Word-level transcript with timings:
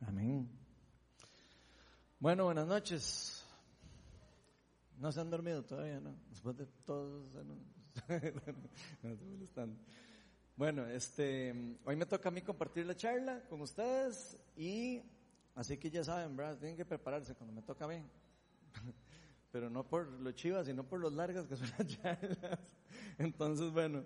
Amén. 0.00 0.48
Bueno, 2.18 2.44
buenas 2.44 2.66
noches. 2.66 3.44
No 4.98 5.10
se 5.12 5.20
han 5.20 5.30
dormido 5.30 5.62
todavía, 5.64 6.00
¿no? 6.00 6.14
Después 6.30 6.56
de 6.56 6.66
todos. 6.84 7.32
No 7.34 7.74
bueno, 10.56 10.86
este, 10.86 11.54
hoy 11.84 11.96
me 11.96 12.06
toca 12.06 12.28
a 12.28 12.32
mí 12.32 12.42
compartir 12.42 12.86
la 12.86 12.96
charla 12.96 13.42
con 13.48 13.60
ustedes 13.60 14.36
y 14.56 15.02
así 15.54 15.76
que 15.76 15.90
ya 15.90 16.02
saben, 16.02 16.36
¿verdad? 16.36 16.58
Tienen 16.58 16.76
que 16.76 16.84
prepararse 16.84 17.34
cuando 17.34 17.54
me 17.54 17.62
toca 17.62 17.84
a 17.84 17.88
mí. 17.88 18.02
Pero 19.52 19.70
no 19.70 19.86
por 19.86 20.08
lo 20.08 20.32
chivas, 20.32 20.66
sino 20.66 20.82
por 20.82 21.00
los 21.00 21.12
largas 21.12 21.46
que 21.46 21.56
son 21.56 21.70
las 21.78 21.86
charlas. 22.02 22.58
Entonces, 23.18 23.70
bueno, 23.70 24.04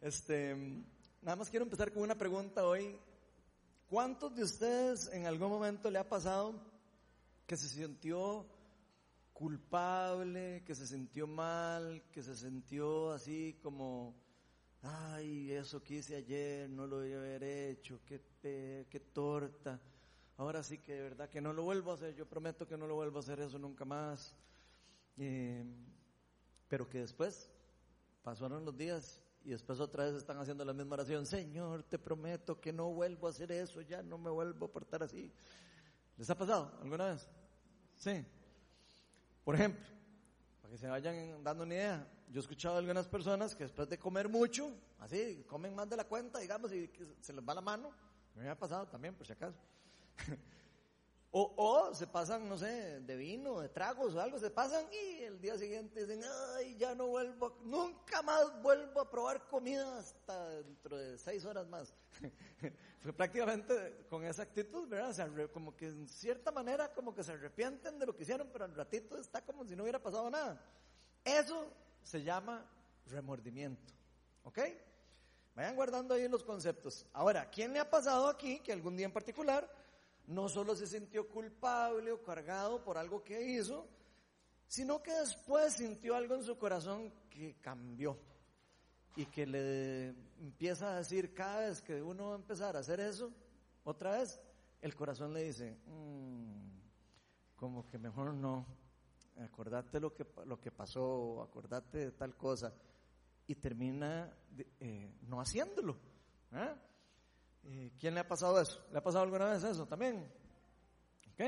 este, 0.00 0.56
nada 1.22 1.36
más 1.36 1.50
quiero 1.50 1.64
empezar 1.64 1.92
con 1.92 2.02
una 2.02 2.16
pregunta 2.16 2.66
hoy 2.66 2.98
¿Cuántos 3.88 4.34
de 4.34 4.42
ustedes 4.42 5.08
en 5.12 5.26
algún 5.26 5.48
momento 5.48 5.90
le 5.90 5.98
ha 5.98 6.08
pasado 6.08 6.60
que 7.46 7.56
se 7.56 7.68
sintió 7.68 8.46
culpable, 9.32 10.64
que 10.64 10.74
se 10.74 10.86
sintió 10.86 11.26
mal, 11.26 12.02
que 12.10 12.22
se 12.22 12.34
sintió 12.34 13.12
así 13.12 13.58
como, 13.62 14.14
ay, 14.82 15.52
eso 15.52 15.82
que 15.84 15.96
hice 15.96 16.16
ayer, 16.16 16.68
no 16.68 16.86
lo 16.86 16.96
voy 16.96 17.12
a 17.12 17.18
haber 17.18 17.44
hecho, 17.44 18.00
qué, 18.04 18.20
qué 18.42 19.00
torta, 19.12 19.80
ahora 20.36 20.62
sí 20.62 20.78
que 20.78 20.94
de 20.94 21.02
verdad 21.02 21.28
que 21.28 21.40
no 21.40 21.52
lo 21.52 21.62
vuelvo 21.62 21.92
a 21.92 21.94
hacer, 21.94 22.14
yo 22.14 22.26
prometo 22.26 22.66
que 22.66 22.76
no 22.76 22.86
lo 22.86 22.96
vuelvo 22.96 23.18
a 23.18 23.20
hacer 23.20 23.40
eso 23.40 23.58
nunca 23.58 23.84
más. 23.84 24.34
Eh, 25.18 25.64
pero 26.68 26.88
que 26.88 26.98
después 26.98 27.48
pasaron 28.22 28.64
los 28.64 28.76
días 28.76 29.20
y 29.46 29.50
después 29.50 29.78
otra 29.78 30.04
vez 30.04 30.16
están 30.16 30.36
haciendo 30.38 30.64
la 30.64 30.72
misma 30.72 30.94
oración, 30.94 31.24
Señor, 31.24 31.84
te 31.84 32.00
prometo 32.00 32.60
que 32.60 32.72
no 32.72 32.92
vuelvo 32.92 33.28
a 33.28 33.30
hacer 33.30 33.52
eso, 33.52 33.80
ya 33.80 34.02
no 34.02 34.18
me 34.18 34.28
vuelvo 34.28 34.66
a 34.66 34.72
portar 34.72 35.04
así. 35.04 35.32
¿Les 36.16 36.28
ha 36.28 36.36
pasado 36.36 36.76
alguna 36.82 37.12
vez? 37.12 37.28
Sí. 37.94 38.24
Por 39.44 39.54
ejemplo, 39.54 39.86
para 40.60 40.72
que 40.72 40.78
se 40.78 40.88
vayan 40.88 41.44
dando 41.44 41.62
una 41.62 41.74
idea, 41.74 42.08
yo 42.28 42.40
he 42.40 42.42
escuchado 42.42 42.74
a 42.74 42.78
algunas 42.78 43.06
personas 43.06 43.54
que 43.54 43.62
después 43.62 43.88
de 43.88 43.96
comer 44.00 44.28
mucho, 44.28 44.68
así, 44.98 45.44
comen 45.46 45.76
más 45.76 45.88
de 45.88 45.96
la 45.96 46.08
cuenta, 46.08 46.40
digamos, 46.40 46.72
y 46.72 46.90
se 47.20 47.32
les 47.32 47.48
va 47.48 47.54
la 47.54 47.60
mano, 47.60 47.92
me 48.34 48.48
ha 48.48 48.58
pasado 48.58 48.88
también, 48.88 49.14
por 49.14 49.28
si 49.28 49.32
acaso. 49.32 49.60
O, 51.38 51.52
o, 51.54 51.94
se 51.94 52.06
pasan, 52.06 52.48
no 52.48 52.56
sé, 52.56 53.00
de 53.00 53.14
vino, 53.14 53.60
de 53.60 53.68
tragos 53.68 54.14
o 54.14 54.20
algo, 54.22 54.38
se 54.38 54.48
pasan 54.48 54.86
y 54.90 55.22
el 55.24 55.38
día 55.38 55.58
siguiente 55.58 56.06
dicen, 56.06 56.22
ay, 56.56 56.78
ya 56.78 56.94
no 56.94 57.08
vuelvo, 57.08 57.58
nunca 57.62 58.22
más 58.22 58.62
vuelvo 58.62 59.02
a 59.02 59.10
probar 59.10 59.46
comida 59.46 59.98
hasta 59.98 60.48
dentro 60.62 60.96
de 60.96 61.18
seis 61.18 61.44
horas 61.44 61.68
más. 61.68 61.92
Fue 63.00 63.12
prácticamente 63.12 64.06
con 64.08 64.24
esa 64.24 64.44
actitud, 64.44 64.88
¿verdad? 64.88 65.38
O 65.38 65.52
como 65.52 65.76
que 65.76 65.88
en 65.88 66.08
cierta 66.08 66.50
manera 66.50 66.94
como 66.94 67.14
que 67.14 67.22
se 67.22 67.32
arrepienten 67.32 67.98
de 67.98 68.06
lo 68.06 68.16
que 68.16 68.22
hicieron, 68.22 68.48
pero 68.50 68.64
al 68.64 68.74
ratito 68.74 69.18
está 69.18 69.42
como 69.42 69.62
si 69.66 69.76
no 69.76 69.82
hubiera 69.82 70.02
pasado 70.02 70.30
nada. 70.30 70.58
Eso 71.22 71.70
se 72.02 72.22
llama 72.22 72.64
remordimiento, 73.08 73.92
¿ok? 74.42 74.58
Vayan 75.54 75.76
guardando 75.76 76.14
ahí 76.14 76.28
los 76.28 76.42
conceptos. 76.42 77.04
Ahora, 77.12 77.50
¿quién 77.50 77.74
le 77.74 77.78
ha 77.80 77.90
pasado 77.90 78.26
aquí 78.26 78.60
que 78.60 78.72
algún 78.72 78.96
día 78.96 79.04
en 79.04 79.12
particular 79.12 79.70
no 80.26 80.48
solo 80.48 80.74
se 80.74 80.86
sintió 80.86 81.28
culpable 81.28 82.12
o 82.12 82.22
cargado 82.22 82.82
por 82.82 82.98
algo 82.98 83.22
que 83.22 83.40
hizo, 83.42 83.86
sino 84.66 85.02
que 85.02 85.12
después 85.12 85.74
sintió 85.74 86.16
algo 86.16 86.34
en 86.34 86.42
su 86.42 86.58
corazón 86.58 87.12
que 87.30 87.56
cambió 87.60 88.18
y 89.14 89.26
que 89.26 89.46
le 89.46 90.08
empieza 90.40 90.92
a 90.92 90.98
decir 90.98 91.32
cada 91.32 91.60
vez 91.60 91.80
que 91.80 92.02
uno 92.02 92.28
va 92.28 92.32
a 92.34 92.38
empezar 92.38 92.76
a 92.76 92.80
hacer 92.80 93.00
eso, 93.00 93.32
otra 93.84 94.18
vez, 94.18 94.40
el 94.82 94.94
corazón 94.94 95.32
le 95.32 95.44
dice, 95.44 95.76
mm, 95.86 96.80
como 97.54 97.86
que 97.86 97.98
mejor 97.98 98.34
no, 98.34 98.66
acordate 99.38 100.00
lo 100.00 100.12
que, 100.12 100.26
lo 100.44 100.60
que 100.60 100.70
pasó, 100.70 101.42
acordate 101.42 101.98
de 101.98 102.12
tal 102.12 102.36
cosa, 102.36 102.74
y 103.46 103.54
termina 103.54 104.36
eh, 104.80 105.14
no 105.22 105.40
haciéndolo. 105.40 105.96
¿eh? 106.52 106.74
Eh, 107.68 107.90
¿Quién 107.98 108.14
le 108.14 108.20
ha 108.20 108.28
pasado 108.28 108.60
eso? 108.60 108.80
¿Le 108.92 108.98
ha 108.98 109.02
pasado 109.02 109.24
alguna 109.24 109.50
vez 109.50 109.64
eso 109.64 109.86
también? 109.86 110.24
¿Ok? 111.32 111.42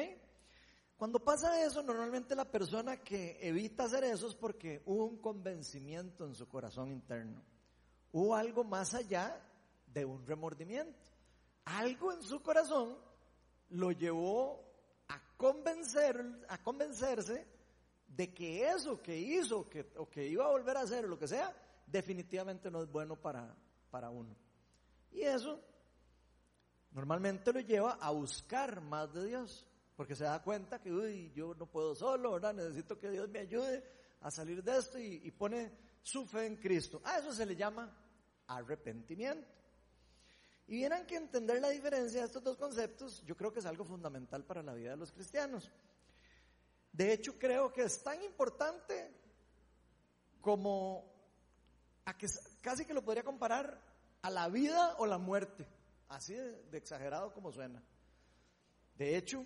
Cuando 0.96 1.20
pasa 1.20 1.64
eso, 1.64 1.80
normalmente 1.80 2.34
la 2.34 2.44
persona 2.44 2.96
que 2.96 3.38
evita 3.40 3.84
hacer 3.84 4.02
eso 4.02 4.26
es 4.26 4.34
porque 4.34 4.82
hubo 4.86 5.04
un 5.04 5.18
convencimiento 5.18 6.26
en 6.26 6.34
su 6.34 6.48
corazón 6.48 6.90
interno. 6.90 7.40
Hubo 8.10 8.34
algo 8.34 8.64
más 8.64 8.94
allá 8.94 9.40
de 9.86 10.04
un 10.04 10.26
remordimiento. 10.26 10.98
Algo 11.66 12.12
en 12.12 12.22
su 12.22 12.42
corazón 12.42 12.98
lo 13.68 13.92
llevó 13.92 14.64
a 15.06 15.22
convencer, 15.36 16.20
a 16.48 16.60
convencerse 16.60 17.46
de 18.08 18.34
que 18.34 18.68
eso 18.68 19.00
que 19.00 19.16
hizo 19.16 19.68
que, 19.68 19.92
o 19.96 20.10
que 20.10 20.26
iba 20.26 20.46
a 20.46 20.50
volver 20.50 20.78
a 20.78 20.80
hacer 20.80 21.04
o 21.04 21.08
lo 21.08 21.18
que 21.18 21.28
sea, 21.28 21.54
definitivamente 21.86 22.72
no 22.72 22.82
es 22.82 22.90
bueno 22.90 23.14
para, 23.14 23.54
para 23.88 24.10
uno. 24.10 24.34
Y 25.12 25.20
eso 25.20 25.60
normalmente 26.98 27.52
lo 27.52 27.60
lleva 27.60 27.92
a 28.00 28.10
buscar 28.10 28.80
más 28.80 29.12
de 29.14 29.24
Dios, 29.24 29.64
porque 29.94 30.16
se 30.16 30.24
da 30.24 30.42
cuenta 30.42 30.80
que, 30.80 30.92
uy, 30.92 31.30
yo 31.32 31.54
no 31.54 31.64
puedo 31.64 31.94
solo, 31.94 32.32
¿verdad? 32.32 32.54
Necesito 32.54 32.98
que 32.98 33.08
Dios 33.08 33.28
me 33.28 33.38
ayude 33.38 33.84
a 34.20 34.32
salir 34.32 34.64
de 34.64 34.76
esto 34.76 34.98
y, 34.98 35.30
pone 35.30 35.70
su 36.02 36.26
fe 36.26 36.46
en 36.46 36.56
Cristo. 36.56 37.00
A 37.04 37.18
eso 37.18 37.32
se 37.32 37.46
le 37.46 37.54
llama 37.54 37.88
arrepentimiento. 38.48 39.46
Y 40.66 40.78
vieran 40.78 41.06
que 41.06 41.14
entender 41.14 41.60
la 41.60 41.68
diferencia 41.68 42.18
de 42.18 42.26
estos 42.26 42.42
dos 42.42 42.56
conceptos, 42.56 43.22
yo 43.24 43.36
creo 43.36 43.52
que 43.52 43.60
es 43.60 43.66
algo 43.66 43.84
fundamental 43.84 44.42
para 44.42 44.60
la 44.64 44.74
vida 44.74 44.90
de 44.90 44.96
los 44.96 45.12
cristianos. 45.12 45.70
De 46.90 47.12
hecho, 47.12 47.38
creo 47.38 47.72
que 47.72 47.82
es 47.82 48.02
tan 48.02 48.20
importante 48.24 49.14
como 50.40 51.04
a 52.06 52.18
que 52.18 52.26
casi 52.60 52.84
que 52.84 52.92
lo 52.92 53.04
podría 53.04 53.22
comparar 53.22 53.80
a 54.20 54.30
la 54.30 54.48
vida 54.48 54.96
o 54.98 55.06
la 55.06 55.18
muerte. 55.18 55.77
Así 56.08 56.34
de, 56.34 56.78
exagerado 56.78 57.32
como 57.32 57.52
suena. 57.52 57.82
De 58.96 59.16
hecho, 59.16 59.44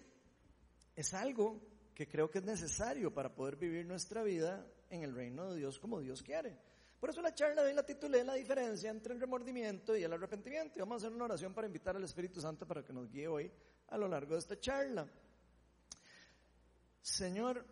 es 0.94 1.12
algo 1.14 1.60
que 1.94 2.08
creo 2.08 2.30
que 2.30 2.38
es 2.38 2.44
necesario 2.44 3.12
para 3.12 3.34
poder 3.34 3.56
vivir 3.56 3.84
nuestra 3.84 4.22
vida 4.22 4.66
en 4.88 5.02
el 5.02 5.14
reino 5.14 5.50
de 5.50 5.58
Dios 5.58 5.78
como 5.78 6.00
Dios 6.00 6.22
quiere. 6.22 6.56
Por 7.00 7.10
eso 7.10 7.20
la 7.20 7.34
charla 7.34 7.62
de 7.62 7.70
hoy 7.70 7.74
la 7.74 7.84
titulé 7.84 8.22
La 8.22 8.34
diferencia 8.34 8.90
entre 8.90 9.14
el 9.14 9.20
remordimiento 9.20 9.96
y 9.96 10.04
el 10.04 10.12
arrepentimiento. 10.12 10.78
Y 10.78 10.80
vamos 10.80 11.02
a 11.02 11.06
hacer 11.06 11.16
una 11.16 11.24
oración 11.24 11.52
para 11.52 11.66
invitar 11.66 11.96
al 11.96 12.04
Espíritu 12.04 12.40
Santo 12.40 12.66
para 12.66 12.84
que 12.84 12.92
nos 12.92 13.10
guíe 13.10 13.26
hoy 13.26 13.50
a 13.88 13.98
lo 13.98 14.06
largo 14.06 14.34
de 14.34 14.38
esta 14.38 14.58
charla. 14.58 15.08
Señor, 17.02 17.66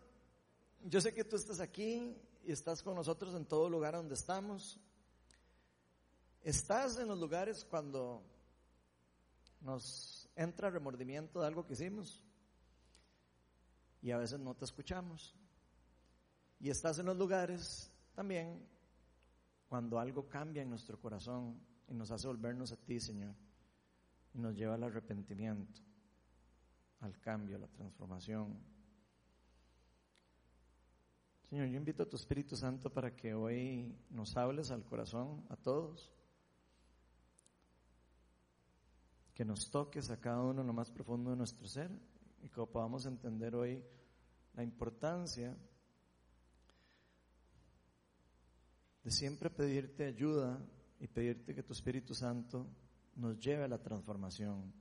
yo 0.83 0.99
sé 0.99 1.13
que 1.13 1.23
tú 1.23 1.37
estás 1.37 1.61
aquí 1.61 2.13
y 2.43 2.51
estás 2.51 2.83
con 2.83 2.95
nosotros 2.95 3.33
en 3.35 3.45
todo 3.45 3.69
lugar 3.69 3.93
donde 3.93 4.15
estamos. 4.15 4.77
Estás 6.43 6.97
en 6.97 7.07
los 7.07 7.17
lugares 7.17 7.63
cuando 7.63 8.21
nos 9.61 10.29
entra 10.35 10.69
remordimiento 10.69 11.39
de 11.39 11.47
algo 11.47 11.65
que 11.65 11.73
hicimos 11.73 12.23
y 14.01 14.11
a 14.11 14.17
veces 14.17 14.39
no 14.39 14.55
te 14.55 14.65
escuchamos. 14.65 15.35
Y 16.59 16.69
estás 16.69 16.99
en 16.99 17.05
los 17.05 17.17
lugares 17.17 17.91
también 18.13 18.67
cuando 19.67 19.99
algo 19.99 20.27
cambia 20.27 20.63
en 20.63 20.69
nuestro 20.69 20.99
corazón 20.99 21.59
y 21.87 21.93
nos 21.93 22.11
hace 22.11 22.27
volvernos 22.27 22.71
a 22.71 22.77
ti, 22.77 22.99
Señor, 22.99 23.35
y 24.33 24.39
nos 24.39 24.55
lleva 24.55 24.75
al 24.75 24.83
arrepentimiento, 24.83 25.81
al 26.99 27.19
cambio, 27.19 27.57
a 27.57 27.59
la 27.59 27.67
transformación. 27.67 28.59
Señor, 31.49 31.67
yo 31.67 31.77
invito 31.77 32.03
a 32.03 32.09
tu 32.09 32.15
Espíritu 32.15 32.55
Santo 32.55 32.91
para 32.91 33.15
que 33.15 33.33
hoy 33.33 33.95
nos 34.09 34.37
hables 34.37 34.71
al 34.71 34.83
corazón, 34.85 35.45
a 35.49 35.55
todos 35.55 36.11
que 39.41 39.45
nos 39.45 39.71
toques 39.71 40.11
a 40.11 40.21
cada 40.21 40.39
uno 40.43 40.61
en 40.61 40.67
lo 40.67 40.73
más 40.73 40.91
profundo 40.91 41.31
de 41.31 41.35
nuestro 41.35 41.67
ser 41.67 41.89
y 42.43 42.47
que 42.47 42.63
podamos 42.67 43.07
entender 43.07 43.55
hoy 43.55 43.83
la 44.53 44.61
importancia 44.61 45.57
de 49.03 49.09
siempre 49.09 49.49
pedirte 49.49 50.05
ayuda 50.05 50.63
y 50.99 51.07
pedirte 51.07 51.55
que 51.55 51.63
tu 51.63 51.73
Espíritu 51.73 52.13
Santo 52.13 52.67
nos 53.15 53.39
lleve 53.39 53.63
a 53.63 53.67
la 53.67 53.81
transformación 53.81 54.71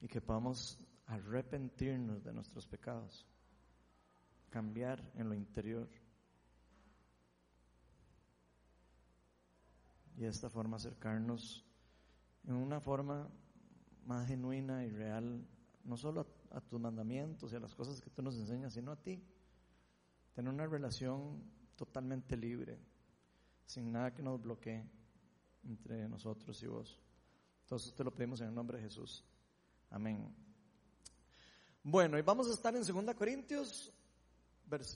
y 0.00 0.06
que 0.06 0.20
podamos 0.20 0.78
arrepentirnos 1.06 2.22
de 2.22 2.32
nuestros 2.32 2.68
pecados, 2.68 3.26
cambiar 4.50 5.02
en 5.16 5.28
lo 5.28 5.34
interior 5.34 5.90
y 10.14 10.20
de 10.20 10.28
esta 10.28 10.48
forma 10.48 10.76
acercarnos 10.76 11.67
en 12.48 12.56
una 12.56 12.80
forma 12.80 13.28
más 14.06 14.26
genuina 14.26 14.82
y 14.84 14.88
real, 14.88 15.46
no 15.84 15.96
solo 15.98 16.26
a, 16.50 16.60
tus 16.62 16.80
mandamientos 16.80 17.52
y 17.52 17.56
a 17.56 17.60
las 17.60 17.74
cosas 17.74 18.00
que 18.00 18.08
tú 18.08 18.22
nos 18.22 18.36
enseñas, 18.36 18.72
sino 18.72 18.90
a 18.90 18.96
ti. 18.96 19.22
Tener 20.34 20.52
una 20.52 20.66
relación 20.66 21.42
totalmente 21.76 22.36
libre, 22.36 22.78
sin 23.66 23.92
nada 23.92 24.14
que 24.14 24.22
nos 24.22 24.40
bloquee 24.40 24.82
entre 25.64 26.08
nosotros 26.08 26.62
y 26.62 26.66
vos. 26.66 26.98
Entonces 27.64 27.94
te 27.94 28.02
lo 28.02 28.14
pedimos 28.14 28.40
en 28.40 28.48
el 28.48 28.54
nombre 28.54 28.78
de 28.78 28.84
Jesús. 28.84 29.22
Amén. 29.90 30.34
Bueno, 31.82 32.18
y 32.18 32.22
vamos 32.22 32.48
a 32.48 32.54
estar 32.54 32.74
en 32.74 32.82
2 32.82 33.14
Corintios, 33.14 33.92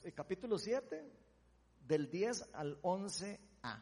eh, 0.03 0.11
capítulo 0.11 0.57
7, 0.57 1.11
del 1.87 2.09
10 2.09 2.49
al 2.53 2.81
11a. 2.81 3.79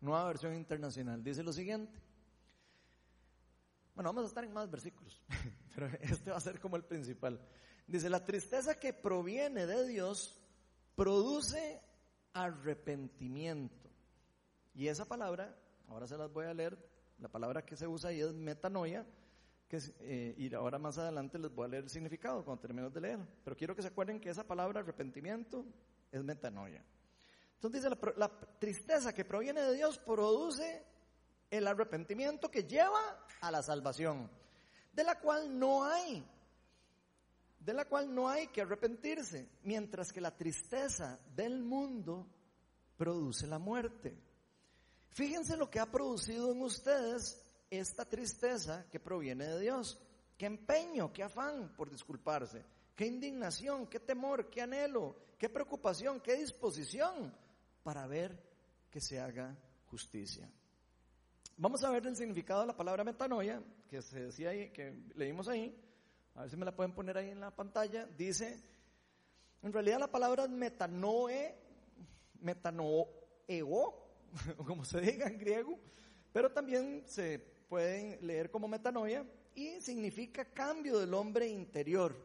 Nueva 0.00 0.26
versión 0.26 0.54
internacional. 0.54 1.22
Dice 1.22 1.44
lo 1.44 1.52
siguiente. 1.52 2.09
Bueno, 4.00 4.14
vamos 4.14 4.24
a 4.24 4.28
estar 4.28 4.44
en 4.44 4.54
más 4.54 4.70
versículos, 4.70 5.20
pero 5.74 5.86
este 6.00 6.30
va 6.30 6.38
a 6.38 6.40
ser 6.40 6.58
como 6.58 6.76
el 6.76 6.84
principal. 6.84 7.38
Dice, 7.86 8.08
la 8.08 8.24
tristeza 8.24 8.80
que 8.80 8.94
proviene 8.94 9.66
de 9.66 9.86
Dios 9.86 10.40
produce 10.96 11.82
arrepentimiento. 12.32 13.90
Y 14.72 14.88
esa 14.88 15.04
palabra, 15.04 15.54
ahora 15.86 16.06
se 16.06 16.16
las 16.16 16.32
voy 16.32 16.46
a 16.46 16.54
leer, 16.54 16.78
la 17.18 17.28
palabra 17.28 17.66
que 17.66 17.76
se 17.76 17.86
usa 17.86 18.08
ahí 18.08 18.22
es 18.22 18.32
metanoia, 18.32 19.04
que 19.68 19.78
eh, 19.98 20.34
y 20.34 20.54
ahora 20.54 20.78
más 20.78 20.96
adelante 20.96 21.38
les 21.38 21.54
voy 21.54 21.66
a 21.66 21.68
leer 21.68 21.84
el 21.84 21.90
significado 21.90 22.42
cuando 22.42 22.62
terminemos 22.62 22.94
de 22.94 23.02
leer. 23.02 23.18
Pero 23.44 23.54
quiero 23.54 23.76
que 23.76 23.82
se 23.82 23.88
acuerden 23.88 24.18
que 24.18 24.30
esa 24.30 24.48
palabra 24.48 24.80
arrepentimiento 24.80 25.66
es 26.10 26.24
metanoia. 26.24 26.82
Entonces 27.56 27.82
dice, 27.82 27.94
la, 27.94 28.14
la 28.16 28.30
tristeza 28.58 29.12
que 29.12 29.26
proviene 29.26 29.60
de 29.60 29.74
Dios 29.74 29.98
produce 29.98 30.86
el 31.50 31.66
arrepentimiento 31.66 32.50
que 32.50 32.64
lleva 32.64 33.26
a 33.40 33.50
la 33.50 33.62
salvación, 33.62 34.30
de 34.92 35.04
la 35.04 35.18
cual 35.18 35.58
no 35.58 35.84
hay, 35.84 36.24
de 37.58 37.74
la 37.74 37.84
cual 37.84 38.14
no 38.14 38.28
hay 38.28 38.46
que 38.48 38.62
arrepentirse, 38.62 39.48
mientras 39.64 40.12
que 40.12 40.20
la 40.20 40.36
tristeza 40.36 41.18
del 41.34 41.62
mundo 41.62 42.26
produce 42.96 43.46
la 43.46 43.58
muerte. 43.58 44.16
Fíjense 45.10 45.56
lo 45.56 45.68
que 45.68 45.80
ha 45.80 45.90
producido 45.90 46.52
en 46.52 46.62
ustedes 46.62 47.42
esta 47.68 48.04
tristeza 48.04 48.86
que 48.90 49.00
proviene 49.00 49.46
de 49.46 49.60
Dios. 49.60 49.98
Qué 50.36 50.46
empeño, 50.46 51.12
qué 51.12 51.22
afán 51.22 51.74
por 51.76 51.90
disculparse, 51.90 52.64
qué 52.94 53.06
indignación, 53.06 53.86
qué 53.86 54.00
temor, 54.00 54.48
qué 54.48 54.62
anhelo, 54.62 55.16
qué 55.38 55.48
preocupación, 55.48 56.20
qué 56.20 56.36
disposición 56.36 57.34
para 57.82 58.06
ver 58.06 58.38
que 58.90 59.00
se 59.00 59.20
haga 59.20 59.56
justicia. 59.86 60.50
Vamos 61.62 61.84
a 61.84 61.90
ver 61.90 62.06
el 62.06 62.16
significado 62.16 62.62
de 62.62 62.68
la 62.68 62.74
palabra 62.74 63.04
metanoia, 63.04 63.62
que 63.86 64.00
se 64.00 64.18
decía 64.18 64.48
ahí, 64.48 64.70
que 64.70 64.94
leímos 65.14 65.46
ahí. 65.46 65.78
A 66.34 66.40
ver 66.40 66.50
si 66.50 66.56
me 66.56 66.64
la 66.64 66.74
pueden 66.74 66.94
poner 66.94 67.18
ahí 67.18 67.28
en 67.28 67.40
la 67.40 67.50
pantalla. 67.54 68.06
Dice, 68.06 68.58
en 69.60 69.70
realidad 69.70 69.98
la 69.98 70.10
palabra 70.10 70.48
metanoe, 70.48 71.54
metanoeo, 72.40 73.06
como 74.66 74.86
se 74.86 75.02
diga 75.02 75.26
en 75.26 75.36
griego, 75.36 75.78
pero 76.32 76.50
también 76.50 77.02
se 77.06 77.38
pueden 77.68 78.26
leer 78.26 78.50
como 78.50 78.66
metanoia 78.66 79.26
y 79.54 79.82
significa 79.82 80.46
cambio 80.46 80.98
del 80.98 81.12
hombre 81.12 81.46
interior, 81.46 82.16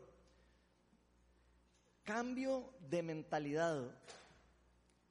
cambio 2.04 2.74
de 2.90 3.04
mentalidad, 3.04 4.00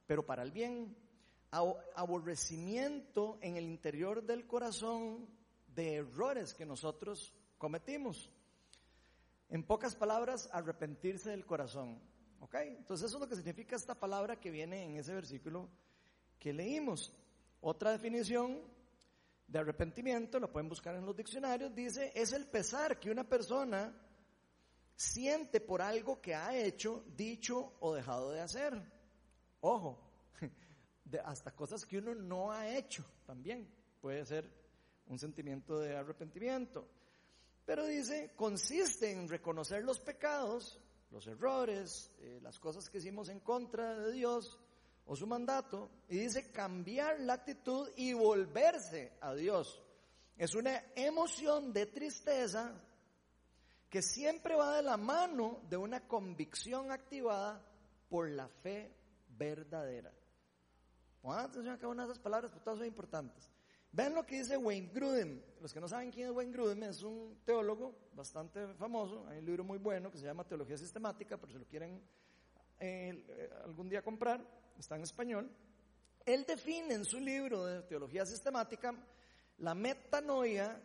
pero 0.07 0.25
para 0.25 0.41
el 0.41 0.51
bien 0.51 1.04
aborrecimiento 1.95 3.37
en 3.41 3.57
el 3.57 3.65
interior 3.65 4.23
del 4.23 4.45
corazón 4.47 5.27
de 5.67 5.95
errores 5.95 6.53
que 6.53 6.65
nosotros 6.65 7.33
cometimos. 7.57 8.31
En 9.49 9.63
pocas 9.63 9.95
palabras, 9.95 10.49
arrepentirse 10.51 11.29
del 11.29 11.45
corazón. 11.45 11.99
¿Ok? 12.39 12.55
Entonces 12.55 13.07
eso 13.07 13.17
es 13.17 13.21
lo 13.21 13.27
que 13.27 13.35
significa 13.35 13.75
esta 13.75 13.95
palabra 13.95 14.39
que 14.39 14.51
viene 14.51 14.83
en 14.83 14.97
ese 14.97 15.13
versículo 15.13 15.69
que 16.39 16.53
leímos. 16.53 17.13
Otra 17.61 17.91
definición 17.91 18.61
de 19.47 19.59
arrepentimiento, 19.59 20.39
lo 20.39 20.51
pueden 20.51 20.69
buscar 20.69 20.95
en 20.95 21.05
los 21.05 21.15
diccionarios, 21.15 21.73
dice, 21.73 22.11
es 22.15 22.33
el 22.33 22.47
pesar 22.47 22.99
que 22.99 23.11
una 23.11 23.23
persona 23.23 23.93
siente 24.95 25.59
por 25.61 25.81
algo 25.81 26.21
que 26.21 26.33
ha 26.33 26.55
hecho, 26.55 27.03
dicho 27.15 27.73
o 27.79 27.93
dejado 27.93 28.31
de 28.31 28.41
hacer. 28.41 28.81
Ojo, 29.61 30.04
hasta 31.23 31.51
cosas 31.51 31.85
que 31.85 31.97
uno 31.97 32.15
no 32.15 32.51
ha 32.51 32.67
hecho 32.69 33.03
también. 33.25 33.69
Puede 34.01 34.25
ser 34.25 34.49
un 35.07 35.19
sentimiento 35.19 35.79
de 35.79 35.95
arrepentimiento. 35.95 36.87
Pero 37.65 37.85
dice, 37.85 38.33
consiste 38.35 39.11
en 39.11 39.27
reconocer 39.27 39.83
los 39.83 39.99
pecados, 39.99 40.79
los 41.11 41.25
errores, 41.27 42.11
eh, 42.19 42.39
las 42.41 42.59
cosas 42.59 42.89
que 42.89 42.99
hicimos 42.99 43.29
en 43.29 43.39
contra 43.39 43.99
de 43.99 44.11
Dios 44.11 44.59
o 45.07 45.15
su 45.15 45.27
mandato, 45.27 45.89
y 46.09 46.17
dice 46.17 46.51
cambiar 46.51 47.19
la 47.19 47.33
actitud 47.33 47.89
y 47.95 48.13
volverse 48.13 49.13
a 49.21 49.35
Dios. 49.35 49.81
Es 50.37 50.55
una 50.55 50.83
emoción 50.95 51.71
de 51.71 51.85
tristeza 51.85 52.73
que 53.89 54.01
siempre 54.01 54.55
va 54.55 54.75
de 54.75 54.81
la 54.83 54.97
mano 54.97 55.61
de 55.69 55.77
una 55.77 56.07
convicción 56.07 56.91
activada 56.91 57.63
por 58.09 58.29
la 58.29 58.47
fe 58.47 58.91
verdadera. 59.29 60.11
Pongan 61.25 61.45
atención 61.45 61.73
a 61.73 61.77
cada 61.79 61.87
una 61.91 62.05
de 62.05 62.11
esas 62.11 62.21
palabras, 62.21 62.51
porque 62.51 62.63
todas 62.63 62.77
son 62.77 62.87
importantes. 62.87 63.49
Vean 63.91 64.13
lo 64.13 64.23
que 64.27 64.35
dice 64.37 64.57
Wayne 64.57 64.91
Grudem. 64.93 65.41
Los 65.59 65.73
que 65.73 65.81
no 65.81 65.87
saben 65.87 66.11
quién 66.11 66.27
es 66.27 66.35
Wayne 66.35 66.51
Grudem, 66.51 66.83
es 66.83 67.01
un 67.01 67.39
teólogo 67.43 67.95
bastante 68.13 68.75
famoso. 68.75 69.25
Hay 69.27 69.39
un 69.39 69.45
libro 69.45 69.63
muy 69.63 69.79
bueno 69.79 70.11
que 70.11 70.19
se 70.19 70.25
llama 70.25 70.43
Teología 70.43 70.77
Sistemática, 70.77 71.37
pero 71.37 71.51
si 71.51 71.57
lo 71.57 71.65
quieren 71.65 71.99
eh, 72.79 73.49
algún 73.63 73.89
día 73.89 74.03
comprar, 74.03 74.39
está 74.77 74.97
en 74.97 75.01
español. 75.01 75.49
Él 76.23 76.45
define 76.45 76.93
en 76.93 77.05
su 77.05 77.19
libro 77.19 77.65
de 77.65 77.81
Teología 77.81 78.23
Sistemática 78.23 78.93
la 79.57 79.73
metanoia 79.73 80.79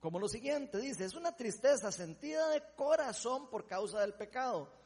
como 0.00 0.18
lo 0.18 0.26
siguiente. 0.26 0.78
Dice, 0.78 1.04
es 1.04 1.14
una 1.14 1.36
tristeza 1.36 1.92
sentida 1.92 2.48
de 2.48 2.64
corazón 2.74 3.48
por 3.48 3.64
causa 3.64 4.00
del 4.00 4.14
pecado 4.14 4.77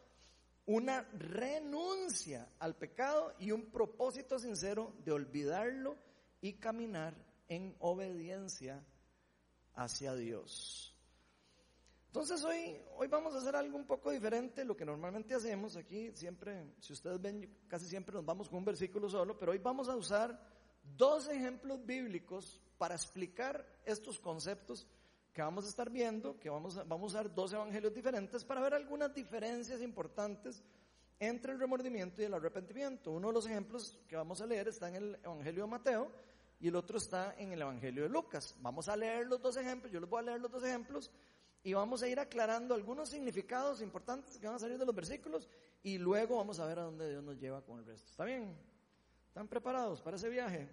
una 0.66 1.02
renuncia 1.12 2.48
al 2.58 2.76
pecado 2.76 3.34
y 3.38 3.50
un 3.50 3.70
propósito 3.70 4.38
sincero 4.38 4.94
de 5.04 5.12
olvidarlo 5.12 5.96
y 6.40 6.54
caminar 6.54 7.14
en 7.48 7.74
obediencia 7.80 8.84
hacia 9.74 10.14
Dios. 10.14 10.96
Entonces 12.06 12.44
hoy, 12.44 12.76
hoy 12.96 13.08
vamos 13.08 13.34
a 13.34 13.38
hacer 13.38 13.56
algo 13.56 13.76
un 13.76 13.86
poco 13.86 14.10
diferente, 14.10 14.64
lo 14.64 14.76
que 14.76 14.84
normalmente 14.84 15.34
hacemos 15.34 15.76
aquí, 15.76 16.12
siempre, 16.12 16.74
si 16.78 16.92
ustedes 16.92 17.20
ven, 17.20 17.58
casi 17.68 17.86
siempre 17.86 18.14
nos 18.14 18.24
vamos 18.24 18.50
con 18.50 18.58
un 18.58 18.66
versículo 18.66 19.08
solo, 19.08 19.38
pero 19.38 19.52
hoy 19.52 19.58
vamos 19.58 19.88
a 19.88 19.96
usar 19.96 20.38
dos 20.96 21.28
ejemplos 21.28 21.84
bíblicos 21.86 22.60
para 22.76 22.94
explicar 22.94 23.66
estos 23.86 24.20
conceptos 24.20 24.86
que 25.32 25.40
vamos 25.40 25.64
a 25.64 25.68
estar 25.68 25.88
viendo, 25.90 26.38
que 26.38 26.50
vamos 26.50 26.76
a, 26.76 26.84
vamos 26.84 27.14
a 27.14 27.18
usar 27.18 27.34
dos 27.34 27.52
evangelios 27.52 27.94
diferentes 27.94 28.44
para 28.44 28.60
ver 28.60 28.74
algunas 28.74 29.14
diferencias 29.14 29.80
importantes 29.80 30.62
entre 31.18 31.52
el 31.52 31.58
remordimiento 31.58 32.20
y 32.20 32.26
el 32.26 32.34
arrepentimiento. 32.34 33.12
Uno 33.12 33.28
de 33.28 33.34
los 33.34 33.46
ejemplos 33.46 33.98
que 34.08 34.16
vamos 34.16 34.40
a 34.40 34.46
leer 34.46 34.68
está 34.68 34.88
en 34.88 34.96
el 34.96 35.18
Evangelio 35.22 35.64
de 35.64 35.70
Mateo 35.70 36.10
y 36.60 36.68
el 36.68 36.76
otro 36.76 36.98
está 36.98 37.34
en 37.38 37.52
el 37.52 37.62
Evangelio 37.62 38.02
de 38.02 38.08
Lucas. 38.08 38.56
Vamos 38.60 38.88
a 38.88 38.96
leer 38.96 39.26
los 39.26 39.40
dos 39.40 39.56
ejemplos, 39.56 39.92
yo 39.92 40.00
les 40.00 40.10
voy 40.10 40.20
a 40.20 40.22
leer 40.22 40.40
los 40.40 40.50
dos 40.50 40.64
ejemplos 40.64 41.10
y 41.64 41.72
vamos 41.72 42.02
a 42.02 42.08
ir 42.08 42.18
aclarando 42.18 42.74
algunos 42.74 43.08
significados 43.08 43.80
importantes 43.80 44.36
que 44.36 44.46
van 44.46 44.56
a 44.56 44.58
salir 44.58 44.78
de 44.78 44.84
los 44.84 44.94
versículos 44.94 45.48
y 45.82 45.96
luego 45.96 46.36
vamos 46.36 46.58
a 46.60 46.66
ver 46.66 46.78
a 46.78 46.82
dónde 46.82 47.08
Dios 47.08 47.22
nos 47.22 47.38
lleva 47.38 47.62
con 47.62 47.78
el 47.78 47.86
resto. 47.86 48.10
¿Está 48.10 48.24
bien? 48.24 48.54
¿Están 49.28 49.48
preparados 49.48 50.02
para 50.02 50.16
ese 50.16 50.28
viaje? 50.28 50.68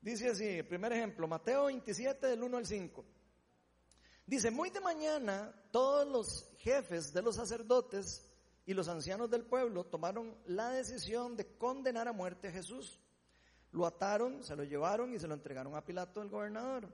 Dice 0.00 0.28
así, 0.28 0.62
primer 0.64 0.92
ejemplo, 0.92 1.28
Mateo 1.28 1.66
27 1.66 2.26
del 2.26 2.42
1 2.42 2.56
al 2.56 2.66
5. 2.66 3.04
Dice, 4.26 4.50
muy 4.50 4.70
de 4.70 4.80
mañana 4.80 5.54
todos 5.70 6.08
los 6.08 6.48
jefes 6.58 7.12
de 7.12 7.20
los 7.20 7.36
sacerdotes 7.36 8.24
y 8.64 8.72
los 8.72 8.88
ancianos 8.88 9.30
del 9.30 9.44
pueblo 9.44 9.84
tomaron 9.84 10.34
la 10.46 10.70
decisión 10.70 11.36
de 11.36 11.58
condenar 11.58 12.08
a 12.08 12.12
muerte 12.12 12.48
a 12.48 12.52
Jesús. 12.52 12.98
Lo 13.72 13.86
ataron, 13.86 14.42
se 14.42 14.56
lo 14.56 14.64
llevaron 14.64 15.12
y 15.12 15.18
se 15.18 15.28
lo 15.28 15.34
entregaron 15.34 15.74
a 15.74 15.84
Pilato, 15.84 16.22
el 16.22 16.30
gobernador. 16.30 16.88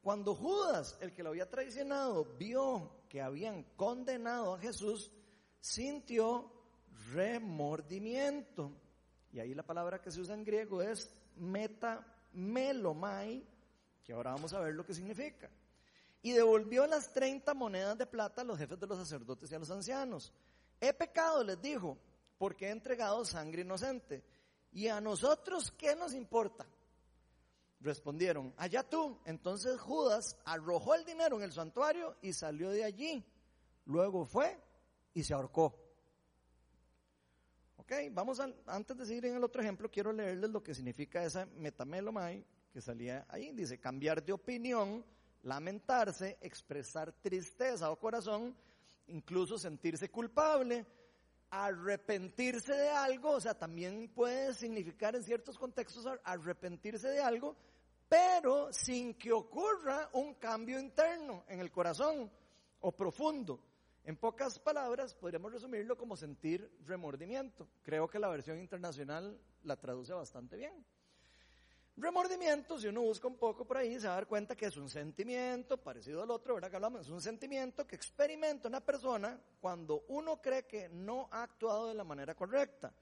Cuando 0.00 0.36
Judas, 0.36 0.96
el 1.00 1.12
que 1.12 1.24
lo 1.24 1.30
había 1.30 1.50
traicionado, 1.50 2.24
vio 2.38 2.92
que 3.08 3.20
habían 3.20 3.64
condenado 3.74 4.54
a 4.54 4.60
Jesús, 4.60 5.10
sintió 5.58 6.52
remordimiento. 7.12 8.70
Y 9.32 9.40
ahí 9.40 9.54
la 9.54 9.64
palabra 9.64 10.00
que 10.00 10.12
se 10.12 10.20
usa 10.20 10.34
en 10.34 10.44
griego 10.44 10.82
es 10.82 11.10
metamelomai, 11.34 13.44
que 14.04 14.12
ahora 14.12 14.30
vamos 14.30 14.52
a 14.52 14.60
ver 14.60 14.74
lo 14.74 14.86
que 14.86 14.94
significa 14.94 15.50
y 16.26 16.32
devolvió 16.32 16.88
las 16.88 17.12
30 17.12 17.54
monedas 17.54 17.96
de 17.96 18.04
plata 18.04 18.40
a 18.40 18.44
los 18.44 18.58
jefes 18.58 18.80
de 18.80 18.86
los 18.88 18.98
sacerdotes 18.98 19.48
y 19.48 19.54
a 19.54 19.60
los 19.60 19.70
ancianos. 19.70 20.32
He 20.80 20.92
pecado, 20.92 21.44
les 21.44 21.62
dijo, 21.62 21.96
porque 22.36 22.66
he 22.66 22.70
entregado 22.70 23.24
sangre 23.24 23.62
inocente. 23.62 24.24
¿Y 24.72 24.88
a 24.88 25.00
nosotros 25.00 25.70
qué 25.78 25.94
nos 25.94 26.14
importa? 26.14 26.66
Respondieron, 27.78 28.52
allá 28.56 28.82
tú. 28.82 29.20
Entonces 29.24 29.78
Judas 29.78 30.36
arrojó 30.44 30.96
el 30.96 31.04
dinero 31.04 31.36
en 31.36 31.44
el 31.44 31.52
santuario 31.52 32.16
y 32.20 32.32
salió 32.32 32.70
de 32.70 32.82
allí. 32.82 33.24
Luego 33.84 34.24
fue 34.24 34.60
y 35.14 35.22
se 35.22 35.32
ahorcó. 35.32 35.78
Ok, 37.76 37.92
vamos 38.10 38.40
a, 38.40 38.52
antes 38.66 38.96
de 38.96 39.06
seguir 39.06 39.26
en 39.26 39.36
el 39.36 39.44
otro 39.44 39.62
ejemplo, 39.62 39.88
quiero 39.88 40.12
leerles 40.12 40.50
lo 40.50 40.60
que 40.60 40.74
significa 40.74 41.22
esa 41.22 41.46
metamelomai 41.46 42.44
que 42.72 42.80
salía 42.80 43.24
ahí. 43.28 43.52
Dice, 43.52 43.78
cambiar 43.78 44.24
de 44.24 44.32
opinión 44.32 45.04
lamentarse, 45.46 46.38
expresar 46.40 47.12
tristeza 47.22 47.90
o 47.90 47.98
corazón, 47.98 48.54
incluso 49.06 49.58
sentirse 49.58 50.10
culpable, 50.10 50.84
arrepentirse 51.50 52.74
de 52.74 52.90
algo, 52.90 53.30
o 53.30 53.40
sea, 53.40 53.54
también 53.54 54.08
puede 54.08 54.52
significar 54.54 55.14
en 55.14 55.22
ciertos 55.22 55.56
contextos 55.56 56.04
arrepentirse 56.24 57.08
de 57.08 57.20
algo, 57.20 57.56
pero 58.08 58.72
sin 58.72 59.14
que 59.14 59.32
ocurra 59.32 60.10
un 60.14 60.34
cambio 60.34 60.80
interno 60.80 61.44
en 61.48 61.60
el 61.60 61.70
corazón 61.70 62.30
o 62.80 62.92
profundo. 62.92 63.60
En 64.02 64.16
pocas 64.16 64.58
palabras, 64.58 65.14
podríamos 65.14 65.52
resumirlo 65.52 65.96
como 65.96 66.16
sentir 66.16 66.68
remordimiento. 66.84 67.68
Creo 67.82 68.08
que 68.08 68.18
la 68.18 68.28
versión 68.28 68.58
internacional 68.58 69.40
la 69.62 69.76
traduce 69.76 70.12
bastante 70.12 70.56
bien. 70.56 70.84
Remordimiento, 71.98 72.78
si 72.78 72.88
uno 72.88 73.00
busca 73.00 73.26
un 73.26 73.38
poco 73.38 73.64
por 73.64 73.78
ahí, 73.78 73.98
se 73.98 74.06
va 74.06 74.12
a 74.12 74.16
dar 74.16 74.26
cuenta 74.26 74.54
que 74.54 74.66
es 74.66 74.76
un 74.76 74.90
sentimiento 74.90 75.78
parecido 75.78 76.22
al 76.22 76.30
otro, 76.30 76.54
¿verdad? 76.54 76.68
Que 76.68 76.76
hablamos, 76.76 77.00
es 77.02 77.08
un 77.08 77.22
sentimiento 77.22 77.86
que 77.86 77.96
experimenta 77.96 78.68
una 78.68 78.84
persona 78.84 79.40
cuando 79.60 80.04
uno 80.08 80.40
cree 80.42 80.66
que 80.66 80.90
no 80.90 81.26
ha 81.30 81.44
actuado 81.44 81.86
de 81.86 81.94
la 81.94 82.04
manera 82.04 82.34
correcta. 82.34 82.92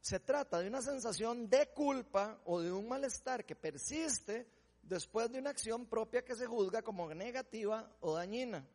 Se 0.00 0.18
trata 0.18 0.58
de 0.58 0.66
una 0.66 0.82
sensación 0.82 1.48
de 1.48 1.68
culpa 1.68 2.40
o 2.46 2.60
de 2.60 2.72
un 2.72 2.88
malestar 2.88 3.44
que 3.44 3.54
persiste 3.54 4.48
después 4.82 5.30
de 5.30 5.38
una 5.38 5.50
acción 5.50 5.86
propia 5.86 6.24
que 6.24 6.34
se 6.34 6.46
juzga 6.46 6.82
como 6.82 7.14
negativa 7.14 7.96
o 8.00 8.14
dañina. 8.14 8.66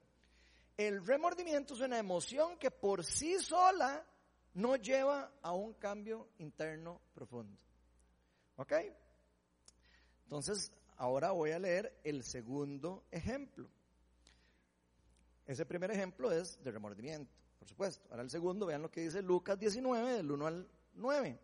El 0.78 1.06
remordimiento 1.06 1.74
es 1.74 1.82
una 1.82 1.98
emoción 1.98 2.58
que 2.58 2.72
por 2.72 3.04
sí 3.04 3.38
sola 3.40 4.06
no 4.54 4.78
lleva 4.78 5.34
a 5.42 5.52
un 5.52 5.74
cambio 5.74 6.30
interno 6.38 7.02
profundo. 7.14 7.60
¿Ok? 8.56 8.74
Entonces, 10.28 10.74
ahora 10.98 11.32
voy 11.32 11.52
a 11.52 11.60
leer 11.60 11.98
el 12.04 12.22
segundo 12.22 13.06
ejemplo. 13.12 13.70
Ese 15.46 15.66
primer 15.66 15.90
ejemplo 15.90 16.34
es 16.34 16.62
de 16.62 16.70
remordimiento, 16.70 17.34
por 17.58 17.70
supuesto. 17.70 18.06
Ahora 18.10 18.24
el 18.24 18.30
segundo, 18.30 18.66
vean 18.66 18.82
lo 18.82 18.92
que 18.92 19.00
dice 19.00 19.22
Lucas 19.22 19.58
19, 19.58 20.18
del 20.18 20.30
1 20.30 20.48
al 20.48 20.70
9. 20.96 21.40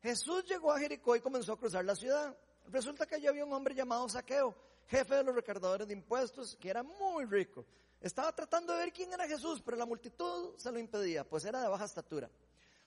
Jesús 0.00 0.44
llegó 0.44 0.70
a 0.70 0.78
Jericó 0.78 1.16
y 1.16 1.20
comenzó 1.20 1.54
a 1.54 1.58
cruzar 1.58 1.84
la 1.84 1.96
ciudad. 1.96 2.36
Resulta 2.68 3.04
que 3.04 3.16
allí 3.16 3.26
había 3.26 3.44
un 3.44 3.52
hombre 3.52 3.74
llamado 3.74 4.08
Saqueo, 4.08 4.54
jefe 4.86 5.16
de 5.16 5.24
los 5.24 5.34
recaudadores 5.34 5.88
de 5.88 5.94
impuestos, 5.94 6.56
que 6.60 6.70
era 6.70 6.84
muy 6.84 7.24
rico. 7.24 7.66
Estaba 8.00 8.32
tratando 8.32 8.74
de 8.74 8.78
ver 8.78 8.92
quién 8.92 9.12
era 9.12 9.26
Jesús, 9.26 9.60
pero 9.60 9.76
la 9.76 9.86
multitud 9.86 10.56
se 10.56 10.70
lo 10.70 10.78
impedía, 10.78 11.28
pues 11.28 11.44
era 11.44 11.60
de 11.60 11.66
baja 11.66 11.84
estatura. 11.84 12.30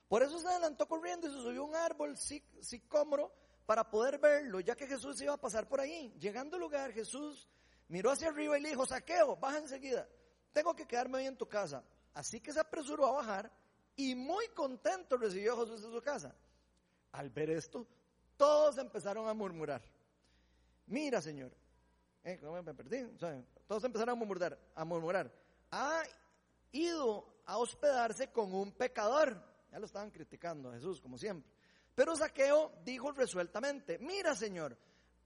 Por 0.07 0.23
eso 0.23 0.39
se 0.39 0.47
adelantó 0.47 0.87
corriendo 0.87 1.27
y 1.27 1.31
se 1.31 1.37
subió 1.41 1.63
a 1.63 1.65
un 1.65 1.75
árbol 1.75 2.15
sicómoro 2.61 3.42
para 3.65 3.89
poder 3.89 4.17
verlo, 4.19 4.59
ya 4.59 4.75
que 4.75 4.87
Jesús 4.87 5.21
iba 5.21 5.33
a 5.33 5.37
pasar 5.37 5.67
por 5.67 5.79
ahí. 5.79 6.13
Llegando 6.19 6.55
al 6.55 6.61
lugar, 6.61 6.91
Jesús 6.91 7.47
miró 7.87 8.11
hacia 8.11 8.29
arriba 8.29 8.57
y 8.57 8.61
le 8.61 8.69
dijo, 8.69 8.85
saqueo, 8.85 9.35
baja 9.37 9.59
enseguida, 9.59 10.07
tengo 10.51 10.75
que 10.75 10.85
quedarme 10.85 11.19
hoy 11.19 11.25
en 11.25 11.37
tu 11.37 11.47
casa. 11.47 11.83
Así 12.13 12.39
que 12.39 12.53
se 12.53 12.59
apresuró 12.59 13.07
a 13.07 13.11
bajar 13.11 13.51
y 13.95 14.15
muy 14.15 14.47
contento 14.49 15.17
recibió 15.17 15.53
a 15.53 15.65
Jesús 15.65 15.83
en 15.83 15.91
su 15.91 16.01
casa. 16.01 16.35
Al 17.11 17.29
ver 17.29 17.49
esto, 17.51 17.87
todos 18.37 18.77
empezaron 18.77 19.27
a 19.27 19.33
murmurar. 19.33 19.81
Mira, 20.87 21.21
Señor, 21.21 21.51
eh, 22.23 22.39
me 22.63 22.73
perdí? 22.73 23.05
todos 23.67 23.83
empezaron 23.83 24.13
a 24.13 24.15
murmurar, 24.15 24.59
a 24.75 24.85
murmurar. 24.85 25.31
Ha 25.71 26.03
ido 26.71 27.41
a 27.45 27.57
hospedarse 27.57 28.31
con 28.31 28.53
un 28.53 28.71
pecador. 28.71 29.41
Ya 29.71 29.79
lo 29.79 29.85
estaban 29.85 30.11
criticando 30.11 30.69
a 30.69 30.73
Jesús, 30.73 31.01
como 31.01 31.17
siempre. 31.17 31.51
Pero 31.95 32.15
Saqueo 32.15 32.71
dijo 32.83 33.11
resueltamente, 33.11 33.99
mira 33.99 34.35
Señor, 34.35 34.77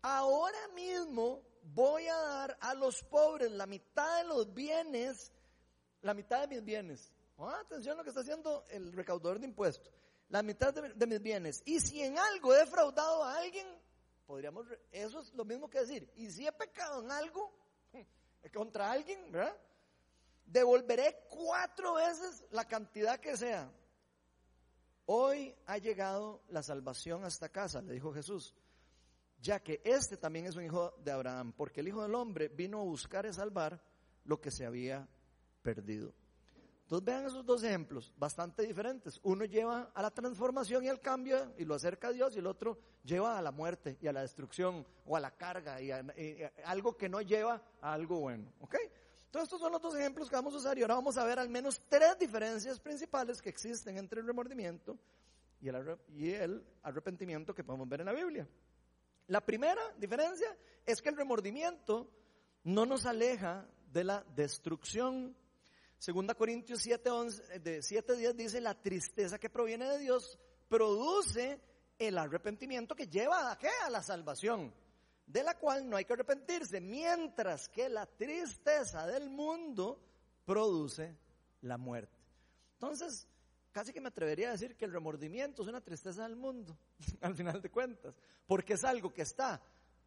ahora 0.02 0.68
mismo 0.76 1.42
voy 1.64 2.08
a 2.08 2.16
dar 2.16 2.58
a 2.60 2.74
los 2.74 3.04
pobres 3.04 3.52
la 3.52 3.66
mitad 3.66 4.18
de 4.20 4.28
los 4.28 4.54
bienes, 4.54 5.32
la 6.02 6.14
mitad 6.14 6.42
de 6.42 6.48
mis 6.48 6.64
bienes. 6.64 7.14
Ah, 7.38 7.60
atención 7.62 7.94
a 7.94 7.98
lo 7.98 8.04
que 8.04 8.10
está 8.10 8.22
haciendo 8.22 8.66
el 8.70 8.92
recaudador 8.94 9.40
de 9.40 9.46
impuestos. 9.46 9.94
La 10.30 10.44
mitad 10.44 10.74
de, 10.74 11.08
mis 11.08 11.22
bienes. 11.22 11.62
Y 11.66 11.80
si 11.80 12.02
en 12.02 12.18
algo 12.18 12.54
he 12.54 12.60
defraudado 12.60 13.24
a 13.24 13.38
alguien, 13.38 13.66
podríamos, 14.26 14.68
eso 14.92 15.22
es 15.22 15.34
lo 15.34 15.46
mismo 15.46 15.70
que 15.70 15.80
decir, 15.80 16.12
y 16.16 16.30
si 16.30 16.46
he 16.46 16.52
pecado 16.52 17.02
en 17.02 17.12
algo 17.12 17.54
contra 18.54 18.92
alguien. 18.92 19.32
Devolveré 20.46 21.26
cuatro 21.30 21.96
veces 21.96 22.46
la 22.52 22.66
cantidad 22.66 23.20
que 23.20 23.36
sea. 23.36 23.70
Hoy 25.10 25.56
ha 25.68 25.78
llegado 25.78 26.44
la 26.50 26.62
salvación 26.62 27.24
a 27.24 27.30
esta 27.30 27.48
casa, 27.48 27.82
le 27.82 27.94
dijo 27.94 28.14
Jesús, 28.14 28.54
ya 29.40 29.62
que 29.62 29.82
este 29.86 30.18
también 30.18 30.46
es 30.48 30.58
un 30.58 30.66
hijo 30.66 30.96
de 31.02 31.12
Abraham, 31.12 31.54
porque 31.56 31.80
el 31.80 31.88
Hijo 31.88 32.02
del 32.02 32.14
Hombre 32.14 32.50
vino 32.50 32.82
a 32.82 32.84
buscar 32.84 33.26
y 33.26 33.32
salvar 33.32 33.82
lo 34.26 34.42
que 34.42 34.52
se 34.52 34.66
había 34.66 35.08
perdido. 35.62 36.14
Entonces 36.82 37.06
vean 37.06 37.26
esos 37.26 37.46
dos 37.46 37.64
ejemplos, 37.64 38.14
bastante 38.18 38.64
diferentes. 38.64 39.20
Uno 39.24 39.46
lleva 39.46 39.92
a 39.94 40.02
la 40.02 40.12
transformación 40.12 40.84
y 40.84 40.90
al 40.90 41.00
cambio 41.00 41.54
y 41.58 41.64
lo 41.64 41.76
acerca 41.76 42.10
a 42.10 42.12
Dios 42.12 42.36
y 42.36 42.40
el 42.40 42.48
otro 42.48 42.78
lleva 43.04 43.38
a 43.38 43.42
la 43.42 43.52
muerte 43.52 43.98
y 44.02 44.08
a 44.08 44.14
la 44.14 44.22
destrucción 44.22 44.86
o 45.06 45.16
a 45.16 45.22
la 45.22 45.32
carga 45.32 45.82
y 45.82 45.92
a, 45.92 46.04
algo 46.66 46.98
que 46.98 47.08
no 47.08 47.22
lleva 47.22 47.62
a 47.80 47.94
algo 47.94 48.20
bueno. 48.20 48.52
¿Ok? 48.60 48.76
Entonces 49.28 49.48
estos 49.48 49.60
son 49.60 49.74
los 49.74 49.82
dos 49.82 49.94
ejemplos 49.96 50.30
que 50.30 50.38
vamos 50.38 50.54
a 50.54 50.58
usar 50.58 50.78
y 50.78 50.82
ahora 50.84 50.96
vamos 50.96 51.18
a 51.18 51.26
ver 51.26 51.38
al 51.38 51.50
menos 51.50 51.82
tres 51.90 52.18
diferencias 52.18 52.80
principales 52.80 53.42
que 53.42 53.50
existen 53.50 53.98
entre 53.98 54.22
el 54.22 54.26
remordimiento 54.26 54.98
y 55.60 55.68
el, 55.68 55.98
y 56.16 56.32
el 56.32 56.66
arrepentimiento 56.84 57.54
que 57.54 57.64
podemos 57.64 57.90
ver 57.90 58.00
en 58.00 58.06
la 58.06 58.14
Biblia. 58.14 58.48
La 59.28 59.42
primera 59.42 59.82
diferencia 59.98 60.48
es 60.86 61.02
que 61.02 61.10
el 61.10 61.18
remordimiento 61.18 62.10
no 62.64 62.86
nos 62.86 63.06
aleja 63.06 63.68
de 63.92 64.06
la 64.06 64.24
destrucción. 64.34 65.36
Segunda 65.98 66.34
Corintios 66.34 66.80
7, 66.82 67.10
11, 67.10 67.60
de 67.60 67.82
7 67.82 68.16
días 68.16 68.36
dice, 68.36 68.62
la 68.62 68.82
tristeza 68.82 69.38
que 69.38 69.50
proviene 69.50 69.90
de 69.90 70.00
Dios 70.00 70.40
produce 70.70 71.60
el 72.00 72.18
arrepentimiento 72.18 72.96
que 72.96 73.08
lleva 73.08 73.52
a 73.52 73.58
qué? 73.58 73.70
A 73.86 73.90
la 73.90 74.02
salvación 74.02 74.74
de 75.28 75.44
la 75.44 75.58
cual 75.58 75.88
no 75.88 75.98
hay 75.98 76.06
que 76.06 76.14
arrepentirse, 76.14 76.80
mientras 76.80 77.68
que 77.68 77.90
la 77.90 78.06
tristeza 78.06 79.06
del 79.06 79.30
mundo 79.30 80.00
produce 80.46 81.18
la 81.62 81.78
muerte. 81.78 82.18
Entonces, 82.74 83.28
casi 83.72 83.92
que 83.92 84.00
me 84.00 84.08
atrevería 84.08 84.48
a 84.50 84.52
decir 84.54 84.78
que 84.78 84.86
el 84.86 84.94
remordimiento 84.94 85.62
es 85.62 85.68
una 85.68 85.82
tristeza 85.82 86.24
del 86.24 86.38
mundo, 86.38 86.78
al 87.22 87.36
final 87.36 87.62
de 87.62 87.70
cuentas, 87.70 88.18
porque 88.48 88.74
es 88.74 88.84
algo 88.86 89.14
que 89.14 89.24
está 89.24 89.62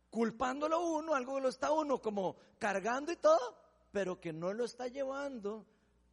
culpándolo 0.08 0.80
uno, 0.80 1.14
algo 1.14 1.36
que 1.36 1.42
lo 1.42 1.48
está 1.50 1.70
uno 1.70 2.00
como 2.00 2.36
cargando 2.58 3.12
y 3.12 3.16
todo, 3.16 3.56
pero 3.92 4.18
que 4.20 4.32
no 4.32 4.52
lo 4.54 4.64
está 4.64 4.88
llevando 4.88 5.66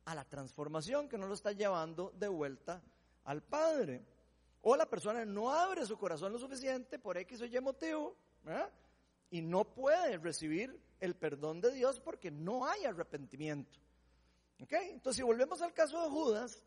a 0.05 0.15
la 0.15 0.25
transformación, 0.25 1.07
que 1.07 1.17
no 1.17 1.27
lo 1.27 1.33
está 1.33 1.53
llevando 1.53 2.11
de 2.15 2.27
vuelta 2.27 2.83
al 3.23 3.41
Padre. 3.41 4.05
O 4.61 4.75
la 4.75 4.89
persona 4.89 5.23
no 5.25 5.51
abre 5.51 5.85
su 5.85 5.97
corazón 5.97 6.33
lo 6.33 6.39
suficiente 6.39 6.99
por 6.99 7.17
X 7.17 7.41
o 7.41 7.45
Y 7.45 7.59
motivo. 7.61 8.15
Y 9.29 9.41
no 9.41 9.65
puede 9.65 10.17
recibir 10.17 10.79
el 10.99 11.15
perdón 11.15 11.61
de 11.61 11.71
Dios 11.71 11.99
porque 11.99 12.31
no 12.31 12.65
hay 12.65 12.85
arrepentimiento. 12.85 13.79
¿Ok? 14.61 14.73
Entonces, 14.73 15.17
si 15.17 15.23
volvemos 15.23 15.61
al 15.61 15.73
caso 15.73 16.01
de 16.01 16.09
Judas, 16.09 16.63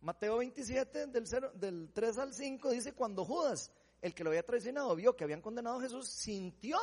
Mateo 0.00 0.38
27, 0.38 1.06
del, 1.06 1.24
del 1.54 1.90
3 1.92 2.18
al 2.18 2.34
5, 2.34 2.70
dice, 2.70 2.92
cuando 2.92 3.24
Judas, 3.24 3.72
el 4.00 4.14
que 4.14 4.22
lo 4.22 4.30
había 4.30 4.44
traicionado, 4.44 4.94
vio 4.94 5.16
que 5.16 5.24
habían 5.24 5.40
condenado 5.40 5.78
a 5.78 5.82
Jesús, 5.82 6.08
sintió 6.08 6.78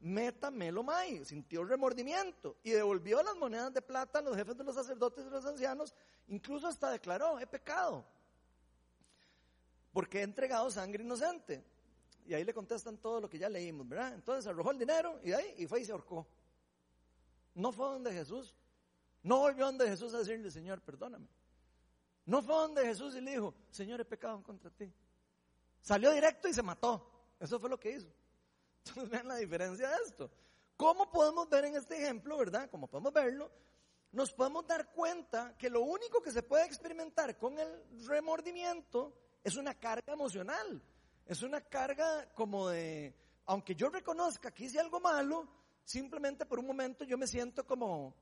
metamelomai, 0.00 1.24
sintió 1.24 1.64
remordimiento 1.64 2.56
y 2.62 2.70
devolvió 2.70 3.22
las 3.22 3.36
monedas 3.36 3.72
de 3.72 3.82
plata 3.82 4.20
a 4.20 4.22
los 4.22 4.36
jefes 4.36 4.56
de 4.56 4.64
los 4.64 4.74
sacerdotes 4.74 5.26
y 5.26 5.30
los 5.30 5.44
ancianos, 5.44 5.94
incluso 6.28 6.68
hasta 6.68 6.90
declaró, 6.90 7.38
he 7.38 7.46
pecado, 7.46 8.04
porque 9.92 10.20
he 10.20 10.22
entregado 10.22 10.70
sangre 10.70 11.02
inocente. 11.02 11.64
Y 12.28 12.34
ahí 12.34 12.44
le 12.44 12.52
contestan 12.52 12.98
todo 12.98 13.22
lo 13.22 13.30
que 13.30 13.38
ya 13.38 13.48
leímos, 13.48 13.88
¿verdad? 13.88 14.12
Entonces 14.12 14.46
arrojó 14.46 14.70
el 14.70 14.78
dinero 14.78 15.18
y 15.24 15.32
ahí 15.32 15.54
y 15.56 15.66
fue 15.66 15.80
y 15.80 15.86
se 15.86 15.92
ahorcó. 15.92 16.26
No 17.54 17.72
fue 17.72 17.86
donde 17.86 18.12
Jesús. 18.12 18.54
No 19.22 19.38
volvió 19.38 19.64
donde 19.64 19.88
Jesús 19.88 20.12
a 20.12 20.18
decirle, 20.18 20.50
Señor, 20.50 20.82
perdóname. 20.82 21.26
No 22.26 22.42
fue 22.42 22.54
donde 22.54 22.84
Jesús 22.84 23.16
y 23.16 23.22
le 23.22 23.30
dijo, 23.30 23.54
Señor, 23.70 24.02
he 24.02 24.04
pecado 24.04 24.42
contra 24.42 24.68
ti. 24.68 24.92
Salió 25.80 26.12
directo 26.12 26.48
y 26.48 26.52
se 26.52 26.62
mató. 26.62 27.10
Eso 27.40 27.58
fue 27.58 27.70
lo 27.70 27.80
que 27.80 27.92
hizo. 27.92 28.08
Entonces 28.84 29.08
vean 29.08 29.26
la 29.26 29.36
diferencia 29.36 29.88
de 29.88 29.96
esto. 30.04 30.30
¿Cómo 30.76 31.10
podemos 31.10 31.48
ver 31.48 31.64
en 31.64 31.76
este 31.76 31.96
ejemplo, 31.96 32.36
verdad? 32.36 32.68
Como 32.68 32.88
podemos 32.88 33.10
verlo, 33.14 33.50
nos 34.12 34.30
podemos 34.32 34.66
dar 34.66 34.92
cuenta 34.92 35.56
que 35.56 35.70
lo 35.70 35.80
único 35.80 36.20
que 36.20 36.30
se 36.30 36.42
puede 36.42 36.66
experimentar 36.66 37.38
con 37.38 37.58
el 37.58 38.06
remordimiento 38.06 39.14
es 39.42 39.56
una 39.56 39.72
carga 39.72 40.12
emocional. 40.12 40.82
Es 41.28 41.42
una 41.42 41.60
carga 41.60 42.32
como 42.34 42.70
de, 42.70 43.14
aunque 43.44 43.74
yo 43.74 43.90
reconozca 43.90 44.50
que 44.50 44.64
hice 44.64 44.80
algo 44.80 44.98
malo, 44.98 45.46
simplemente 45.84 46.46
por 46.46 46.58
un 46.58 46.66
momento 46.66 47.04
yo 47.04 47.18
me 47.18 47.26
siento 47.26 47.66
como 47.66 48.16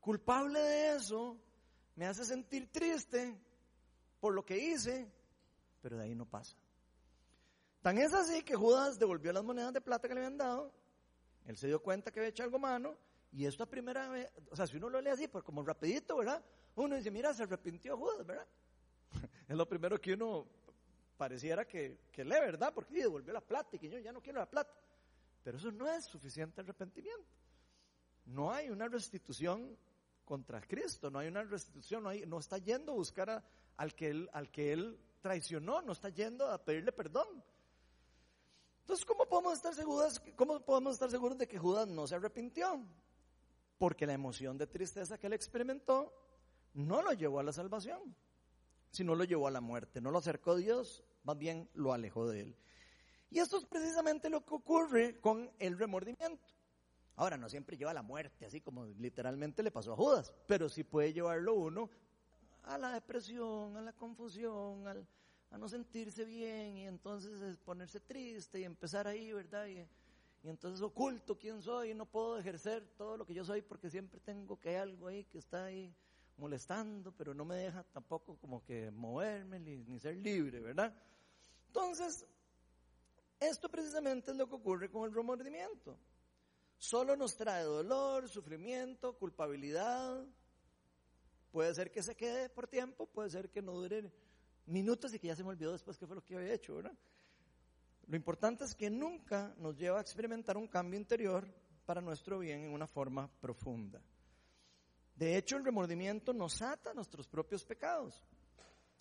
culpable 0.00 0.58
de 0.58 0.96
eso, 0.96 1.36
me 1.96 2.06
hace 2.06 2.24
sentir 2.24 2.72
triste 2.72 3.38
por 4.20 4.32
lo 4.32 4.42
que 4.42 4.56
hice, 4.56 5.06
pero 5.82 5.98
de 5.98 6.04
ahí 6.04 6.14
no 6.14 6.24
pasa. 6.24 6.56
Tan 7.82 7.98
es 7.98 8.14
así 8.14 8.42
que 8.42 8.56
Judas 8.56 8.98
devolvió 8.98 9.34
las 9.34 9.44
monedas 9.44 9.74
de 9.74 9.82
plata 9.82 10.08
que 10.08 10.14
le 10.14 10.20
habían 10.20 10.38
dado 10.38 10.72
Él 11.46 11.56
se 11.58 11.66
dio 11.66 11.82
cuenta 11.82 12.10
que 12.10 12.20
había 12.20 12.30
hecho 12.30 12.42
algo 12.42 12.58
malo 12.58 12.96
y 13.32 13.44
esto 13.44 13.64
a 13.64 13.66
primera 13.66 14.08
vez, 14.08 14.32
o 14.50 14.56
sea, 14.56 14.66
si 14.66 14.78
uno 14.78 14.88
lo 14.88 15.00
lee 15.02 15.10
así, 15.10 15.28
pues 15.28 15.44
como 15.44 15.62
rapidito, 15.62 16.16
¿verdad? 16.16 16.42
Uno 16.74 16.96
dice, 16.96 17.10
mira, 17.10 17.34
se 17.34 17.42
arrepintió 17.42 17.98
Judas, 17.98 18.26
¿verdad? 18.26 18.46
es 19.48 19.56
lo 19.56 19.68
primero 19.68 20.00
que 20.00 20.14
uno 20.14 20.46
pareciera 21.20 21.66
que, 21.66 21.98
lee, 22.16 22.24
¿verdad? 22.24 22.72
Porque 22.74 22.94
devolvió 22.94 23.30
la 23.30 23.42
plata 23.42 23.76
y 23.76 23.78
que 23.78 23.90
yo 23.90 23.98
ya 23.98 24.10
no 24.10 24.22
quiero 24.22 24.38
la 24.38 24.48
plata. 24.48 24.72
Pero 25.44 25.58
eso 25.58 25.70
no 25.70 25.86
es 25.86 26.06
suficiente 26.06 26.62
arrepentimiento. 26.62 27.28
No 28.24 28.50
hay 28.50 28.70
una 28.70 28.88
restitución 28.88 29.76
contra 30.24 30.62
Cristo, 30.62 31.10
no 31.10 31.18
hay 31.18 31.28
una 31.28 31.42
restitución, 31.42 32.04
no, 32.04 32.10
no 32.26 32.38
está 32.38 32.56
yendo 32.56 32.92
a 32.92 32.94
buscar 32.94 33.44
al, 33.76 33.94
que 33.94 34.08
él, 34.08 34.30
al 34.32 34.50
que 34.50 34.72
él 34.72 34.98
traicionó, 35.20 35.82
no 35.82 35.92
está 35.92 36.08
yendo 36.08 36.48
a 36.50 36.64
pedirle 36.64 36.90
perdón. 36.90 37.28
Entonces, 38.80 39.04
¿cómo 39.04 39.26
podemos 39.26 39.52
estar 39.52 39.74
seguros, 39.74 40.22
cómo 40.36 40.58
podemos 40.60 40.94
estar 40.94 41.10
seguros 41.10 41.36
de 41.36 41.46
que 41.46 41.58
Judas 41.58 41.86
no 41.86 42.06
se 42.06 42.14
arrepintió? 42.14 42.82
Porque 43.76 44.06
la 44.06 44.14
emoción 44.14 44.56
de 44.56 44.66
tristeza 44.66 45.18
que 45.18 45.26
él 45.26 45.34
experimentó 45.34 46.14
no 46.72 47.02
lo 47.02 47.12
llevó 47.12 47.40
a 47.40 47.42
la 47.42 47.52
salvación, 47.52 48.16
sino 48.90 49.14
lo 49.14 49.24
llevó 49.24 49.48
a 49.48 49.50
la 49.50 49.60
muerte. 49.60 50.00
No 50.00 50.10
lo 50.10 50.18
acercó 50.18 50.52
a 50.52 50.56
Dios, 50.56 51.04
más 51.22 51.38
bien 51.38 51.68
lo 51.74 51.92
alejó 51.92 52.28
de 52.28 52.42
él. 52.42 52.56
Y 53.30 53.38
esto 53.38 53.58
es 53.58 53.64
precisamente 53.64 54.28
lo 54.28 54.44
que 54.44 54.54
ocurre 54.54 55.20
con 55.20 55.50
el 55.58 55.78
remordimiento. 55.78 56.48
Ahora, 57.16 57.36
no 57.36 57.48
siempre 57.48 57.76
lleva 57.76 57.90
a 57.90 57.94
la 57.94 58.02
muerte, 58.02 58.46
así 58.46 58.60
como 58.60 58.86
literalmente 58.86 59.62
le 59.62 59.70
pasó 59.70 59.92
a 59.92 59.96
Judas, 59.96 60.32
pero 60.46 60.68
sí 60.68 60.84
puede 60.84 61.12
llevarlo 61.12 61.54
uno 61.54 61.90
a 62.64 62.78
la 62.78 62.92
depresión, 62.92 63.76
a 63.76 63.82
la 63.82 63.92
confusión, 63.92 64.86
a 64.86 65.58
no 65.58 65.68
sentirse 65.68 66.24
bien 66.24 66.78
y 66.78 66.86
entonces 66.86 67.56
ponerse 67.58 68.00
triste 68.00 68.60
y 68.60 68.64
empezar 68.64 69.06
ahí, 69.06 69.32
¿verdad? 69.32 69.66
Y, 69.66 69.86
y 70.42 70.48
entonces 70.48 70.80
oculto 70.80 71.36
quién 71.36 71.60
soy 71.60 71.90
y 71.90 71.94
no 71.94 72.06
puedo 72.06 72.38
ejercer 72.38 72.86
todo 72.96 73.16
lo 73.16 73.26
que 73.26 73.34
yo 73.34 73.44
soy 73.44 73.60
porque 73.62 73.90
siempre 73.90 74.20
tengo 74.20 74.58
que 74.58 74.70
hay 74.70 74.76
algo 74.76 75.08
ahí 75.08 75.24
que 75.24 75.38
está 75.38 75.66
ahí 75.66 75.94
molestando, 76.40 77.12
pero 77.12 77.34
no 77.34 77.44
me 77.44 77.56
deja 77.56 77.84
tampoco 77.84 78.36
como 78.36 78.64
que 78.64 78.90
moverme 78.90 79.60
ni, 79.60 80.00
ser 80.00 80.16
libre, 80.16 80.60
¿verdad? 80.60 80.92
Entonces, 81.66 82.26
esto 83.38 83.68
precisamente 83.68 84.30
es 84.30 84.36
lo 84.36 84.48
que 84.48 84.56
ocurre 84.56 84.90
con 84.90 85.04
el 85.04 85.14
remordimiento. 85.14 85.96
Solo 86.78 87.14
nos 87.14 87.36
trae 87.36 87.62
dolor, 87.62 88.28
sufrimiento, 88.28 89.16
culpabilidad. 89.18 90.26
Puede 91.52 91.74
ser 91.74 91.90
que 91.90 92.02
se 92.02 92.16
quede 92.16 92.48
por 92.48 92.66
tiempo, 92.66 93.06
puede 93.06 93.30
ser 93.30 93.50
que 93.50 93.60
no 93.60 93.72
dure 93.72 94.10
minutos 94.66 95.12
y 95.14 95.18
que 95.18 95.28
ya 95.28 95.36
se 95.36 95.44
me 95.44 95.50
olvidó 95.50 95.72
después 95.72 95.98
qué 95.98 96.06
fue 96.06 96.16
lo 96.16 96.24
que 96.24 96.36
había 96.36 96.54
hecho, 96.54 96.76
¿verdad? 96.76 96.96
Lo 98.06 98.16
importante 98.16 98.64
es 98.64 98.74
que 98.74 98.90
nunca 98.90 99.54
nos 99.58 99.76
lleva 99.76 99.98
a 99.98 100.00
experimentar 100.02 100.56
un 100.56 100.66
cambio 100.66 100.98
interior 100.98 101.46
para 101.84 102.00
nuestro 102.00 102.38
bien 102.38 102.64
en 102.64 102.72
una 102.72 102.86
forma 102.86 103.30
profunda. 103.40 104.00
De 105.20 105.36
hecho, 105.36 105.58
el 105.58 105.66
remordimiento 105.66 106.32
nos 106.32 106.62
ata 106.62 106.92
a 106.92 106.94
nuestros 106.94 107.28
propios 107.28 107.62
pecados 107.62 108.24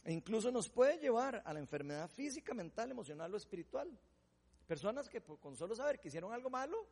e 0.04 0.12
incluso 0.12 0.52
nos 0.52 0.68
puede 0.68 0.98
llevar 0.98 1.42
a 1.46 1.54
la 1.54 1.60
enfermedad 1.60 2.10
física, 2.10 2.54
mental, 2.54 2.92
emocional 2.92 3.34
o 3.34 3.38
espiritual. 3.38 3.90
Personas 4.68 5.08
que 5.08 5.22
con 5.22 5.56
solo 5.56 5.76
saber 5.76 5.98
que 5.98 6.10
hicieron 6.10 6.34
algo 6.34 6.50
malo 6.50 6.86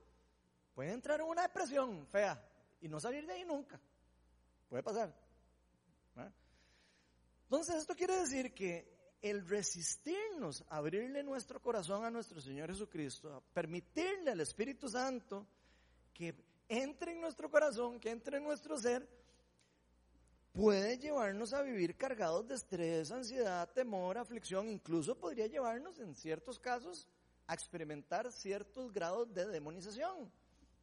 pueden 0.74 0.94
entrar 0.94 1.20
en 1.20 1.26
una 1.26 1.42
depresión 1.42 2.08
fea 2.08 2.42
y 2.80 2.88
no 2.88 3.02
salir 3.02 3.28
de 3.28 3.34
ahí 3.34 3.44
nunca. 3.44 3.78
Puede 4.70 4.82
pasar. 4.82 5.14
Entonces, 7.44 7.76
esto 7.76 7.96
quiere 7.98 8.16
decir 8.22 8.54
que 8.54 9.18
el 9.22 9.46
resistirnos, 9.46 10.64
abrirle 10.70 11.22
nuestro 11.22 11.62
corazón 11.62 12.06
a 12.06 12.10
nuestro 12.10 12.40
Señor 12.40 12.70
Jesucristo, 12.70 13.36
a 13.36 13.42
permitirle 13.42 14.32
al 14.32 14.40
Espíritu 14.40 14.88
Santo 14.88 15.46
que 16.14 16.34
entre 16.70 17.14
en 17.14 17.22
nuestro 17.22 17.50
corazón, 17.50 18.00
que 18.00 18.10
entre 18.10 18.38
en 18.38 18.44
nuestro 18.44 18.78
ser, 18.78 19.08
puede 20.52 20.98
llevarnos 20.98 21.54
a 21.54 21.62
vivir 21.62 21.96
cargados 21.96 22.48
de 22.48 22.56
estrés, 22.56 23.12
ansiedad, 23.12 23.70
temor, 23.74 24.18
aflicción, 24.18 24.68
incluso 24.70 25.16
podría 25.16 25.48
llevarnos 25.48 26.00
en 26.00 26.16
ciertos 26.16 26.60
casos 26.60 27.08
a 27.46 27.54
experimentar 27.54 28.32
ciertos 28.32 28.92
grados 28.92 29.34
de 29.34 29.46
demonización. 29.46 30.32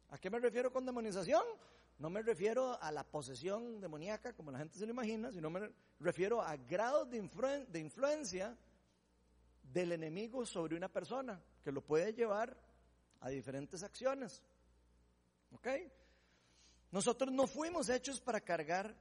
¿A 0.09 0.17
qué 0.17 0.29
me 0.29 0.39
refiero 0.39 0.71
con 0.71 0.85
demonización? 0.85 1.43
No 1.97 2.09
me 2.09 2.21
refiero 2.21 2.81
a 2.81 2.91
la 2.91 3.03
posesión 3.03 3.79
demoníaca 3.79 4.33
como 4.33 4.51
la 4.51 4.59
gente 4.59 4.77
se 4.77 4.85
lo 4.85 4.91
imagina, 4.91 5.31
sino 5.31 5.49
me 5.49 5.69
refiero 5.99 6.41
a 6.41 6.55
grados 6.57 7.09
de, 7.09 7.19
de 7.67 7.79
influencia 7.79 8.57
del 9.61 9.91
enemigo 9.91 10.45
sobre 10.45 10.75
una 10.75 10.89
persona 10.89 11.41
que 11.63 11.71
lo 11.71 11.81
puede 11.81 12.13
llevar 12.13 12.57
a 13.21 13.29
diferentes 13.29 13.83
acciones. 13.83 14.41
¿Ok? 15.55 15.67
Nosotros 16.91 17.31
no 17.31 17.47
fuimos 17.47 17.89
hechos 17.89 18.19
para 18.19 18.41
cargar 18.41 18.95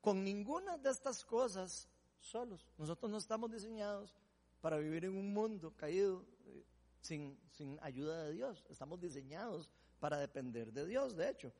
con 0.00 0.22
ninguna 0.22 0.76
de 0.76 0.90
estas 0.90 1.24
cosas 1.24 1.88
solos. 2.20 2.66
Nosotros 2.76 3.10
no 3.10 3.18
estamos 3.18 3.50
diseñados 3.50 4.14
para 4.60 4.76
vivir 4.76 5.06
en 5.06 5.16
un 5.16 5.32
mundo 5.32 5.74
caído 5.74 6.26
eh, 6.44 6.64
sin, 7.00 7.38
sin 7.50 7.78
ayuda 7.82 8.24
de 8.24 8.32
Dios. 8.32 8.64
Estamos 8.68 9.00
diseñados 9.00 9.70
para 9.98 10.18
depender 10.18 10.72
de 10.72 10.86
Dios, 10.86 11.16
de 11.16 11.30
hecho. 11.30 11.52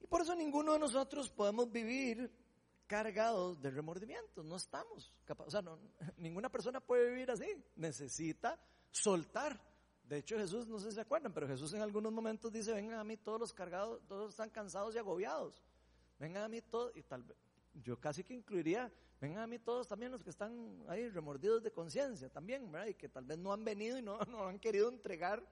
Y 0.00 0.06
por 0.06 0.22
eso 0.22 0.34
ninguno 0.34 0.72
de 0.72 0.78
nosotros 0.78 1.30
podemos 1.30 1.70
vivir 1.70 2.30
cargados 2.86 3.60
de 3.60 3.70
remordimiento. 3.70 4.42
No 4.42 4.56
estamos 4.56 5.12
o 5.36 5.50
sea, 5.50 5.62
ninguna 6.16 6.50
persona 6.50 6.80
puede 6.80 7.10
vivir 7.10 7.30
así. 7.30 7.46
Necesita 7.76 8.58
soltar 8.90 9.60
de 10.08 10.18
hecho, 10.18 10.36
Jesús, 10.36 10.66
no 10.66 10.78
sé 10.78 10.90
si 10.90 10.96
se 10.96 11.00
acuerdan, 11.00 11.32
pero 11.32 11.48
Jesús 11.48 11.72
en 11.72 11.80
algunos 11.80 12.12
momentos 12.12 12.52
dice, 12.52 12.72
vengan 12.72 12.98
a 12.98 13.04
mí 13.04 13.16
todos 13.16 13.40
los 13.40 13.52
cargados, 13.52 14.02
todos 14.06 14.30
están 14.30 14.50
cansados 14.50 14.94
y 14.94 14.98
agobiados. 14.98 15.62
Vengan 16.18 16.44
a 16.44 16.48
mí 16.48 16.60
todos, 16.60 16.94
y 16.96 17.02
tal 17.02 17.22
vez, 17.22 17.36
yo 17.82 17.98
casi 17.98 18.22
que 18.22 18.34
incluiría, 18.34 18.92
vengan 19.20 19.42
a 19.42 19.46
mí 19.46 19.58
todos 19.58 19.88
también 19.88 20.12
los 20.12 20.22
que 20.22 20.30
están 20.30 20.84
ahí 20.88 21.08
remordidos 21.08 21.62
de 21.62 21.72
conciencia 21.72 22.28
también, 22.28 22.70
¿verdad? 22.70 22.88
Y 22.88 22.94
que 22.94 23.08
tal 23.08 23.24
vez 23.24 23.38
no 23.38 23.52
han 23.52 23.64
venido 23.64 23.98
y 23.98 24.02
no, 24.02 24.18
no 24.30 24.46
han 24.46 24.58
querido 24.58 24.88
entregar 24.88 25.42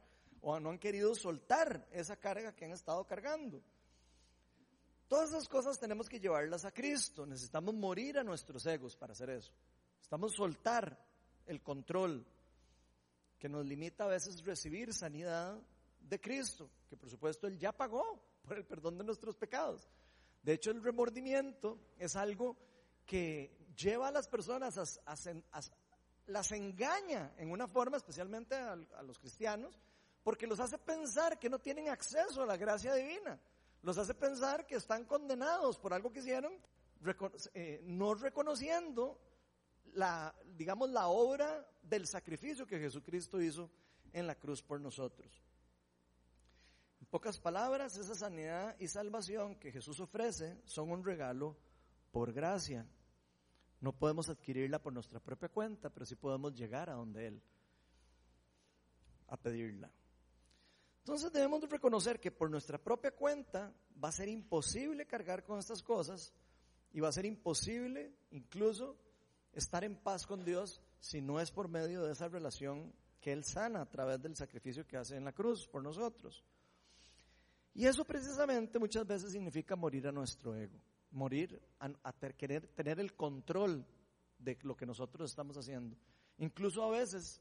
o 0.43 0.61
no 0.61 0.71
han 0.71 0.79
querido 0.79 1.15
soltar 1.15 1.89
esa 1.91 2.17
carga 2.17 2.55
que 2.55 2.67
han 2.67 2.73
estado 2.73 3.07
cargando. 3.07 3.63
Todas 5.09 5.31
esas 5.31 5.49
cosas 5.49 5.79
tenemos 5.79 6.09
que 6.09 6.21
llevarlas 6.21 6.65
a 6.65 6.73
Cristo. 6.73 7.27
Necesitamos 7.27 7.75
morir 7.75 8.19
a 8.19 8.25
nuestros 8.25 8.65
egos 8.67 8.97
para 8.97 9.13
hacer 9.13 9.31
eso. 9.31 9.53
Necesitamos 9.95 10.33
soltar 10.33 10.99
el 11.47 11.63
control, 11.63 12.27
que 13.43 13.49
nos 13.49 13.67
limita 13.67 14.05
a 14.05 14.07
veces 14.07 14.45
recibir 14.45 14.95
sanidad 14.95 15.61
de 15.99 16.21
Cristo, 16.21 16.71
que 16.89 16.97
por 16.97 17.11
supuesto 17.11 17.49
Él 17.49 17.59
ya 17.59 17.73
pagó 17.73 18.23
por 18.45 18.57
el 18.57 18.65
perdón 18.65 18.97
de 18.99 19.03
nuestros 19.03 19.35
pecados. 19.35 19.91
De 20.45 20.53
hecho, 20.53 20.71
el 20.71 20.81
remordimiento 20.81 21.81
es 21.99 22.15
algo 22.15 22.57
que 23.05 23.73
lleva 23.77 24.07
a 24.07 24.13
las 24.13 24.29
personas 24.29 24.79
a, 24.79 25.61
las 26.27 26.53
engaña 26.53 27.35
en 27.37 27.51
una 27.51 27.67
forma, 27.67 27.97
especialmente 27.97 28.55
a, 28.55 28.77
los 29.03 29.19
cristianos, 29.19 29.77
porque 30.23 30.47
los 30.47 30.61
hace 30.61 30.79
pensar 30.79 31.37
que 31.41 31.51
no 31.51 31.59
tienen 31.59 31.89
acceso 31.89 32.45
a 32.45 32.47
la 32.47 32.57
gracia 32.57 32.95
divina. 32.95 33.41
Los 33.83 33.99
hace 33.99 34.15
pensar 34.15 34.69
que 34.69 34.77
están 34.77 35.05
condenados 35.05 35.81
por 35.81 35.93
algo 35.93 36.13
que 36.13 36.21
hicieron, 36.21 36.53
eh, 37.55 37.81
no 37.83 38.15
reconociendo 38.15 39.19
la, 39.93 40.35
digamos, 40.57 40.91
la 40.91 41.09
obra 41.09 41.67
del 41.83 42.07
sacrificio 42.07 42.67
que 42.67 42.79
Jesucristo 42.79 43.41
hizo 43.41 43.71
en 44.13 44.27
la 44.27 44.35
cruz 44.35 44.63
por 44.63 44.81
nosotros. 44.81 45.43
En 47.01 47.07
pocas 47.07 47.39
palabras, 47.39 47.97
esa 47.97 48.15
sanidad 48.15 48.77
y 48.79 48.89
salvación 48.89 49.57
que 49.57 49.73
Jesús 49.73 50.01
ofrece 50.01 50.61
son 50.65 50.91
un 50.91 51.05
regalo 51.05 51.57
por 52.11 52.33
gracia. 52.33 52.87
No 53.81 53.93
podemos 53.93 54.29
adquirirla 54.29 54.81
por 54.81 54.93
nuestra 54.93 55.19
propia 55.19 55.49
cuenta, 55.49 55.91
pero 55.91 56.07
sí 56.07 56.15
podemos 56.15 56.55
llegar 56.55 56.89
a 56.89 56.95
donde 56.95 57.27
Él, 57.27 57.43
a 59.29 59.37
pedirla. 59.37 59.91
Entonces 60.99 61.33
debemos 61.33 61.69
reconocer 61.69 62.21
que 62.21 62.31
por 62.31 62.49
nuestra 62.49 62.79
propia 62.79 63.11
cuenta 63.11 63.75
va 64.03 64.09
a 64.09 64.13
ser 64.13 64.29
imposible 64.29 65.07
cargar 65.07 65.43
con 65.43 65.59
estas 65.59 65.83
cosas 65.83 66.33
y 66.93 67.01
va 67.01 67.09
a 67.09 67.13
ser 67.13 67.27
imposible 67.27 68.15
incluso 68.31 68.97
estar 69.53 69.85
en 69.85 69.97
paz 69.97 70.27
con 70.27 70.45
Dios 70.45 70.81
si 71.01 71.21
no 71.21 71.41
es 71.41 71.51
por 71.51 71.69
medio 71.69 72.03
de 72.03 72.13
esa 72.13 72.29
relación 72.29 72.93
que 73.21 73.33
Él 73.33 73.45
sana 73.45 73.83
a 73.83 73.89
través 73.89 74.21
del 74.21 74.37
sacrificio 74.37 74.87
que 74.87 74.97
hace 74.97 75.17
en 75.17 75.25
la 75.25 75.33
cruz 75.33 75.69
por 75.69 75.83
nosotros. 75.83 76.45
Y 77.75 77.87
eso 77.87 78.05
precisamente 78.05 78.79
muchas 78.79 79.07
veces 79.07 79.33
significa 79.33 79.77
morir 79.77 80.07
a 80.07 80.13
nuestro 80.13 80.55
ego, 80.55 80.79
morir 81.11 81.61
a, 81.79 82.13
querer 82.37 82.67
tener 82.69 83.01
el 83.01 83.15
control 83.15 83.87
de 84.39 84.59
lo 84.63 84.77
que 84.77 84.87
nosotros 84.87 85.31
estamos 85.31 85.57
haciendo. 85.57 85.97
Incluso 86.39 86.83
a 86.83 86.91
veces 86.91 87.41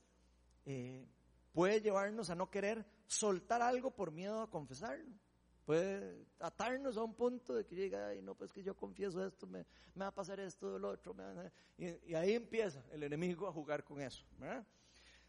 eh, 0.65 1.05
puede 1.51 1.81
llevarnos 1.81 2.29
a 2.29 2.35
no 2.35 2.49
querer 2.49 2.85
soltar 3.07 3.61
algo 3.61 3.91
por 3.91 4.11
miedo 4.11 4.41
a 4.41 4.49
confesarlo 4.49 5.11
puede 5.65 6.25
atarnos 6.39 6.97
a 6.97 7.03
un 7.03 7.13
punto 7.13 7.53
de 7.53 7.65
que 7.65 7.75
llega, 7.75 8.13
y 8.15 8.21
no, 8.21 8.35
pues 8.35 8.51
que 8.51 8.63
yo 8.63 8.75
confieso 8.75 9.25
esto, 9.25 9.47
me, 9.47 9.65
va 9.99 10.07
a 10.07 10.13
pasar 10.13 10.39
esto, 10.39 10.77
lo 10.77 10.89
otro, 10.89 11.15
y, 11.77 12.13
ahí 12.13 12.33
empieza 12.33 12.83
el 12.91 13.03
enemigo 13.03 13.47
a 13.47 13.53
jugar 13.53 13.83
con 13.83 14.01
eso. 14.01 14.25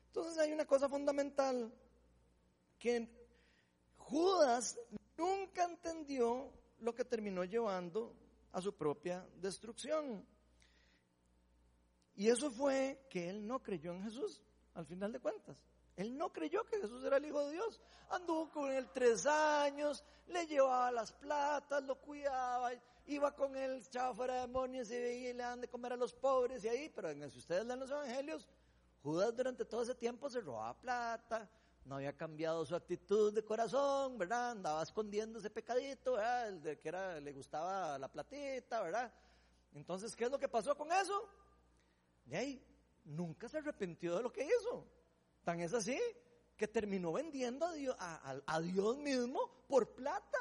Entonces 0.06 0.38
hay 0.38 0.52
una 0.52 0.66
cosa 0.66 0.88
fundamental 0.88 1.72
que 2.78 3.08
Judas 3.96 4.78
nunca 5.16 5.64
entendió 5.64 6.52
lo 6.80 6.94
que 6.94 7.04
terminó 7.04 7.44
llevando 7.44 8.14
a 8.52 8.60
su 8.60 8.74
propia 8.74 9.26
destrucción. 9.36 10.26
Y 12.14 12.28
eso 12.28 12.50
fue 12.50 13.06
que 13.08 13.30
él 13.30 13.46
no 13.46 13.62
creyó 13.62 13.92
en 13.92 14.02
Jesús, 14.02 14.42
al 14.74 14.84
final 14.86 15.12
de 15.12 15.20
cuentas. 15.20 15.56
Él 15.96 16.16
no 16.16 16.32
creyó 16.32 16.64
que 16.64 16.80
Jesús 16.80 17.04
era 17.04 17.18
el 17.18 17.26
Hijo 17.26 17.46
de 17.46 17.52
Dios. 17.52 17.80
Anduvo 18.10 18.50
con 18.50 18.70
él 18.70 18.88
tres 18.92 19.26
años, 19.26 20.04
le 20.26 20.46
llevaba 20.46 20.90
las 20.90 21.12
platas, 21.12 21.82
lo 21.84 21.96
cuidaba, 21.96 22.70
iba 23.06 23.34
con 23.34 23.56
él, 23.56 23.82
echaba 23.86 24.14
fuera 24.14 24.40
demonios 24.42 24.90
y 24.90 24.94
le 24.94 25.34
daban 25.34 25.60
de 25.60 25.68
comer 25.68 25.94
a 25.94 25.96
los 25.96 26.14
pobres 26.14 26.64
y 26.64 26.68
ahí, 26.68 26.88
pero 26.90 27.10
si 27.30 27.38
ustedes 27.38 27.64
leen 27.64 27.80
los 27.80 27.90
evangelios, 27.90 28.46
Judas 29.02 29.34
durante 29.34 29.64
todo 29.64 29.82
ese 29.82 29.94
tiempo 29.94 30.28
se 30.28 30.40
robaba 30.40 30.78
plata, 30.78 31.48
no 31.84 31.96
había 31.96 32.16
cambiado 32.16 32.64
su 32.64 32.76
actitud 32.76 33.32
de 33.32 33.44
corazón, 33.44 34.16
¿verdad? 34.16 34.52
Andaba 34.52 34.82
escondiendo 34.82 35.38
ese 35.38 35.50
pecadito. 35.50 36.20
El 36.20 36.62
de 36.62 36.78
que 36.78 36.88
era, 36.88 37.18
le 37.20 37.32
gustaba 37.32 37.98
la 37.98 38.08
platita, 38.08 38.82
¿verdad? 38.82 39.12
Entonces, 39.74 40.14
¿qué 40.14 40.24
es 40.24 40.30
lo 40.30 40.38
que 40.38 40.48
pasó 40.48 40.76
con 40.76 40.92
eso? 40.92 41.28
De 42.24 42.36
ahí, 42.36 42.64
nunca 43.04 43.48
se 43.48 43.58
arrepintió 43.58 44.16
de 44.16 44.22
lo 44.22 44.32
que 44.32 44.44
hizo. 44.44 44.86
Tan 45.44 45.60
es 45.60 45.74
así 45.74 45.98
que 46.56 46.68
terminó 46.68 47.12
vendiendo 47.12 47.66
a 47.66 47.72
Dios, 47.72 47.96
a, 47.98 48.60
Dios 48.60 48.96
mismo 48.98 49.64
por 49.66 49.94
plata. 49.94 50.38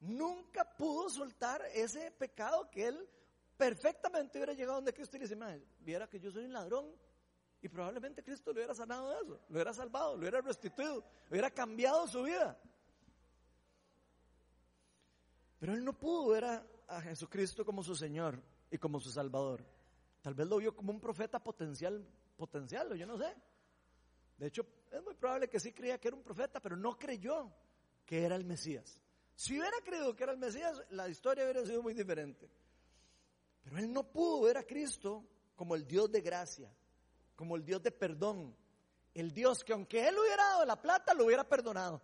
Nunca 0.00 0.64
pudo 0.76 1.08
soltar 1.08 1.62
ese 1.72 2.10
pecado 2.10 2.68
que 2.70 2.88
él 2.88 3.08
perfectamente 3.56 4.38
hubiera 4.38 4.52
llegado 4.52 4.76
donde 4.76 4.92
Cristo 4.92 5.16
y 5.16 5.20
le 5.20 5.28
dice, 5.28 5.62
viera 5.80 6.08
que 6.08 6.20
yo 6.20 6.30
soy 6.30 6.44
un 6.44 6.52
ladrón. 6.52 6.94
Y 7.62 7.68
probablemente 7.68 8.24
Cristo 8.24 8.50
lo 8.50 8.58
hubiera 8.58 8.74
sanado 8.74 9.08
de 9.10 9.16
eso, 9.22 9.40
lo 9.48 9.54
hubiera 9.54 9.72
salvado, 9.72 10.14
lo 10.14 10.18
hubiera 10.18 10.40
restituido, 10.40 10.96
lo 10.96 11.30
hubiera 11.30 11.50
cambiado 11.50 12.08
su 12.08 12.24
vida. 12.24 12.58
Pero 15.60 15.74
él 15.74 15.84
no 15.84 15.96
pudo 15.96 16.30
ver 16.30 16.44
a, 16.44 16.66
a 16.88 17.00
Jesucristo 17.00 17.64
como 17.64 17.84
su 17.84 17.94
Señor 17.94 18.42
y 18.68 18.78
como 18.78 18.98
su 18.98 19.12
Salvador. 19.12 19.64
Tal 20.20 20.34
vez 20.34 20.48
lo 20.48 20.56
vio 20.56 20.74
como 20.74 20.92
un 20.92 21.00
profeta 21.00 21.38
potencial, 21.38 22.04
potencial, 22.36 22.94
yo 22.96 23.06
no 23.06 23.16
sé. 23.16 23.32
De 24.42 24.48
hecho, 24.48 24.66
es 24.90 25.00
muy 25.04 25.14
probable 25.14 25.48
que 25.48 25.60
sí 25.60 25.72
creía 25.72 26.00
que 26.00 26.08
era 26.08 26.16
un 26.16 26.22
profeta, 26.24 26.58
pero 26.58 26.76
no 26.76 26.98
creyó 26.98 27.54
que 28.04 28.24
era 28.24 28.34
el 28.34 28.44
Mesías. 28.44 29.00
Si 29.36 29.56
hubiera 29.56 29.76
creído 29.84 30.16
que 30.16 30.24
era 30.24 30.32
el 30.32 30.38
Mesías, 30.38 30.82
la 30.90 31.08
historia 31.08 31.44
hubiera 31.44 31.64
sido 31.64 31.80
muy 31.80 31.94
diferente. 31.94 32.50
Pero 33.62 33.78
él 33.78 33.92
no 33.92 34.02
pudo 34.02 34.40
ver 34.42 34.58
a 34.58 34.64
Cristo 34.64 35.24
como 35.54 35.76
el 35.76 35.86
Dios 35.86 36.10
de 36.10 36.22
gracia, 36.22 36.74
como 37.36 37.54
el 37.54 37.64
Dios 37.64 37.84
de 37.84 37.92
perdón, 37.92 38.56
el 39.14 39.32
Dios 39.32 39.62
que 39.62 39.74
aunque 39.74 40.08
él 40.08 40.18
hubiera 40.18 40.42
dado 40.42 40.64
la 40.64 40.82
plata, 40.82 41.14
lo 41.14 41.26
hubiera 41.26 41.48
perdonado. 41.48 42.02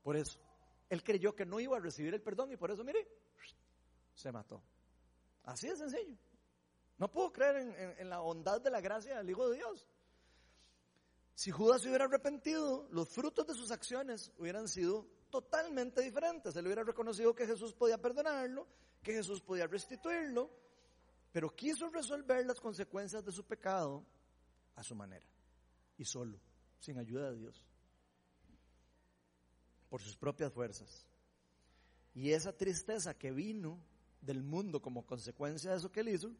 Por 0.00 0.16
eso, 0.16 0.38
él 0.90 1.02
creyó 1.02 1.34
que 1.34 1.44
no 1.44 1.58
iba 1.58 1.76
a 1.76 1.80
recibir 1.80 2.14
el 2.14 2.22
perdón 2.22 2.52
y 2.52 2.56
por 2.56 2.70
eso, 2.70 2.84
mire, 2.84 3.04
se 4.14 4.30
mató. 4.30 4.62
Así 5.42 5.66
de 5.66 5.74
sencillo. 5.74 6.16
No 6.98 7.10
pudo 7.10 7.32
creer 7.32 7.56
en, 7.56 7.96
en 7.98 8.08
la 8.08 8.20
bondad 8.20 8.60
de 8.60 8.70
la 8.70 8.80
gracia 8.80 9.16
del 9.16 9.28
Hijo 9.28 9.50
de 9.50 9.56
Dios. 9.56 9.88
Si 11.34 11.50
Judas 11.50 11.82
se 11.82 11.88
hubiera 11.88 12.04
arrepentido, 12.04 12.86
los 12.90 13.08
frutos 13.08 13.46
de 13.46 13.54
sus 13.54 13.70
acciones 13.70 14.32
hubieran 14.38 14.68
sido 14.68 15.06
totalmente 15.30 16.02
diferentes. 16.02 16.54
Él 16.54 16.66
hubiera 16.66 16.84
reconocido 16.84 17.34
que 17.34 17.46
Jesús 17.46 17.72
podía 17.72 17.98
perdonarlo, 17.98 18.66
que 19.02 19.14
Jesús 19.14 19.40
podía 19.40 19.66
restituirlo, 19.66 20.50
pero 21.32 21.54
quiso 21.54 21.88
resolver 21.88 22.44
las 22.44 22.60
consecuencias 22.60 23.24
de 23.24 23.32
su 23.32 23.44
pecado 23.44 24.04
a 24.76 24.82
su 24.82 24.94
manera 24.94 25.26
y 25.96 26.04
solo, 26.04 26.38
sin 26.78 26.98
ayuda 26.98 27.30
de 27.30 27.38
Dios, 27.38 27.64
por 29.88 30.00
sus 30.02 30.16
propias 30.16 30.52
fuerzas. 30.52 31.06
Y 32.14 32.32
esa 32.32 32.52
tristeza 32.52 33.14
que 33.14 33.32
vino 33.32 33.82
del 34.20 34.42
mundo 34.42 34.80
como 34.80 35.06
consecuencia 35.06 35.70
de 35.70 35.78
eso 35.78 35.90
que 35.90 36.00
él 36.00 36.10
hizo, 36.10 36.30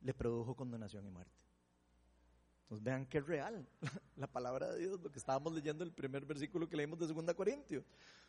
le 0.00 0.14
produjo 0.14 0.54
condenación 0.54 1.04
y 1.06 1.10
muerte. 1.10 1.45
Entonces 2.66 2.84
vean 2.84 3.06
que 3.06 3.18
es 3.18 3.26
real 3.26 3.64
la 4.16 4.26
palabra 4.26 4.72
de 4.72 4.80
Dios, 4.80 5.00
lo 5.00 5.10
que 5.10 5.20
estábamos 5.20 5.52
leyendo 5.52 5.84
el 5.84 5.92
primer 5.92 6.24
versículo 6.24 6.68
que 6.68 6.76
leímos 6.76 6.98
de 6.98 7.06
2 7.06 7.34
Corintios. 7.34 7.84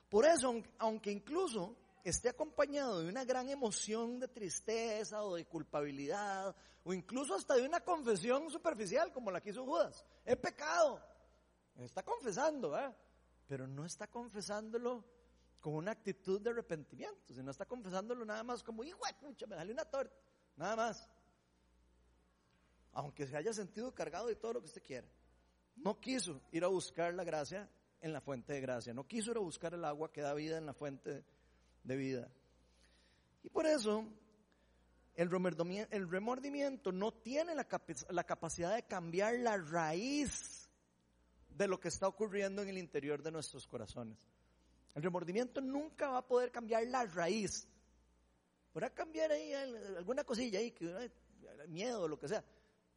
Por 0.08 0.26
eso, 0.26 0.62
aunque 0.78 1.12
incluso 1.12 1.76
esté 2.04 2.30
acompañado 2.30 3.02
de 3.02 3.10
una 3.10 3.26
gran 3.26 3.50
emoción 3.50 4.20
de 4.20 4.28
tristeza 4.28 5.24
o 5.24 5.36
de 5.36 5.46
culpabilidad, 5.46 6.56
o 6.84 6.94
incluso 6.94 7.34
hasta 7.34 7.56
de 7.56 7.66
una 7.66 7.80
confesión 7.80 8.52
superficial 8.52 9.12
como 9.12 9.32
la 9.32 9.42
que 9.42 9.50
hizo 9.50 9.66
Judas, 9.66 10.06
he 10.24 10.36
pecado, 10.36 11.02
está 11.80 12.04
confesando, 12.04 12.78
¿eh? 12.78 12.94
pero 13.48 13.68
no 13.68 13.86
está 13.86 14.06
confesándolo 14.06 15.04
con 15.60 15.74
una 15.74 15.94
actitud 15.94 16.40
de 16.40 16.52
arrepentimiento, 16.52 17.34
sino 17.34 17.50
está 17.50 17.66
confesándolo 17.66 18.24
nada 18.24 18.44
más 18.44 18.64
como, 18.64 18.84
hijo 18.84 19.00
de 19.08 19.48
me 19.48 19.56
salió 19.56 19.74
una 19.74 19.86
torta, 19.86 20.16
nada 20.56 20.76
más 20.76 21.10
aunque 22.98 23.28
se 23.28 23.38
haya 23.38 23.54
sentido 23.54 23.94
cargado 23.94 24.26
de 24.26 24.36
todo 24.36 24.54
lo 24.54 24.60
que 24.60 24.66
usted 24.66 24.82
quiera. 24.82 25.08
No 25.76 26.00
quiso 26.00 26.42
ir 26.52 26.64
a 26.64 26.68
buscar 26.68 27.14
la 27.14 27.24
gracia 27.24 27.70
en 28.02 28.12
la 28.12 28.22
fuente 28.22 28.54
de 28.54 28.62
gracia, 28.62 28.92
no 28.92 29.08
quiso 29.08 29.30
ir 29.30 29.38
a 29.38 29.42
buscar 29.42 29.76
el 29.76 29.86
agua 29.86 30.12
que 30.12 30.22
da 30.22 30.34
vida 30.34 30.58
en 30.58 30.66
la 30.66 30.74
fuente 30.74 31.24
de 31.84 31.96
vida. 31.96 32.28
Y 33.44 33.50
por 33.50 33.68
eso 33.68 34.04
el 35.14 35.30
remordimiento 35.30 36.92
no 36.92 37.14
tiene 37.14 37.54
la, 37.54 37.66
capacidad 38.24 38.74
de 38.74 38.82
cambiar 38.88 39.36
la 39.36 39.58
raíz 39.58 40.68
de 41.50 41.68
lo 41.68 41.80
que 41.80 41.90
está 41.90 42.08
ocurriendo 42.08 42.64
en 42.64 42.70
el 42.70 42.80
interior 42.80 43.22
de 43.22 43.32
nuestros 43.32 43.68
corazones. 43.68 44.18
El 44.96 45.04
remordimiento 45.04 45.62
nunca 45.62 46.10
va 46.10 46.18
a 46.18 46.28
poder 46.28 46.52
cambiar 46.52 46.88
la 46.88 47.06
raíz. 47.06 47.68
Podrá 48.74 48.90
cambiar 48.90 49.32
ahí 49.32 49.54
alguna 49.54 50.24
cosilla 50.24 50.58
ahí, 50.58 50.72
que, 50.72 51.12
miedo 51.68 52.08
lo 52.08 52.18
que 52.18 52.28
sea. 52.28 52.44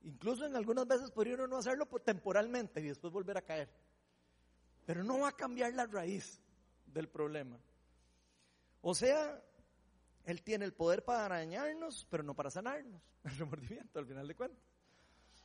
Incluso 0.03 0.47
en 0.47 0.57
algunas 0.57 0.87
veces 0.87 1.11
podría 1.11 1.35
uno 1.35 1.47
no 1.47 1.59
hacerlo 1.59 1.87
temporalmente 2.05 2.81
y 2.81 2.85
después 2.85 3.13
volver 3.13 3.37
a 3.37 3.43
caer. 3.43 3.69
Pero 4.87 5.05
no 5.05 5.21
va 5.21 5.29
a 5.29 5.37
cambiar 5.37 5.75
la 5.75 5.87
raíz 5.87 6.41
del 6.87 7.09
problema. 7.09 7.59
O 8.81 8.95
sea, 8.95 9.43
Él 10.25 10.43
tiene 10.43 10.65
el 10.65 10.73
poder 10.73 11.05
para 11.05 11.37
dañarnos, 11.37 12.07
pero 12.11 12.23
no 12.23 12.35
para 12.35 12.51
sanarnos. 12.51 13.03
El 13.25 13.37
remordimiento, 13.37 13.99
al 13.99 14.07
final 14.07 14.27
de 14.27 14.35
cuentas. 14.35 14.65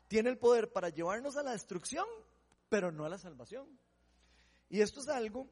Tiene 0.08 0.30
el 0.30 0.38
poder 0.38 0.72
para 0.72 0.90
llevarnos 0.90 1.36
a 1.36 1.44
la 1.44 1.52
destrucción, 1.52 2.06
pero 2.70 2.92
no 2.92 3.06
a 3.06 3.10
la 3.10 3.18
salvación. 3.18 3.68
Y 4.70 4.80
esto 4.80 5.02
es 5.02 5.10
algo 5.10 5.50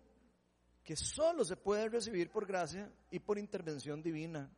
que 0.84 0.96
solo 0.96 1.44
se 1.44 1.58
puede 1.58 1.90
recibir 1.90 2.30
por 2.30 2.46
gracia 2.46 2.92
y 3.10 3.20
por 3.20 3.38
intervención 3.38 4.02
divina 4.02 4.50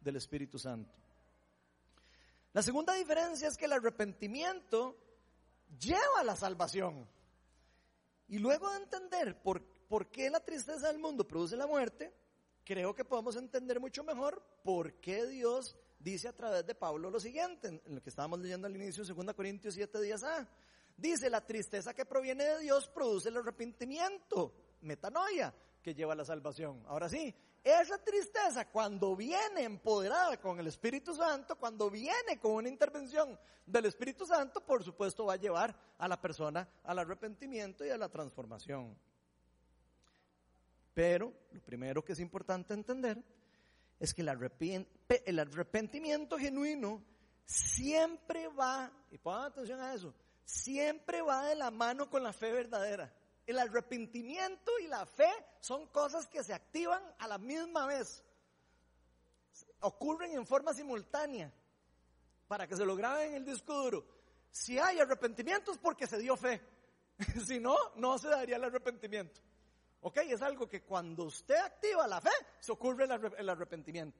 del 0.00 0.16
Espíritu 0.16 0.58
Santo. 0.58 1.03
La 2.54 2.62
segunda 2.62 2.94
diferencia 2.94 3.48
es 3.48 3.56
que 3.56 3.64
el 3.64 3.72
arrepentimiento 3.72 4.96
lleva 5.76 6.20
a 6.20 6.24
la 6.24 6.36
salvación. 6.36 7.04
Y 8.28 8.38
luego 8.38 8.70
de 8.70 8.76
entender 8.76 9.42
por, 9.42 9.60
por 9.88 10.08
qué 10.12 10.30
la 10.30 10.38
tristeza 10.38 10.86
del 10.86 11.00
mundo 11.00 11.26
produce 11.26 11.56
la 11.56 11.66
muerte, 11.66 12.14
creo 12.64 12.94
que 12.94 13.04
podemos 13.04 13.34
entender 13.34 13.80
mucho 13.80 14.04
mejor 14.04 14.40
por 14.62 14.94
qué 15.00 15.26
Dios 15.26 15.76
dice 15.98 16.28
a 16.28 16.32
través 16.32 16.64
de 16.64 16.76
Pablo 16.76 17.10
lo 17.10 17.18
siguiente, 17.18 17.82
en 17.84 17.94
lo 17.94 18.00
que 18.00 18.10
estábamos 18.10 18.38
leyendo 18.38 18.68
al 18.68 18.76
inicio, 18.76 19.04
2 19.04 19.34
Corintios 19.34 19.74
7 19.74 20.00
días 20.00 20.22
A. 20.22 20.48
Dice, 20.96 21.28
la 21.28 21.44
tristeza 21.44 21.92
que 21.92 22.06
proviene 22.06 22.44
de 22.44 22.60
Dios 22.60 22.88
produce 22.88 23.30
el 23.30 23.36
arrepentimiento, 23.36 24.54
metanoia, 24.82 25.52
que 25.84 25.94
lleva 25.94 26.14
a 26.14 26.16
la 26.16 26.24
salvación. 26.24 26.82
Ahora 26.86 27.10
sí, 27.10 27.32
esa 27.62 28.02
tristeza 28.02 28.70
cuando 28.70 29.14
viene 29.14 29.64
empoderada 29.64 30.38
con 30.38 30.58
el 30.58 30.66
Espíritu 30.66 31.14
Santo, 31.14 31.56
cuando 31.56 31.90
viene 31.90 32.40
con 32.40 32.52
una 32.52 32.70
intervención 32.70 33.38
del 33.66 33.84
Espíritu 33.84 34.24
Santo, 34.24 34.64
por 34.64 34.82
supuesto 34.82 35.26
va 35.26 35.34
a 35.34 35.36
llevar 35.36 35.76
a 35.98 36.08
la 36.08 36.18
persona 36.18 36.66
al 36.84 36.98
arrepentimiento 36.98 37.84
y 37.84 37.90
a 37.90 37.98
la 37.98 38.08
transformación. 38.08 38.96
Pero 40.94 41.34
lo 41.52 41.60
primero 41.60 42.02
que 42.02 42.14
es 42.14 42.20
importante 42.20 42.72
entender 42.72 43.22
es 44.00 44.14
que 44.14 44.22
el 44.22 45.38
arrepentimiento 45.38 46.38
genuino 46.38 47.04
siempre 47.44 48.48
va, 48.48 48.90
y 49.10 49.18
pongan 49.18 49.44
atención 49.44 49.80
a 49.82 49.92
eso, 49.92 50.14
siempre 50.46 51.20
va 51.20 51.46
de 51.46 51.56
la 51.56 51.70
mano 51.70 52.08
con 52.08 52.22
la 52.22 52.32
fe 52.32 52.52
verdadera. 52.52 53.12
El 53.46 53.58
arrepentimiento 53.58 54.72
y 54.80 54.86
la 54.86 55.04
fe 55.04 55.30
son 55.60 55.86
cosas 55.88 56.26
que 56.26 56.42
se 56.42 56.54
activan 56.54 57.02
a 57.18 57.28
la 57.28 57.38
misma 57.38 57.86
vez. 57.86 58.24
Ocurren 59.80 60.32
en 60.32 60.46
forma 60.46 60.72
simultánea. 60.72 61.52
Para 62.48 62.66
que 62.66 62.76
se 62.76 62.84
lo 62.84 62.96
graben 62.96 63.30
en 63.30 63.36
el 63.36 63.44
disco 63.44 63.74
duro. 63.74 64.06
Si 64.50 64.78
hay 64.78 64.98
arrepentimiento 64.98 65.72
es 65.72 65.78
porque 65.78 66.06
se 66.06 66.18
dio 66.18 66.36
fe. 66.36 66.60
si 67.46 67.60
no, 67.60 67.76
no 67.96 68.18
se 68.18 68.28
daría 68.28 68.56
el 68.56 68.64
arrepentimiento. 68.64 69.40
¿Ok? 70.00 70.18
Es 70.18 70.42
algo 70.42 70.68
que 70.68 70.82
cuando 70.82 71.24
usted 71.24 71.56
activa 71.56 72.06
la 72.06 72.20
fe, 72.20 72.30
se 72.60 72.72
ocurre 72.72 73.04
el 73.04 73.48
arrepentimiento. 73.48 74.18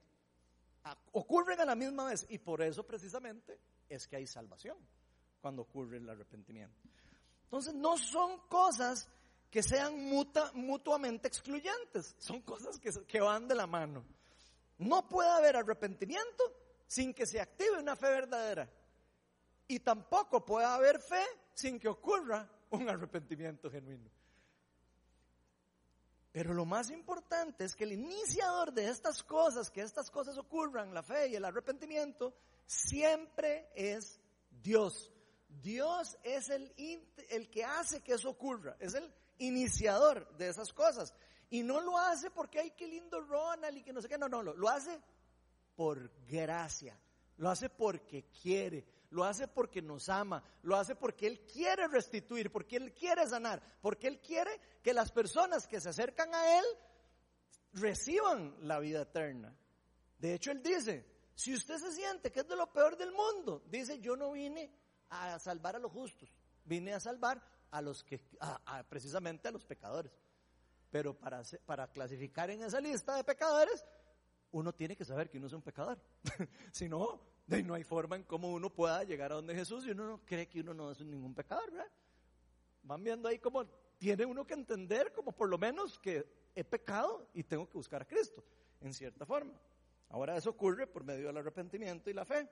Ocurren 1.13 1.59
a 1.61 1.65
la 1.65 1.75
misma 1.75 2.05
vez. 2.05 2.25
Y 2.29 2.39
por 2.39 2.61
eso 2.61 2.85
precisamente 2.85 3.59
es 3.89 4.07
que 4.07 4.17
hay 4.17 4.27
salvación 4.27 4.77
cuando 5.41 5.63
ocurre 5.63 5.97
el 5.97 6.09
arrepentimiento. 6.09 6.81
Entonces 7.43 7.73
no 7.73 7.97
son 7.97 8.39
cosas 8.47 9.07
que 9.55 9.63
sean 9.63 9.97
mutuamente 10.53 11.29
excluyentes. 11.29 12.13
Son 12.19 12.41
cosas 12.41 12.77
que, 12.77 12.91
que 13.07 13.21
van 13.21 13.47
de 13.47 13.55
la 13.55 13.65
mano. 13.65 14.03
No 14.79 15.07
puede 15.07 15.29
haber 15.29 15.55
arrepentimiento 15.55 16.43
sin 16.85 17.13
que 17.13 17.25
se 17.25 17.39
active 17.39 17.79
una 17.79 17.95
fe 17.95 18.09
verdadera. 18.09 18.69
Y 19.65 19.79
tampoco 19.79 20.43
puede 20.43 20.65
haber 20.65 20.99
fe 20.99 21.23
sin 21.53 21.79
que 21.79 21.87
ocurra 21.87 22.45
un 22.71 22.89
arrepentimiento 22.89 23.71
genuino. 23.71 24.11
Pero 26.33 26.53
lo 26.53 26.65
más 26.65 26.89
importante 26.89 27.63
es 27.63 27.77
que 27.77 27.85
el 27.85 27.93
iniciador 27.93 28.73
de 28.73 28.89
estas 28.89 29.23
cosas, 29.23 29.71
que 29.71 29.79
estas 29.79 30.11
cosas 30.11 30.37
ocurran, 30.37 30.93
la 30.93 31.01
fe 31.01 31.29
y 31.29 31.35
el 31.37 31.45
arrepentimiento, 31.45 32.35
siempre 32.65 33.69
es 33.73 34.19
Dios. 34.61 35.13
Dios 35.61 36.17
es 36.23 36.49
el, 36.49 36.73
el 37.29 37.49
que 37.49 37.63
hace 37.63 38.01
que 38.01 38.13
eso 38.13 38.29
ocurra, 38.29 38.75
es 38.79 38.93
el 38.93 39.11
iniciador 39.37 40.35
de 40.37 40.49
esas 40.49 40.73
cosas. 40.73 41.13
Y 41.49 41.63
no 41.63 41.81
lo 41.81 41.97
hace 41.97 42.31
porque 42.31 42.59
hay 42.59 42.71
que 42.71 42.87
lindo 42.87 43.21
Ronald 43.21 43.77
y 43.77 43.83
que 43.83 43.93
no 43.93 44.01
sé 44.01 44.09
qué, 44.09 44.17
no, 44.17 44.27
no, 44.27 44.41
lo, 44.41 44.55
lo 44.55 44.69
hace 44.69 44.99
por 45.75 46.11
gracia, 46.25 46.99
lo 47.37 47.49
hace 47.49 47.69
porque 47.69 48.25
quiere, 48.41 48.85
lo 49.11 49.23
hace 49.23 49.47
porque 49.47 49.81
nos 49.81 50.09
ama, 50.09 50.43
lo 50.63 50.75
hace 50.75 50.95
porque 50.95 51.27
Él 51.27 51.41
quiere 51.41 51.87
restituir, 51.87 52.51
porque 52.51 52.77
Él 52.77 52.93
quiere 52.93 53.27
sanar, 53.27 53.61
porque 53.81 54.07
Él 54.07 54.19
quiere 54.19 54.59
que 54.81 54.93
las 54.93 55.11
personas 55.11 55.67
que 55.67 55.79
se 55.79 55.89
acercan 55.89 56.33
a 56.33 56.59
Él 56.59 56.65
reciban 57.73 58.55
la 58.61 58.79
vida 58.79 59.01
eterna. 59.01 59.55
De 60.17 60.33
hecho, 60.33 60.51
Él 60.51 60.63
dice, 60.63 61.05
si 61.35 61.53
usted 61.53 61.77
se 61.77 61.91
siente 61.91 62.31
que 62.31 62.39
es 62.39 62.47
de 62.47 62.55
lo 62.55 62.71
peor 62.71 62.97
del 62.97 63.11
mundo, 63.11 63.63
dice, 63.67 63.99
yo 63.99 64.15
no 64.15 64.31
vine 64.31 64.71
a 65.09 65.39
salvar 65.39 65.75
a 65.75 65.79
los 65.79 65.91
justos, 65.91 66.31
vine 66.63 66.93
a 66.93 66.99
salvar 66.99 67.41
a 67.71 67.81
los 67.81 68.03
que, 68.03 68.21
precisamente 68.89 69.47
a 69.47 69.51
los 69.51 69.65
pecadores. 69.65 70.11
Pero 70.89 71.13
para, 71.13 71.41
para 71.65 71.87
clasificar 71.87 72.49
en 72.49 72.63
esa 72.63 72.79
lista 72.79 73.15
de 73.15 73.23
pecadores, 73.23 73.85
uno 74.51 74.73
tiene 74.73 74.95
que 74.95 75.03
saber 75.03 75.29
que 75.29 75.37
uno 75.37 75.47
es 75.47 75.53
un 75.53 75.61
pecador. 75.61 75.99
si 76.71 76.87
no, 76.87 77.19
no 77.47 77.73
hay 77.73 77.83
forma 77.83 78.15
en 78.15 78.23
cómo 78.23 78.49
uno 78.49 78.69
pueda 78.69 79.03
llegar 79.03 79.31
a 79.31 79.35
donde 79.35 79.53
Jesús 79.53 79.85
y 79.85 79.91
uno 79.91 80.07
no 80.07 80.25
cree 80.25 80.47
que 80.47 80.61
uno 80.61 80.73
no 80.73 80.91
es 80.91 81.01
ningún 81.01 81.35
pecador. 81.35 81.71
Van 82.83 83.03
viendo 83.03 83.27
ahí 83.27 83.39
como 83.39 83.65
tiene 83.97 84.25
uno 84.25 84.45
que 84.45 84.53
entender 84.53 85.11
como 85.11 85.31
por 85.31 85.49
lo 85.49 85.57
menos 85.57 85.99
que 85.99 86.25
he 86.55 86.63
pecado 86.63 87.27
y 87.33 87.43
tengo 87.43 87.67
que 87.67 87.77
buscar 87.77 88.03
a 88.03 88.05
Cristo, 88.05 88.43
en 88.81 88.93
cierta 88.93 89.25
forma. 89.25 89.53
Ahora 90.09 90.37
eso 90.37 90.51
ocurre 90.51 90.87
por 90.87 91.03
medio 91.03 91.27
del 91.27 91.37
arrepentimiento 91.37 92.09
y 92.09 92.13
la 92.13 92.23
fe. 92.23 92.47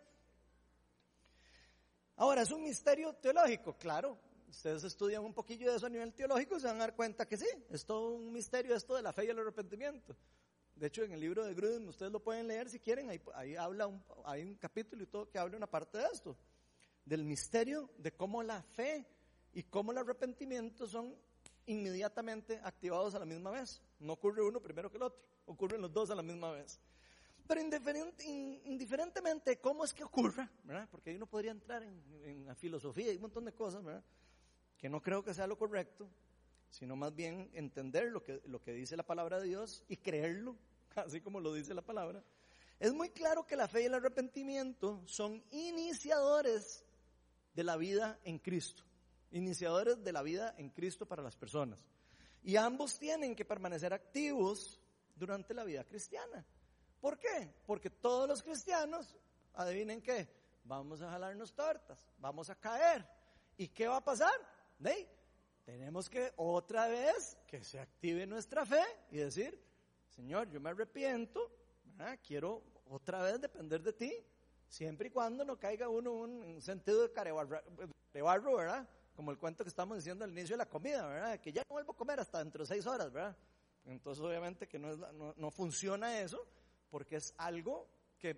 Ahora, 2.15 2.43
¿es 2.43 2.52
un 2.52 2.63
misterio 2.63 3.13
teológico? 3.13 3.76
Claro, 3.76 4.17
ustedes 4.47 4.84
estudian 4.84 5.23
un 5.23 5.34
poquillo 5.34 5.71
de 5.71 5.78
eso 5.78 5.88
a 5.88 5.89
nivel 5.89 6.13
teológico 6.13 6.58
y 6.58 6.60
se 6.60 6.67
van 6.67 6.76
a 6.78 6.82
dar 6.82 6.95
cuenta 6.95 7.28
que 7.28 7.38
sí, 7.38 7.47
es 7.71 7.86
todo 7.86 8.12
un 8.12 8.32
misterio 8.32 8.76
esto 8.76 8.95
de 8.95 9.02
la 9.02 9.12
fe 9.12 9.26
y 9.26 9.30
el 9.30 9.39
arrepentimiento. 9.39 10.15
De 10.76 10.88
hecho, 10.88 11.04
en 11.04 11.12
el 11.12 11.19
libro 11.19 11.43
de 11.43 11.56
Gruden, 11.56 11.88
ustedes 11.88 12.12
lo 12.12 12.19
pueden 12.19 12.47
leer 12.47 12.69
si 12.69 12.80
quieren, 12.80 13.10
ahí, 13.34 13.56
habla 13.56 13.88
un, 13.88 14.04
hay 14.26 14.43
un 14.43 14.56
capítulo 14.56 15.04
y 15.04 15.08
todo 15.08 15.30
que 15.30 15.39
habla 15.39 15.58
una 15.58 15.67
parte 15.67 15.97
de 15.97 16.06
esto, 16.13 16.38
del 17.04 17.23
misterio 17.23 17.89
de 17.97 18.12
cómo 18.12 18.43
la 18.43 18.62
fe 18.62 19.06
y 19.52 19.63
cómo 19.63 19.91
el 19.91 19.97
arrepentimiento 19.97 20.88
son 20.88 21.15
inmediatamente 21.65 22.60
activados 22.63 23.15
a 23.15 23.19
la 23.19 23.26
misma 23.26 23.49
vez. 23.49 23.82
No 23.99 24.13
ocurre 24.13 24.43
uno 24.43 24.60
primero 24.60 24.91
que 24.91 24.97
el 24.97 25.04
otro, 25.04 25.19
ocurren 25.47 25.82
los 25.82 25.91
dos 25.91 26.12
a 26.12 26.15
la 26.15 26.23
misma 26.23 26.52
vez. 26.52 26.80
Pero 27.47 27.62
indiferentemente 27.62 29.60
cómo 29.60 29.84
es 29.84 29.93
que 29.93 30.03
ocurra, 30.03 30.49
¿verdad? 30.63 30.88
porque 30.89 31.10
ahí 31.10 31.15
uno 31.17 31.27
podría 31.27 31.51
entrar 31.51 31.84
en, 31.84 32.45
la 32.45 32.56
filosofía 32.56 33.12
y 33.12 33.15
un 33.17 33.23
montón 33.23 33.45
de 33.45 33.53
cosas, 33.53 33.84
¿verdad? 33.84 34.03
que 34.77 34.89
no 34.89 35.01
creo 35.01 35.23
que 35.23 35.34
sea 35.34 35.47
lo 35.47 35.58
correcto, 35.58 36.10
sino 36.69 36.95
más 36.95 37.13
bien 37.13 37.49
entender 37.53 38.12
lo 38.12 38.23
que, 38.23 38.41
lo 38.45 38.62
que 38.62 38.73
dice 38.73 38.97
la 38.97 39.03
palabra 39.03 39.39
de 39.39 39.47
Dios 39.47 39.84
y 39.88 39.97
creerlo, 39.97 40.58
así 40.95 41.21
como 41.21 41.39
lo 41.39 41.53
dice 41.53 41.73
la 41.73 41.82
palabra. 41.82 42.23
Es 42.79 42.93
muy 42.93 43.10
claro 43.10 43.45
que 43.45 43.56
la 43.56 43.67
fe 43.67 43.84
y 43.84 43.86
el 43.86 43.93
arrepentimiento 43.93 45.01
son 45.06 45.43
iniciadores 45.51 46.84
de 47.53 47.63
la 47.63 47.77
vida 47.77 48.19
en 48.23 48.39
Cristo, 48.39 48.84
iniciadores 49.32 50.03
de 50.03 50.12
la 50.12 50.21
vida 50.21 50.56
en 50.58 50.69
Cristo 50.69 51.06
para 51.06 51.23
las 51.23 51.36
personas. 51.36 51.86
Y 52.41 52.56
ambos 52.58 52.99
tienen 52.99 53.36
que 53.36 53.45
permanecer 53.45 53.93
activos 53.93 54.82
durante 55.15 55.53
la 55.53 55.63
vida 55.63 55.84
cristiana. 55.86 56.45
¿Por 57.04 57.20
qué? 57.20 57.54
Porque 57.66 57.89
todos 57.89 58.30
los 58.30 58.42
cristianos, 58.42 59.13
adivinen 59.56 60.02
qué, 60.02 60.26
vamos 60.63 61.02
a 61.02 61.12
jalarnos 61.12 61.52
tortas, 61.52 62.10
vamos 62.18 62.50
a 62.50 62.56
caer. 62.56 63.06
¿Y 63.58 63.68
qué 63.68 63.89
va 63.89 63.98
a 63.98 64.04
pasar? 64.06 64.32
Tenemos 65.66 66.10
que 66.10 66.32
otra 66.38 66.88
vez 66.88 67.38
que 67.46 67.62
se 67.62 67.78
active 67.78 68.26
nuestra 68.26 68.66
fe 68.66 68.82
y 69.12 69.18
decir, 69.18 69.62
Señor, 70.16 70.50
yo 70.50 70.62
me 70.62 70.70
arrepiento, 70.70 71.52
quiero 72.26 72.63
otra 72.89 73.22
vez 73.22 73.42
depender 73.42 73.84
de 73.84 73.92
ti, 73.92 74.26
siempre 74.70 75.10
y 75.10 75.12
cuando 75.12 75.44
no 75.44 75.60
caiga 75.60 75.89
uno 75.89 76.24
en 76.24 76.32
un 76.32 76.62
sentido 76.62 77.02
de 77.02 77.12
carebarro, 77.12 78.56
¿verdad? 78.56 78.88
Como 79.13 79.30
el 79.30 79.38
cuento 79.38 79.66
que 79.66 79.70
estamos 79.70 79.98
diciendo 79.98 80.24
al 80.24 80.32
inicio 80.32 80.54
de 80.54 80.60
la 80.60 80.70
comida, 80.70 81.06
¿verdad? 81.06 81.38
Que 81.42 81.52
ya 81.52 81.63
no 81.68 81.74
vuelvo 81.74 81.92
a 81.92 81.98
comer 81.98 82.22
hasta 82.22 82.39
dentro 82.39 82.63
de 82.63 82.68
seis 82.68 82.88
horas, 82.88 83.12
¿verdad? 83.12 83.36
Entonces 83.84 84.24
obviamente 84.24 84.70
que 84.70 84.80
no, 84.80 84.89
es 84.89 84.98
no 85.36 85.52
funciona 85.52 86.22
eso, 86.22 86.48
porque 86.93 87.15
es 87.15 87.34
algo 87.39 87.89
que, 88.19 88.38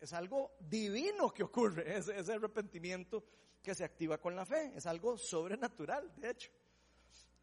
es 0.00 0.12
algo 0.12 0.56
divino 0.58 1.32
que 1.32 1.44
ocurre, 1.44 1.96
ese, 1.98 2.18
ese 2.18 2.32
arrepentimiento 2.32 3.22
que 3.62 3.76
se 3.76 3.84
activa 3.84 4.18
con 4.18 4.34
la 4.34 4.44
fe, 4.44 4.72
es 4.74 4.86
algo 4.86 5.16
sobrenatural, 5.16 6.12
de 6.16 6.30
hecho. 6.30 6.50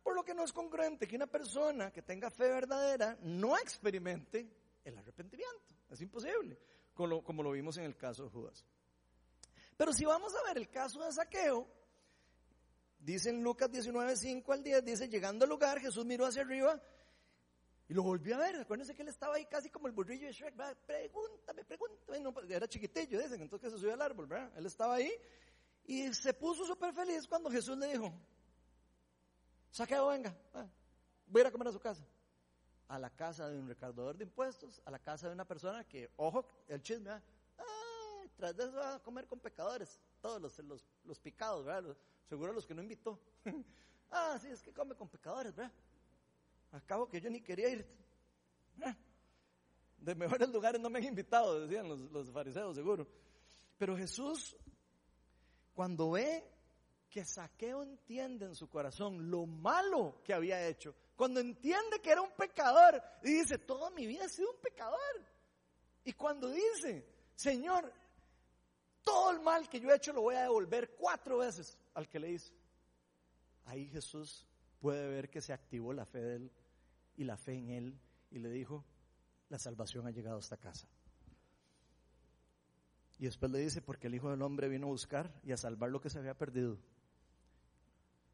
Por 0.03 0.15
lo 0.15 0.25
que 0.25 0.33
no 0.33 0.43
es 0.43 0.51
congruente 0.51 1.07
que 1.07 1.15
una 1.15 1.27
persona 1.27 1.93
que 1.93 2.01
tenga 2.01 2.29
fe 2.29 2.49
verdadera 2.49 3.17
no 3.21 3.57
experimente 3.57 4.49
el 4.83 4.97
arrepentimiento. 4.97 5.75
Es 5.89 6.01
imposible, 6.01 6.59
como 6.93 7.07
lo, 7.07 7.23
como 7.23 7.41
lo, 7.41 7.51
vimos 7.51 7.77
en 7.77 7.85
el 7.85 7.95
caso 7.95 8.25
de 8.25 8.29
Judas. 8.29 8.65
Pero 9.77 9.93
si 9.93 10.03
vamos 10.03 10.35
a 10.35 10.43
ver 10.45 10.57
el 10.57 10.69
caso 10.69 11.05
de 11.05 11.13
Saqueo, 11.13 11.69
dice 12.99 13.29
en 13.29 13.41
Lucas 13.41 13.71
19, 13.71 14.17
5 14.17 14.51
al 14.51 14.61
10, 14.61 14.83
dice, 14.83 15.07
llegando 15.07 15.45
al 15.45 15.51
lugar, 15.51 15.79
Jesús 15.79 16.05
miró 16.05 16.25
hacia 16.25 16.41
arriba 16.41 16.81
y 17.89 17.93
lo 17.95 18.03
volví 18.03 18.31
a 18.31 18.37
ver, 18.37 18.55
acuérdense 18.55 18.93
que 18.93 19.01
él 19.01 19.07
estaba 19.07 19.35
ahí 19.35 19.47
casi 19.47 19.71
como 19.71 19.87
el 19.87 19.93
burrillo 19.93 20.27
de 20.27 20.31
Shrek, 20.31 20.55
¿verdad? 20.55 20.77
pregúntame, 20.85 21.65
pregúntame, 21.65 22.19
no, 22.19 22.33
era 22.47 22.67
chiquitillo, 22.67 23.19
dicen, 23.19 23.41
entonces 23.41 23.73
se 23.73 23.79
subió 23.79 23.95
al 23.95 24.01
árbol, 24.03 24.27
¿verdad? 24.27 24.51
Él 24.55 24.67
estaba 24.67 24.93
ahí 24.93 25.11
y 25.85 26.13
se 26.13 26.31
puso 26.35 26.67
súper 26.67 26.93
feliz 26.93 27.27
cuando 27.27 27.49
Jesús 27.49 27.75
le 27.79 27.87
dijo, 27.87 28.13
saqueo, 29.71 30.07
venga, 30.09 30.37
voy 31.25 31.39
a 31.39 31.41
ir 31.41 31.47
a 31.47 31.51
comer 31.51 31.69
a 31.69 31.71
su 31.71 31.79
casa. 31.79 32.05
A 32.89 32.99
la 32.99 33.09
casa 33.09 33.49
de 33.49 33.57
un 33.57 33.67
recaudador 33.67 34.17
de 34.17 34.23
impuestos, 34.23 34.81
a 34.85 34.91
la 34.91 34.99
casa 34.99 35.27
de 35.27 35.33
una 35.33 35.45
persona 35.45 35.83
que, 35.83 36.11
ojo, 36.17 36.45
el 36.67 36.83
chisme, 36.83 37.09
ah, 37.09 38.23
tras 38.35 38.55
de 38.55 38.65
eso 38.65 38.73
va 38.73 38.95
a 38.95 38.99
comer 38.99 39.25
con 39.25 39.39
pecadores, 39.39 39.99
todos 40.21 40.39
los, 40.39 40.59
los, 40.59 40.85
los 41.05 41.19
picados, 41.19 41.65
¿verdad? 41.65 41.97
seguro 42.27 42.53
los 42.53 42.67
que 42.67 42.75
no 42.75 42.83
invitó. 42.83 43.19
ah, 44.11 44.37
sí, 44.39 44.47
es 44.49 44.61
que 44.61 44.71
come 44.71 44.93
con 44.93 45.09
pecadores, 45.09 45.55
¿verdad? 45.55 45.73
Acabo 46.71 47.09
que 47.09 47.19
yo 47.19 47.29
ni 47.29 47.41
quería 47.41 47.69
ir. 47.69 47.87
Ah, 48.83 48.95
de 49.97 50.15
mejores 50.15 50.49
lugares 50.49 50.79
no 50.79 50.89
me 50.89 50.99
han 50.99 51.05
invitado, 51.05 51.61
decían 51.61 51.87
los, 51.87 51.99
los 52.11 52.31
fariseos, 52.31 52.75
seguro. 52.75 53.07
Pero 53.77 53.97
Jesús, 53.97 54.55
cuando 55.73 56.11
ve 56.11 56.43
que 57.09 57.25
Saqueo 57.25 57.83
entiende 57.83 58.45
en 58.45 58.55
su 58.55 58.69
corazón 58.69 59.29
lo 59.29 59.45
malo 59.45 60.21
que 60.23 60.33
había 60.33 60.67
hecho, 60.67 60.95
cuando 61.15 61.39
entiende 61.39 61.99
que 62.01 62.11
era 62.11 62.21
un 62.21 62.31
pecador, 62.31 63.01
y 63.23 63.31
dice, 63.39 63.57
toda 63.57 63.89
mi 63.89 64.05
vida 64.05 64.25
he 64.25 64.29
sido 64.29 64.51
un 64.51 64.61
pecador. 64.61 65.25
Y 66.03 66.13
cuando 66.13 66.49
dice, 66.49 67.05
Señor, 67.35 67.91
todo 69.03 69.31
el 69.31 69.41
mal 69.41 69.67
que 69.67 69.79
yo 69.79 69.89
he 69.89 69.95
hecho 69.95 70.13
lo 70.13 70.21
voy 70.21 70.35
a 70.35 70.43
devolver 70.43 70.95
cuatro 70.95 71.39
veces 71.39 71.77
al 71.93 72.07
que 72.07 72.19
le 72.19 72.31
hice. 72.31 72.53
Ahí 73.65 73.87
Jesús 73.87 74.47
puede 74.79 75.07
ver 75.07 75.29
que 75.29 75.41
se 75.41 75.51
activó 75.51 75.93
la 75.93 76.05
fe 76.05 76.21
de 76.21 76.35
él 76.37 76.51
y 77.19 77.25
la 77.25 77.35
fe 77.35 77.53
en 77.53 77.69
él 77.69 77.99
y 78.31 78.39
le 78.39 78.49
dijo, 78.49 78.85
la 79.49 79.59
salvación 79.59 80.07
ha 80.07 80.11
llegado 80.11 80.37
a 80.37 80.39
esta 80.39 80.55
casa. 80.55 80.87
Y 83.17 83.25
después 83.25 83.51
le 83.51 83.59
dice, 83.59 83.81
porque 83.81 84.07
el 84.07 84.15
Hijo 84.15 84.31
del 84.31 84.41
Hombre 84.41 84.69
vino 84.69 84.87
a 84.87 84.91
buscar 84.91 85.29
y 85.43 85.51
a 85.51 85.57
salvar 85.57 85.89
lo 85.89 85.99
que 85.99 86.09
se 86.09 86.17
había 86.17 86.37
perdido. 86.37 86.77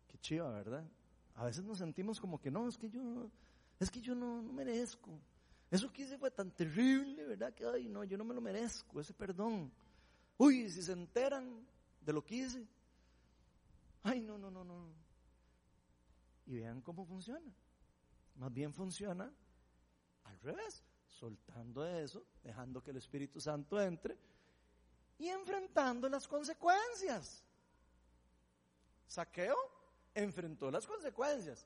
Qué 0.08 0.20
chiva, 0.20 0.52
¿verdad? 0.52 0.88
A 1.34 1.46
veces 1.46 1.64
nos 1.64 1.80
sentimos 1.80 2.22
como 2.22 2.40
que 2.40 2.52
no, 2.52 2.68
es 2.68 2.78
que 2.78 2.88
yo, 2.88 3.28
es 3.80 3.90
que 3.90 4.02
yo 4.02 4.14
no, 4.14 4.44
no 4.44 4.54
merezco. 4.54 5.20
Eso 5.72 5.92
que 5.92 6.04
hice 6.04 6.20
fue 6.20 6.30
tan 6.30 6.52
terrible, 6.52 7.26
¿verdad? 7.26 7.56
Que, 7.56 7.66
ay, 7.66 7.88
no, 7.88 8.04
yo 8.04 8.20
no 8.20 8.24
me 8.24 8.36
lo 8.36 8.42
merezco, 8.42 9.02
ese 9.02 9.16
perdón. 9.16 9.72
Uy, 10.38 10.70
si 10.70 10.84
se 10.84 10.92
enteran 10.92 11.66
de 12.02 12.14
lo 12.14 12.24
que 12.24 12.36
hice. 12.36 12.68
Ay, 14.04 14.22
no, 14.22 14.38
no, 14.38 14.52
no, 14.52 14.64
no. 14.64 14.94
Y 16.46 16.58
vean 16.58 16.82
cómo 16.82 17.04
funciona. 17.04 17.52
Más 18.36 18.52
bien 18.54 18.74
funciona 18.74 19.32
al 20.24 20.40
revés, 20.42 20.84
soltando 21.08 21.86
eso, 21.86 22.26
dejando 22.44 22.82
que 22.84 22.92
el 22.92 22.98
Espíritu 22.98 23.40
Santo 23.40 23.82
entre 23.82 24.18
y 25.18 25.30
enfrentando 25.30 26.10
las 26.10 26.28
consecuencias. 26.28 27.44
Saqueo 29.08 29.56
enfrentó 30.14 30.70
las 30.70 30.86
consecuencias. 30.86 31.66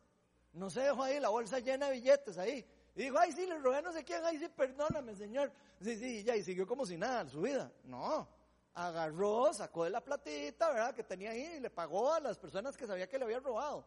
No 0.54 0.70
se 0.70 0.82
dejó 0.82 1.04
ahí 1.04 1.20
la 1.20 1.30
bolsa 1.30 1.60
llena 1.60 1.88
de 1.88 1.94
billetes 1.94 2.38
ahí. 2.38 2.66
Y 2.96 3.04
dijo, 3.04 3.18
ay, 3.18 3.32
sí, 3.32 3.46
le 3.46 3.58
robé 3.60 3.82
no 3.82 3.94
sé 3.94 4.04
quién, 4.04 4.24
ay, 4.26 4.38
sí, 4.38 4.50
perdóname, 4.50 5.16
señor. 5.16 5.52
Sí, 5.82 5.96
sí, 5.96 6.24
ya, 6.24 6.36
y 6.36 6.44
siguió 6.44 6.68
como 6.68 6.86
si 6.86 6.98
nada 6.98 7.28
su 7.30 7.42
vida. 7.42 7.72
No, 7.86 8.28
agarró, 8.74 9.54
sacó 9.54 9.86
de 9.86 9.92
la 9.92 10.04
platita, 10.04 10.70
¿verdad? 10.70 10.94
Que 10.94 11.04
tenía 11.04 11.32
ahí 11.32 11.56
y 11.58 11.60
le 11.60 11.70
pagó 11.70 12.14
a 12.14 12.20
las 12.20 12.38
personas 12.38 12.76
que 12.76 12.88
sabía 12.88 13.08
que 13.08 13.18
le 13.18 13.26
había 13.26 13.40
robado. 13.40 13.86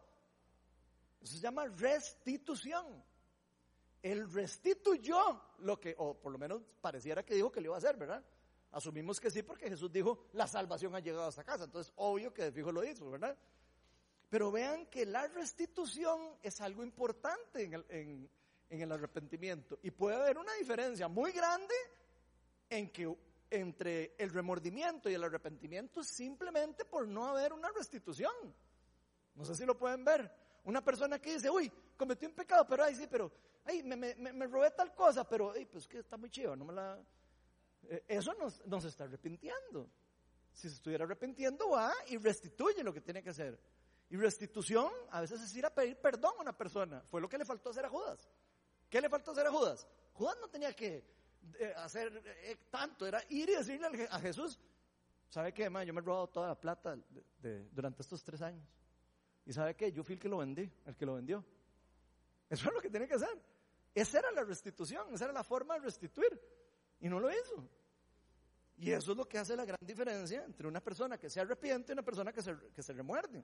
Eso 1.23 1.35
se 1.35 1.39
llama 1.39 1.65
restitución. 1.65 3.03
Él 4.01 4.29
restituyó 4.31 5.41
lo 5.59 5.79
que, 5.79 5.95
o 5.97 6.19
por 6.19 6.33
lo 6.33 6.37
menos 6.37 6.61
pareciera 6.81 7.23
que 7.23 7.33
dijo 7.33 7.49
que 7.51 7.61
le 7.61 7.67
iba 7.67 7.75
a 7.75 7.77
hacer, 7.77 7.95
¿verdad? 7.95 8.23
Asumimos 8.71 9.21
que 9.21 9.31
sí 9.31 9.41
porque 9.43 9.69
Jesús 9.69 9.91
dijo, 9.91 10.25
la 10.33 10.47
salvación 10.47 10.93
ha 10.95 10.99
llegado 10.99 11.25
a 11.25 11.29
esta 11.29 11.45
casa. 11.45 11.63
Entonces, 11.63 11.93
obvio 11.95 12.33
que 12.33 12.43
de 12.43 12.51
fijo 12.51 12.71
lo 12.71 12.83
hizo, 12.83 13.09
¿verdad? 13.09 13.37
Pero 14.29 14.51
vean 14.51 14.87
que 14.87 15.05
la 15.05 15.27
restitución 15.27 16.37
es 16.41 16.59
algo 16.59 16.83
importante 16.83 17.63
en 17.63 17.73
el, 17.75 17.85
en 17.89 18.81
el 18.81 18.91
arrepentimiento. 18.91 19.79
Y 19.83 19.91
puede 19.91 20.17
haber 20.17 20.37
una 20.37 20.53
diferencia 20.55 21.07
muy 21.07 21.31
grande 21.31 21.73
en 22.69 22.89
que 22.89 23.15
entre 23.49 24.15
el 24.17 24.31
remordimiento 24.31 25.09
y 25.09 25.13
el 25.13 25.23
arrepentimiento 25.23 26.03
simplemente 26.03 26.83
por 26.83 27.07
no 27.07 27.27
haber 27.27 27.53
una 27.53 27.69
restitución. 27.69 28.33
No 29.35 29.45
sé 29.45 29.55
si 29.55 29.65
lo 29.65 29.77
pueden 29.77 30.03
ver. 30.03 30.42
Una 30.65 30.83
persona 30.83 31.19
que 31.19 31.33
dice, 31.33 31.49
uy, 31.49 31.71
cometí 31.97 32.25
un 32.25 32.33
pecado, 32.33 32.65
pero 32.67 32.83
ay, 32.83 32.95
sí, 32.95 33.07
pero, 33.09 33.31
ay, 33.65 33.83
me, 33.83 33.95
me, 33.95 34.15
me 34.15 34.47
robé 34.47 34.71
tal 34.71 34.93
cosa, 34.95 35.27
pero, 35.27 35.51
ay, 35.51 35.65
pues 35.65 35.87
que 35.87 35.99
está 35.99 36.17
muy 36.17 36.29
chido, 36.29 36.55
no 36.55 36.65
me 36.65 36.73
la... 36.73 36.99
Eh, 37.89 38.03
eso 38.07 38.33
no, 38.33 38.81
se 38.81 38.87
está 38.87 39.03
arrepintiendo. 39.05 39.89
Si 40.53 40.69
se 40.69 40.75
estuviera 40.75 41.05
arrepintiendo, 41.05 41.69
va 41.69 41.91
y 42.07 42.17
restituye 42.17 42.83
lo 42.83 42.93
que 42.93 43.01
tiene 43.01 43.23
que 43.23 43.31
hacer. 43.31 43.59
Y 44.09 44.17
restitución 44.17 44.91
a 45.09 45.21
veces 45.21 45.41
es 45.41 45.55
ir 45.55 45.65
a 45.65 45.73
pedir 45.73 45.97
perdón 45.97 46.33
a 46.37 46.41
una 46.41 46.57
persona. 46.57 47.03
Fue 47.09 47.19
lo 47.19 47.27
que 47.27 47.37
le 47.37 47.45
faltó 47.45 47.71
hacer 47.71 47.85
a 47.85 47.89
Judas. 47.89 48.29
¿Qué 48.89 49.01
le 49.01 49.09
faltó 49.09 49.31
hacer 49.31 49.47
a 49.47 49.51
Judas? 49.51 49.87
Judas 50.13 50.37
no 50.39 50.47
tenía 50.47 50.73
que 50.73 51.03
eh, 51.59 51.73
hacer 51.75 52.21
eh, 52.43 52.57
tanto, 52.69 53.07
era 53.07 53.23
ir 53.29 53.49
y 53.49 53.55
decirle 53.55 54.07
a 54.09 54.19
Jesús, 54.19 54.59
¿sabe 55.29 55.51
qué, 55.51 55.63
Yo 55.63 55.69
me 55.93 55.99
he 55.99 56.03
robado 56.03 56.27
toda 56.27 56.47
la 56.49 56.59
plata 56.59 56.95
durante 57.71 58.03
estos 58.03 58.23
tres 58.23 58.41
años. 58.41 58.63
¿Y 59.45 59.53
sabe 59.53 59.75
qué? 59.75 59.91
Yo 59.91 60.03
fui 60.03 60.13
el 60.15 60.19
que 60.19 60.29
lo 60.29 60.37
vendí, 60.37 60.69
el 60.85 60.95
que 60.95 61.05
lo 61.05 61.15
vendió. 61.15 61.43
Eso 62.49 62.67
es 62.67 62.73
lo 62.73 62.81
que 62.81 62.89
tiene 62.89 63.07
que 63.07 63.15
hacer. 63.15 63.41
Esa 63.93 64.19
era 64.19 64.31
la 64.31 64.43
restitución, 64.43 65.13
esa 65.13 65.25
era 65.25 65.33
la 65.33 65.43
forma 65.43 65.75
de 65.75 65.81
restituir. 65.81 66.39
Y 66.99 67.09
no 67.09 67.19
lo 67.19 67.29
hizo. 67.29 67.67
Y 68.77 68.91
eso 68.91 69.11
es 69.11 69.17
lo 69.17 69.27
que 69.27 69.37
hace 69.37 69.55
la 69.55 69.65
gran 69.65 69.79
diferencia 69.81 70.43
entre 70.43 70.67
una 70.67 70.81
persona 70.81 71.17
que 71.17 71.29
se 71.29 71.39
arrepiente 71.39 71.91
y 71.91 71.93
una 71.93 72.03
persona 72.03 72.31
que 72.31 72.41
se, 72.41 72.55
que 72.73 72.81
se 72.81 72.93
remuerde. 72.93 73.43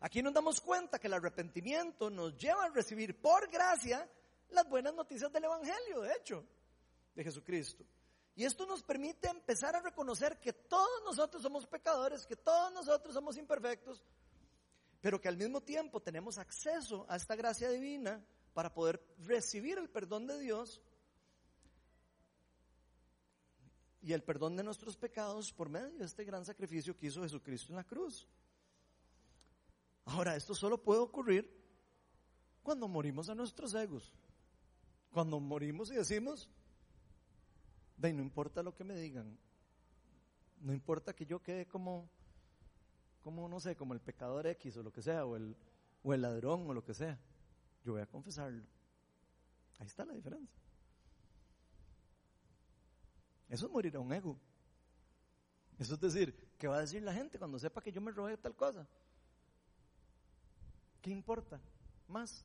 Aquí 0.00 0.22
nos 0.22 0.32
damos 0.32 0.60
cuenta 0.60 0.98
que 0.98 1.06
el 1.06 1.14
arrepentimiento 1.14 2.10
nos 2.10 2.36
lleva 2.36 2.64
a 2.64 2.68
recibir 2.68 3.20
por 3.20 3.50
gracia 3.50 4.08
las 4.50 4.68
buenas 4.68 4.94
noticias 4.94 5.32
del 5.32 5.44
Evangelio, 5.44 6.00
de 6.00 6.12
hecho, 6.14 6.44
de 7.14 7.24
Jesucristo. 7.24 7.84
Y 8.34 8.44
esto 8.44 8.64
nos 8.66 8.82
permite 8.82 9.28
empezar 9.28 9.76
a 9.76 9.80
reconocer 9.80 10.38
que 10.38 10.52
todos 10.52 11.02
nosotros 11.04 11.42
somos 11.42 11.66
pecadores, 11.66 12.26
que 12.26 12.36
todos 12.36 12.72
nosotros 12.72 13.12
somos 13.12 13.36
imperfectos, 13.36 14.02
pero 15.00 15.20
que 15.20 15.28
al 15.28 15.36
mismo 15.36 15.60
tiempo 15.62 16.00
tenemos 16.00 16.38
acceso 16.38 17.06
a 17.08 17.16
esta 17.16 17.36
gracia 17.36 17.70
divina 17.70 18.24
para 18.52 18.72
poder 18.72 19.02
recibir 19.18 19.78
el 19.78 19.88
perdón 19.88 20.26
de 20.26 20.38
Dios 20.38 20.82
y 24.02 24.12
el 24.12 24.22
perdón 24.22 24.56
de 24.56 24.62
nuestros 24.62 24.96
pecados 24.96 25.52
por 25.52 25.68
medio 25.68 25.98
de 25.98 26.04
este 26.04 26.24
gran 26.24 26.44
sacrificio 26.44 26.96
que 26.96 27.06
hizo 27.06 27.22
Jesucristo 27.22 27.72
en 27.72 27.76
la 27.76 27.84
cruz. 27.84 28.26
Ahora, 30.06 30.36
esto 30.36 30.54
solo 30.54 30.82
puede 30.82 31.00
ocurrir 31.00 31.48
cuando 32.62 32.88
morimos 32.88 33.28
a 33.28 33.34
nuestros 33.34 33.74
egos. 33.74 34.12
Cuando 35.10 35.38
morimos 35.40 35.90
y 35.90 35.96
decimos, 35.96 36.48
de 37.96 38.12
no 38.12 38.22
importa 38.22 38.62
lo 38.62 38.74
que 38.74 38.84
me 38.84 38.94
digan, 38.96 39.38
no 40.60 40.72
importa 40.72 41.14
que 41.14 41.26
yo 41.26 41.42
quede 41.42 41.66
como, 41.66 42.08
como 43.22 43.48
no 43.48 43.60
sé, 43.60 43.76
como 43.76 43.94
el 43.94 44.00
pecador 44.00 44.46
X 44.46 44.76
o 44.76 44.82
lo 44.82 44.92
que 44.92 45.02
sea, 45.02 45.24
o 45.24 45.36
el, 45.36 45.56
o 46.02 46.14
el 46.14 46.22
ladrón 46.22 46.68
o 46.68 46.74
lo 46.74 46.84
que 46.84 46.94
sea, 46.94 47.18
yo 47.84 47.92
voy 47.92 48.02
a 48.02 48.06
confesarlo. 48.06 48.64
Ahí 49.78 49.86
está 49.86 50.04
la 50.04 50.12
diferencia. 50.12 50.60
Eso 53.48 53.66
es 53.66 53.72
morir 53.72 53.96
a 53.96 54.00
un 54.00 54.12
ego. 54.12 54.38
Eso 55.78 55.94
es 55.94 56.00
decir, 56.00 56.52
¿qué 56.58 56.68
va 56.68 56.76
a 56.76 56.80
decir 56.80 57.02
la 57.02 57.12
gente 57.12 57.38
cuando 57.38 57.58
sepa 57.58 57.82
que 57.82 57.90
yo 57.90 58.00
me 58.00 58.12
robé 58.12 58.36
tal 58.36 58.54
cosa? 58.54 58.86
¿Qué 61.00 61.10
importa 61.10 61.60
más? 62.06 62.44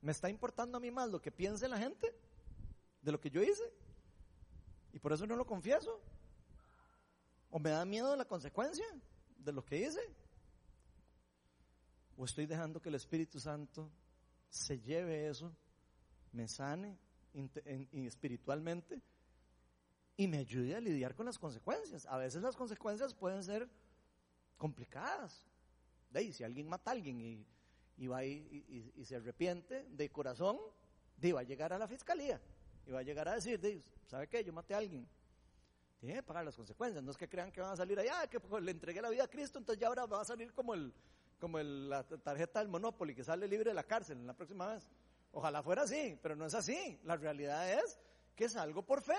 ¿Me 0.00 0.12
está 0.12 0.30
importando 0.30 0.76
a 0.76 0.80
mí 0.80 0.90
más 0.90 1.10
lo 1.10 1.20
que 1.20 1.30
piense 1.30 1.68
la 1.68 1.78
gente 1.78 2.14
de 3.02 3.12
lo 3.12 3.20
que 3.20 3.30
yo 3.30 3.42
hice? 3.42 3.64
Y 4.92 4.98
por 4.98 5.12
eso 5.12 5.26
no 5.26 5.36
lo 5.36 5.46
confieso. 5.46 6.00
¿O 7.50 7.58
me 7.58 7.70
da 7.70 7.84
miedo 7.84 8.14
la 8.16 8.24
consecuencia 8.24 8.86
de 9.44 9.52
lo 9.52 9.64
que 9.64 9.78
hice? 9.86 10.00
¿O 12.16 12.24
estoy 12.24 12.46
dejando 12.46 12.80
que 12.80 12.88
el 12.88 12.94
Espíritu 12.94 13.40
Santo 13.40 13.90
se 14.48 14.80
lleve 14.80 15.28
eso, 15.28 15.54
me 16.32 16.46
sane 16.46 16.98
espiritualmente 17.92 19.00
y 20.16 20.28
me 20.28 20.38
ayude 20.38 20.74
a 20.74 20.80
lidiar 20.80 21.14
con 21.14 21.26
las 21.26 21.38
consecuencias? 21.38 22.06
A 22.06 22.16
veces 22.18 22.42
las 22.42 22.56
consecuencias 22.56 23.14
pueden 23.14 23.42
ser 23.42 23.68
complicadas. 24.56 25.46
De 26.10 26.30
si 26.32 26.44
alguien 26.44 26.68
mata 26.68 26.90
a 26.90 26.94
alguien 26.94 27.20
y 27.20 27.46
y 27.96 28.06
va 28.06 28.24
y, 28.24 28.92
y, 28.96 29.04
se 29.04 29.16
arrepiente 29.16 29.86
de 29.90 30.10
corazón, 30.10 30.58
va 31.34 31.40
a 31.40 31.44
llegar 31.44 31.72
a 31.72 31.78
la 31.78 31.86
fiscalía 31.86 32.40
y 32.86 32.90
va 32.90 33.00
a 33.00 33.02
llegar 33.02 33.28
a 33.28 33.34
decir, 33.34 33.84
¿sabe 34.06 34.28
qué? 34.28 34.42
Yo 34.42 34.52
maté 34.52 34.74
a 34.74 34.78
alguien. 34.78 35.06
Tiene 36.02 36.20
pagar 36.20 36.44
las 36.44 36.56
consecuencias. 36.56 37.00
No 37.04 37.12
es 37.12 37.16
que 37.16 37.28
crean 37.28 37.52
que 37.52 37.60
van 37.60 37.70
a 37.70 37.76
salir 37.76 37.96
allá, 37.96 38.26
que 38.26 38.40
pues, 38.40 38.60
le 38.60 38.72
entregué 38.72 39.00
la 39.00 39.08
vida 39.08 39.22
a 39.22 39.28
Cristo, 39.28 39.60
entonces 39.60 39.80
ya 39.80 39.86
ahora 39.86 40.04
va 40.04 40.20
a 40.20 40.24
salir 40.24 40.52
como 40.52 40.74
el 40.74 40.92
como 41.38 41.60
la 41.60 42.02
tarjeta 42.02 42.58
del 42.58 42.68
Monopoly 42.68 43.14
que 43.14 43.22
sale 43.22 43.46
libre 43.46 43.70
de 43.70 43.74
la 43.74 43.84
cárcel 43.84 44.18
en 44.18 44.26
la 44.26 44.34
próxima 44.34 44.66
vez. 44.66 44.84
Ojalá 45.30 45.62
fuera 45.62 45.82
así, 45.82 46.18
pero 46.20 46.34
no 46.34 46.44
es 46.44 46.54
así. 46.54 46.98
La 47.04 47.16
realidad 47.16 47.72
es 47.72 48.00
que 48.34 48.46
es 48.46 48.56
algo 48.56 48.84
por 48.84 49.00
fe. 49.00 49.14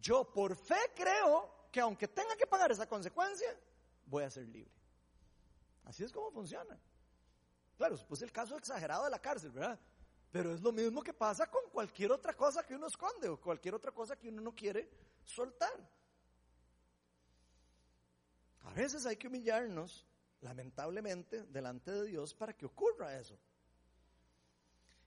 Yo 0.00 0.24
por 0.32 0.56
fe 0.56 0.78
creo 0.96 1.68
que 1.70 1.80
aunque 1.80 2.08
tenga 2.08 2.34
que 2.34 2.46
pagar 2.48 2.72
esa 2.72 2.88
consecuencia, 2.88 3.48
voy 4.06 4.24
a 4.24 4.30
ser 4.30 4.48
libre. 4.48 4.72
Así 5.84 6.02
es 6.02 6.12
como 6.12 6.32
funciona. 6.32 6.76
Claro, 7.76 7.96
puse 8.08 8.24
el 8.24 8.32
caso 8.32 8.56
exagerado 8.56 9.04
de 9.04 9.10
la 9.10 9.20
cárcel, 9.20 9.52
¿verdad? 9.52 9.78
Pero 10.32 10.52
es 10.52 10.62
lo 10.62 10.72
mismo 10.72 11.00
que 11.00 11.12
pasa 11.12 11.48
con 11.48 11.62
cualquier 11.70 12.10
otra 12.10 12.34
cosa 12.34 12.64
que 12.64 12.74
uno 12.74 12.88
esconde 12.88 13.28
o 13.28 13.40
cualquier 13.40 13.74
otra 13.74 13.92
cosa 13.92 14.16
que 14.16 14.28
uno 14.28 14.40
no 14.40 14.52
quiere 14.54 15.11
soltar. 15.24 15.90
A 18.64 18.72
veces 18.74 19.04
hay 19.06 19.16
que 19.16 19.28
humillarnos, 19.28 20.06
lamentablemente, 20.40 21.44
delante 21.44 21.90
de 21.90 22.06
Dios 22.06 22.34
para 22.34 22.52
que 22.52 22.66
ocurra 22.66 23.18
eso. 23.18 23.38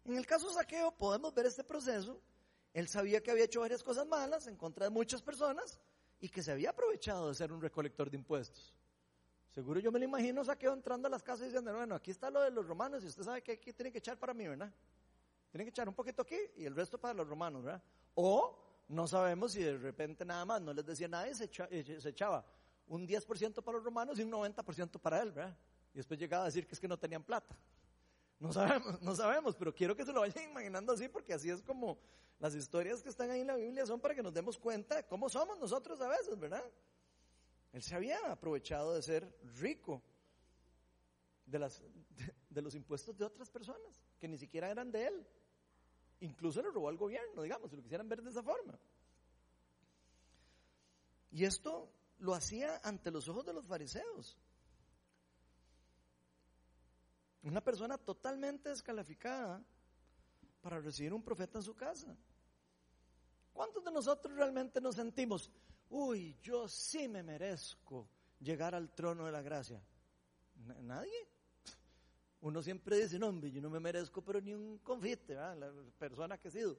En 0.05 0.17
el 0.17 0.25
caso 0.25 0.47
de 0.47 0.53
Saqueo 0.53 0.91
podemos 0.91 1.33
ver 1.33 1.47
este 1.47 1.63
proceso. 1.63 2.21
Él 2.73 2.87
sabía 2.87 3.23
que 3.23 3.31
había 3.31 3.45
hecho 3.45 3.61
varias 3.61 3.83
cosas 3.83 4.05
malas 4.05 4.47
en 4.47 4.55
contra 4.55 4.85
de 4.85 4.91
muchas 4.91 5.21
personas 5.21 5.79
y 6.19 6.29
que 6.29 6.43
se 6.43 6.51
había 6.51 6.71
aprovechado 6.71 7.29
de 7.29 7.35
ser 7.35 7.51
un 7.51 7.61
recolector 7.61 8.09
de 8.09 8.17
impuestos. 8.17 8.73
Seguro 9.49 9.79
yo 9.79 9.91
me 9.91 9.99
lo 9.99 10.05
imagino 10.05 10.43
saqueo 10.43 10.73
entrando 10.73 11.07
a 11.07 11.11
las 11.11 11.23
casas 11.23 11.43
y 11.43 11.45
diciendo, 11.45 11.73
bueno, 11.73 11.95
aquí 11.95 12.11
está 12.11 12.29
lo 12.29 12.41
de 12.41 12.51
los 12.51 12.67
romanos 12.67 13.03
y 13.03 13.07
usted 13.07 13.23
sabe 13.23 13.41
que 13.41 13.53
aquí 13.53 13.71
tiene 13.71 13.91
que 13.91 13.99
echar 13.99 14.19
para 14.19 14.33
mí, 14.33 14.47
¿verdad? 14.47 14.71
Tiene 15.49 15.63
que 15.63 15.69
echar 15.69 15.87
un 15.87 15.95
poquito 15.95 16.23
aquí 16.23 16.37
y 16.57 16.65
el 16.65 16.75
resto 16.75 16.99
para 16.99 17.13
los 17.13 17.27
romanos, 17.27 17.63
¿verdad? 17.63 17.81
O 18.15 18.64
no 18.87 19.07
sabemos 19.07 19.53
si 19.53 19.63
de 19.63 19.77
repente 19.77 20.25
nada 20.25 20.45
más 20.45 20.61
no 20.61 20.73
les 20.73 20.85
decía 20.85 21.07
nada 21.07 21.27
y 21.29 21.33
se, 21.33 21.45
echaba 22.09 22.45
un 22.87 23.07
10% 23.07 23.63
para 23.63 23.77
los 23.77 23.83
romanos 23.83 24.19
y 24.19 24.23
un 24.23 24.31
90% 24.31 24.99
para 24.99 25.21
él, 25.21 25.31
¿verdad? 25.31 25.57
Y 25.93 25.97
después 25.97 26.19
llegaba 26.19 26.43
a 26.43 26.45
decir 26.47 26.67
que 26.67 26.75
es 26.75 26.79
que 26.79 26.87
no 26.87 26.97
tenían 26.97 27.23
plata. 27.23 27.55
No 28.39 28.51
sabemos, 28.51 29.01
no 29.01 29.15
sabemos, 29.15 29.55
pero 29.55 29.73
quiero 29.73 29.95
que 29.95 30.05
se 30.05 30.13
lo 30.13 30.19
vayan 30.19 30.43
imaginando 30.51 30.93
así 30.93 31.07
porque 31.07 31.33
así 31.33 31.49
es 31.49 31.61
como 31.61 31.97
las 32.39 32.53
historias 32.53 33.01
que 33.01 33.09
están 33.09 33.31
ahí 33.31 33.41
en 33.41 33.47
la 33.47 33.55
Biblia 33.55 33.85
son 33.85 33.99
para 33.99 34.13
que 34.13 34.21
nos 34.21 34.33
demos 34.33 34.57
cuenta 34.59 34.95
de 34.95 35.05
cómo 35.05 35.29
somos 35.29 35.57
nosotros 35.57 35.99
a 36.01 36.07
veces, 36.07 36.37
¿verdad? 36.37 36.63
Él 37.71 37.81
se 37.81 37.95
había 37.95 38.31
aprovechado 38.31 38.93
de 38.93 39.01
ser 39.01 39.37
rico 39.59 40.01
de, 41.45 41.59
las, 41.59 41.81
de, 42.49 42.61
los 42.61 42.75
impuestos 42.75 43.17
de 43.17 43.25
otras 43.25 43.49
personas 43.49 44.01
que 44.19 44.27
ni 44.27 44.37
siquiera 44.37 44.69
eran 44.69 44.91
de 44.91 45.07
él. 45.07 45.27
Incluso 46.21 46.61
le 46.61 46.71
robó 46.71 46.89
al 46.89 46.97
gobierno, 46.97 47.41
digamos, 47.41 47.69
si 47.69 47.75
lo 47.75 47.83
quisieran 47.83 48.07
ver 48.07 48.21
de 48.21 48.29
esa 48.29 48.41
forma. 48.41 48.79
Y 51.31 51.43
esto 51.43 51.91
lo 52.19 52.33
hacía 52.33 52.79
ante 52.83 53.11
los 53.11 53.27
ojos 53.27 53.45
de 53.45 53.53
los 53.53 53.65
fariseos. 53.65 54.37
Una 57.43 57.61
persona 57.61 57.97
totalmente 57.97 58.69
descalificada 58.69 59.63
para 60.61 60.79
recibir 60.79 61.13
un 61.13 61.21
profeta 61.21 61.59
en 61.59 61.63
su 61.63 61.75
casa. 61.75 62.15
¿Cuántos 63.53 63.83
de 63.83 63.91
nosotros 63.91 64.33
realmente 64.35 64.81
nos 64.81 64.95
sentimos 64.95 65.51
uy, 65.89 66.37
yo 66.41 66.67
sí 66.67 67.07
me 67.07 67.23
merezco 67.23 68.09
llegar 68.39 68.75
al 68.75 68.93
trono 68.93 69.25
de 69.25 69.31
la 69.31 69.41
gracia. 69.41 69.81
Nadie. 70.81 71.34
Uno 72.45 72.61
siempre 72.61 72.97
dice, 72.97 73.17
no, 73.17 73.29
hombre, 73.29 73.49
yo 73.49 73.59
no 73.59 73.71
me 73.71 73.79
merezco, 73.79 74.21
pero 74.21 74.39
ni 74.39 74.53
un 74.53 74.77
confite, 74.77 75.33
¿verdad? 75.33 75.57
la 75.57 75.71
persona 75.97 76.37
que 76.37 76.49
he 76.49 76.51
sido. 76.51 76.77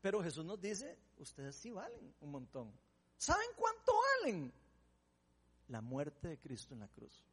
Pero 0.00 0.22
Jesús 0.22 0.44
nos 0.44 0.60
dice, 0.60 0.96
ustedes 1.16 1.56
sí 1.56 1.72
valen 1.72 2.14
un 2.20 2.30
montón. 2.30 2.72
¿Saben 3.16 3.48
cuánto 3.56 3.92
valen? 4.22 4.52
La 5.66 5.80
muerte 5.80 6.28
de 6.28 6.38
Cristo 6.38 6.72
en 6.72 6.78
la 6.78 6.86
cruz. 6.86 7.24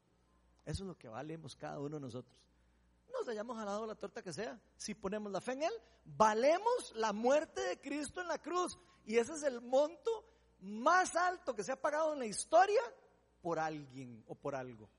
Eso 0.65 0.81
es 0.81 0.87
lo 0.87 0.97
que 0.97 1.07
valemos 1.07 1.55
cada 1.55 1.79
uno 1.79 1.97
de 1.97 2.01
nosotros. 2.01 2.35
Nos 3.13 3.27
hayamos 3.27 3.55
jalado 3.55 3.85
la 3.85 3.93
torta 3.93 4.23
que 4.23 4.33
sea. 4.33 4.59
Si 4.75 4.95
ponemos 4.95 5.31
la 5.31 5.41
fe 5.41 5.51
en 5.51 5.61
Él, 5.61 5.73
valemos 6.05 6.91
la 6.95 7.13
muerte 7.13 7.61
de 7.61 7.79
Cristo 7.81 8.19
en 8.19 8.29
la 8.29 8.39
cruz. 8.39 8.79
Y 9.05 9.17
ese 9.17 9.33
es 9.33 9.43
el 9.43 9.61
monto 9.61 10.09
más 10.61 11.15
alto 11.15 11.55
que 11.55 11.63
se 11.63 11.71
ha 11.71 11.79
pagado 11.79 12.13
en 12.13 12.19
la 12.19 12.25
historia 12.25 12.81
por 13.43 13.59
alguien 13.59 14.23
o 14.25 14.33
por 14.33 14.55
algo. 14.55 14.89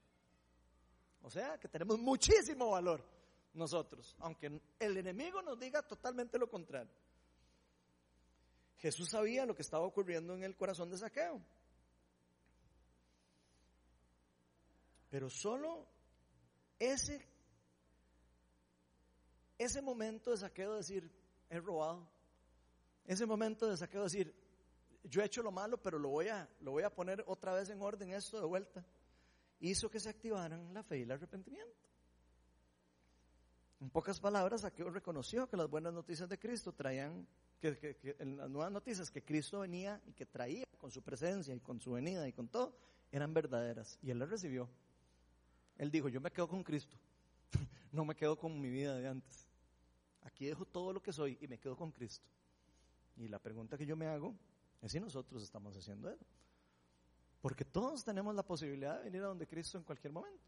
O 1.26 1.30
sea, 1.30 1.58
que 1.58 1.66
tenemos 1.66 1.98
muchísimo 1.98 2.70
valor 2.70 3.04
nosotros, 3.52 4.14
aunque 4.20 4.60
el 4.78 4.96
enemigo 4.96 5.42
nos 5.42 5.58
diga 5.58 5.82
totalmente 5.82 6.38
lo 6.38 6.48
contrario. 6.48 6.94
Jesús 8.76 9.10
sabía 9.10 9.44
lo 9.44 9.52
que 9.52 9.62
estaba 9.62 9.84
ocurriendo 9.84 10.34
en 10.34 10.44
el 10.44 10.54
corazón 10.54 10.88
de 10.88 10.98
Saqueo. 10.98 11.42
Pero 15.10 15.28
solo 15.28 15.88
ese, 16.78 17.26
ese 19.58 19.82
momento 19.82 20.30
de 20.30 20.36
saqueo 20.36 20.70
de 20.70 20.76
decir, 20.76 21.10
he 21.50 21.58
robado, 21.58 22.08
ese 23.04 23.26
momento 23.26 23.68
de 23.68 23.76
saqueo 23.76 24.02
de 24.02 24.04
decir, 24.04 24.34
yo 25.02 25.22
he 25.22 25.24
hecho 25.24 25.42
lo 25.42 25.50
malo, 25.50 25.82
pero 25.82 25.98
lo 25.98 26.08
voy 26.08 26.28
a, 26.28 26.48
lo 26.60 26.70
voy 26.70 26.84
a 26.84 26.94
poner 26.94 27.24
otra 27.26 27.52
vez 27.52 27.68
en 27.70 27.82
orden 27.82 28.12
esto 28.12 28.38
de 28.38 28.46
vuelta, 28.46 28.86
hizo 29.60 29.90
que 29.90 30.00
se 30.00 30.08
activaran 30.08 30.72
la 30.72 30.82
fe 30.82 30.98
y 30.98 31.02
el 31.02 31.10
arrepentimiento. 31.10 31.86
En 33.80 33.90
pocas 33.90 34.20
palabras, 34.20 34.62
Saqueo 34.62 34.90
reconoció 34.90 35.48
que 35.48 35.56
las 35.56 35.68
buenas 35.68 35.92
noticias 35.92 36.28
de 36.28 36.38
Cristo 36.38 36.72
traían, 36.72 37.26
que, 37.60 37.76
que, 37.76 38.16
las 38.24 38.48
nuevas 38.48 38.72
noticias 38.72 39.10
que 39.10 39.22
Cristo 39.22 39.60
venía 39.60 40.00
y 40.06 40.12
que 40.12 40.24
traía 40.24 40.64
con 40.78 40.90
su 40.90 41.02
presencia 41.02 41.54
y 41.54 41.60
con 41.60 41.80
su 41.80 41.92
venida 41.92 42.26
y 42.26 42.32
con 42.32 42.48
todo, 42.48 42.74
eran 43.12 43.34
verdaderas. 43.34 43.98
Y 44.02 44.10
él 44.10 44.18
las 44.18 44.30
recibió. 44.30 44.68
Él 45.76 45.90
dijo, 45.90 46.08
yo 46.08 46.20
me 46.20 46.30
quedo 46.30 46.48
con 46.48 46.62
Cristo, 46.62 46.96
no 47.92 48.04
me 48.04 48.14
quedo 48.14 48.38
con 48.38 48.58
mi 48.58 48.70
vida 48.70 48.96
de 48.96 49.08
antes. 49.08 49.46
Aquí 50.22 50.46
dejo 50.46 50.64
todo 50.64 50.92
lo 50.92 51.02
que 51.02 51.12
soy 51.12 51.36
y 51.40 51.46
me 51.46 51.58
quedo 51.58 51.76
con 51.76 51.92
Cristo. 51.92 52.26
Y 53.16 53.28
la 53.28 53.38
pregunta 53.38 53.76
que 53.76 53.86
yo 53.86 53.94
me 53.94 54.06
hago 54.06 54.34
es 54.80 54.92
si 54.92 55.00
nosotros 55.00 55.42
estamos 55.42 55.76
haciendo 55.76 56.10
eso. 56.10 56.24
Porque 57.40 57.64
todos 57.64 58.04
tenemos 58.04 58.34
la 58.34 58.42
posibilidad 58.42 58.98
de 58.98 59.04
venir 59.04 59.22
a 59.22 59.26
donde 59.26 59.46
Cristo 59.46 59.78
en 59.78 59.84
cualquier 59.84 60.12
momento. 60.12 60.44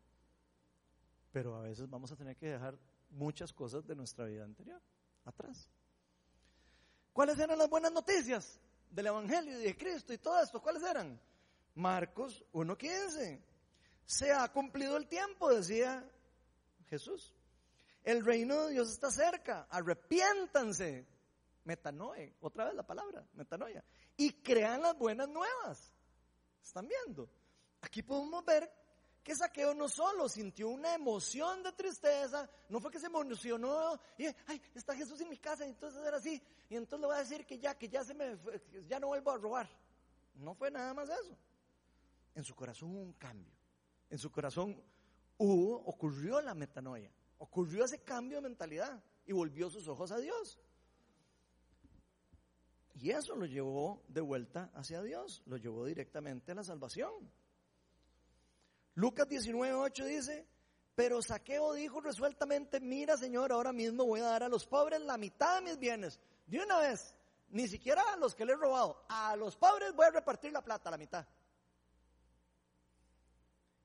Pero 1.32 1.56
a 1.56 1.62
veces 1.62 1.88
vamos 1.88 2.10
a 2.12 2.16
tener 2.16 2.36
que 2.36 2.48
dejar 2.48 2.78
muchas 3.10 3.52
cosas 3.52 3.86
de 3.86 3.94
nuestra 3.94 4.24
vida 4.24 4.44
anterior 4.44 4.80
atrás. 5.24 5.68
¿Cuáles 7.12 7.38
eran 7.38 7.58
las 7.58 7.68
buenas 7.68 7.92
noticias 7.92 8.60
del 8.90 9.08
Evangelio 9.08 9.58
y 9.60 9.64
de 9.64 9.76
Cristo 9.76 10.12
y 10.12 10.18
todo 10.18 10.42
esto? 10.42 10.60
¿Cuáles 10.62 10.82
eran? 10.82 11.20
Marcos 11.74 12.44
1.15. 12.52 13.40
Se 14.04 14.32
ha 14.32 14.48
cumplido 14.52 14.96
el 14.96 15.06
tiempo, 15.06 15.52
decía 15.52 16.08
Jesús. 16.88 17.34
El 18.02 18.24
reino 18.24 18.66
de 18.66 18.72
Dios 18.72 18.90
está 18.90 19.10
cerca. 19.10 19.66
Arrepiéntanse. 19.70 21.06
Metanoe, 21.64 22.34
otra 22.40 22.64
vez 22.64 22.74
la 22.74 22.86
palabra, 22.86 23.26
metanoia. 23.34 23.84
Y 24.16 24.32
crean 24.42 24.80
las 24.80 24.96
buenas 24.96 25.28
nuevas. 25.28 25.92
¿Están 26.62 26.88
viendo? 26.88 27.28
Aquí 27.80 28.02
podemos 28.02 28.44
ver 28.44 28.70
que 29.22 29.34
Saqueo 29.34 29.74
no 29.74 29.88
solo 29.88 30.28
sintió 30.28 30.68
una 30.68 30.94
emoción 30.94 31.62
de 31.62 31.72
tristeza, 31.72 32.48
no 32.68 32.80
fue 32.80 32.90
que 32.90 32.98
se 32.98 33.06
emocionó 33.06 34.00
y, 34.16 34.26
ay, 34.46 34.62
está 34.74 34.94
Jesús 34.94 35.20
en 35.20 35.28
mi 35.28 35.38
casa, 35.38 35.66
y 35.66 35.70
entonces 35.70 36.02
era 36.04 36.16
así, 36.16 36.42
y 36.70 36.76
entonces 36.76 37.00
le 37.00 37.06
voy 37.06 37.16
a 37.16 37.20
decir 37.20 37.44
que 37.44 37.58
ya, 37.58 37.76
que 37.76 37.88
ya 37.88 38.02
se 38.04 38.14
me, 38.14 38.38
ya 38.86 38.98
no 38.98 39.08
vuelvo 39.08 39.30
a 39.30 39.36
robar. 39.36 39.68
No 40.34 40.54
fue 40.54 40.70
nada 40.70 40.94
más 40.94 41.08
eso. 41.08 41.36
En 42.34 42.44
su 42.44 42.54
corazón 42.54 42.90
hubo 42.92 43.00
un 43.00 43.12
cambio 43.14 43.58
en 44.10 44.18
su 44.18 44.30
corazón 44.30 44.82
hubo, 45.36 45.76
ocurrió 45.84 46.40
la 46.40 46.54
metanoia, 46.54 47.10
ocurrió 47.38 47.84
ese 47.84 48.00
cambio 48.00 48.38
de 48.38 48.48
mentalidad 48.48 49.02
y 49.26 49.32
volvió 49.32 49.70
sus 49.70 49.86
ojos 49.88 50.10
a 50.12 50.18
Dios. 50.18 50.58
Y 53.00 53.10
eso 53.10 53.36
lo 53.36 53.46
llevó 53.46 54.02
de 54.08 54.20
vuelta 54.20 54.70
hacia 54.74 55.00
Dios, 55.02 55.42
lo 55.46 55.56
llevó 55.56 55.84
directamente 55.84 56.50
a 56.50 56.56
la 56.56 56.64
salvación. 56.64 57.30
Lucas 58.94 59.28
19:8 59.28 60.04
dice, 60.04 60.48
pero 60.96 61.22
Saqueo 61.22 61.74
dijo 61.74 62.00
resueltamente, 62.00 62.80
mira 62.80 63.16
Señor, 63.16 63.52
ahora 63.52 63.72
mismo 63.72 64.04
voy 64.04 64.18
a 64.18 64.24
dar 64.24 64.42
a 64.42 64.48
los 64.48 64.66
pobres 64.66 65.00
la 65.02 65.16
mitad 65.16 65.56
de 65.56 65.70
mis 65.70 65.78
bienes, 65.78 66.18
de 66.46 66.58
una 66.58 66.80
vez, 66.80 67.14
ni 67.50 67.68
siquiera 67.68 68.02
a 68.12 68.16
los 68.16 68.34
que 68.34 68.44
le 68.44 68.54
he 68.54 68.56
robado, 68.56 69.04
a 69.08 69.36
los 69.36 69.56
pobres 69.56 69.94
voy 69.94 70.06
a 70.06 70.10
repartir 70.10 70.50
la 70.50 70.64
plata, 70.64 70.90
la 70.90 70.98
mitad. 70.98 71.24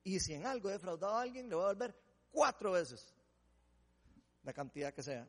Y 0.02 0.18
si 0.18 0.34
en 0.34 0.44
algo 0.44 0.68
he 0.68 0.72
defraudado 0.72 1.14
a 1.14 1.22
alguien, 1.22 1.48
le 1.48 1.54
voy 1.54 1.64
a 1.64 1.68
devolver 1.68 1.96
cuatro 2.32 2.72
veces 2.72 3.14
la 4.42 4.52
cantidad 4.52 4.92
que 4.92 5.04
sea. 5.04 5.28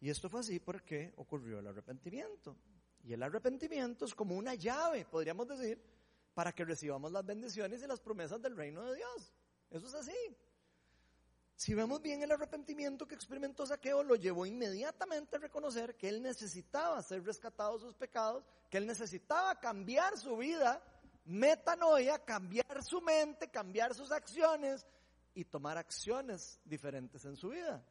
Y 0.00 0.10
esto 0.10 0.28
fue 0.28 0.40
así 0.40 0.58
porque 0.58 1.12
ocurrió 1.16 1.58
el 1.58 1.66
arrepentimiento. 1.66 2.56
Y 3.04 3.12
el 3.12 3.22
arrepentimiento 3.22 4.04
es 4.04 4.14
como 4.14 4.36
una 4.36 4.54
llave, 4.54 5.04
podríamos 5.04 5.46
decir, 5.48 5.80
para 6.34 6.52
que 6.52 6.64
recibamos 6.64 7.12
las 7.12 7.24
bendiciones 7.24 7.82
y 7.82 7.86
las 7.86 8.00
promesas 8.00 8.40
del 8.40 8.56
reino 8.56 8.84
de 8.84 8.96
Dios. 8.96 9.32
Eso 9.70 9.86
es 9.86 9.94
así. 9.94 10.36
Si 11.54 11.74
vemos 11.74 12.00
bien 12.00 12.22
el 12.22 12.32
arrepentimiento 12.32 13.06
que 13.06 13.14
experimentó 13.14 13.66
Saqueo, 13.66 14.02
lo 14.02 14.16
llevó 14.16 14.46
inmediatamente 14.46 15.36
a 15.36 15.40
reconocer 15.40 15.94
que 15.96 16.08
él 16.08 16.22
necesitaba 16.22 17.02
ser 17.02 17.22
rescatado 17.22 17.74
de 17.74 17.84
sus 17.84 17.94
pecados, 17.94 18.44
que 18.70 18.78
él 18.78 18.86
necesitaba 18.86 19.60
cambiar 19.60 20.16
su 20.16 20.38
vida 20.38 20.82
metanoia, 21.26 22.18
cambiar 22.24 22.82
su 22.82 23.00
mente, 23.02 23.48
cambiar 23.48 23.94
sus 23.94 24.10
acciones 24.10 24.86
y 25.34 25.44
tomar 25.44 25.76
acciones 25.76 26.58
diferentes 26.64 27.24
en 27.26 27.36
su 27.36 27.50
vida. 27.50 27.84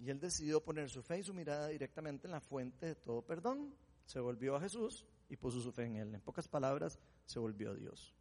Y 0.00 0.10
él 0.10 0.20
decidió 0.20 0.62
poner 0.62 0.88
su 0.88 1.02
fe 1.02 1.18
y 1.18 1.22
su 1.22 1.34
mirada 1.34 1.68
directamente 1.68 2.26
en 2.26 2.32
la 2.32 2.40
fuente 2.40 2.86
de 2.86 2.94
todo 2.94 3.22
perdón. 3.22 3.74
Se 4.04 4.20
volvió 4.20 4.56
a 4.56 4.60
Jesús 4.60 5.04
y 5.28 5.36
puso 5.36 5.60
su 5.60 5.72
fe 5.72 5.84
en 5.84 5.96
él. 5.96 6.14
En 6.14 6.20
pocas 6.20 6.48
palabras, 6.48 6.98
se 7.26 7.38
volvió 7.38 7.72
a 7.72 7.74
Dios. 7.74 8.14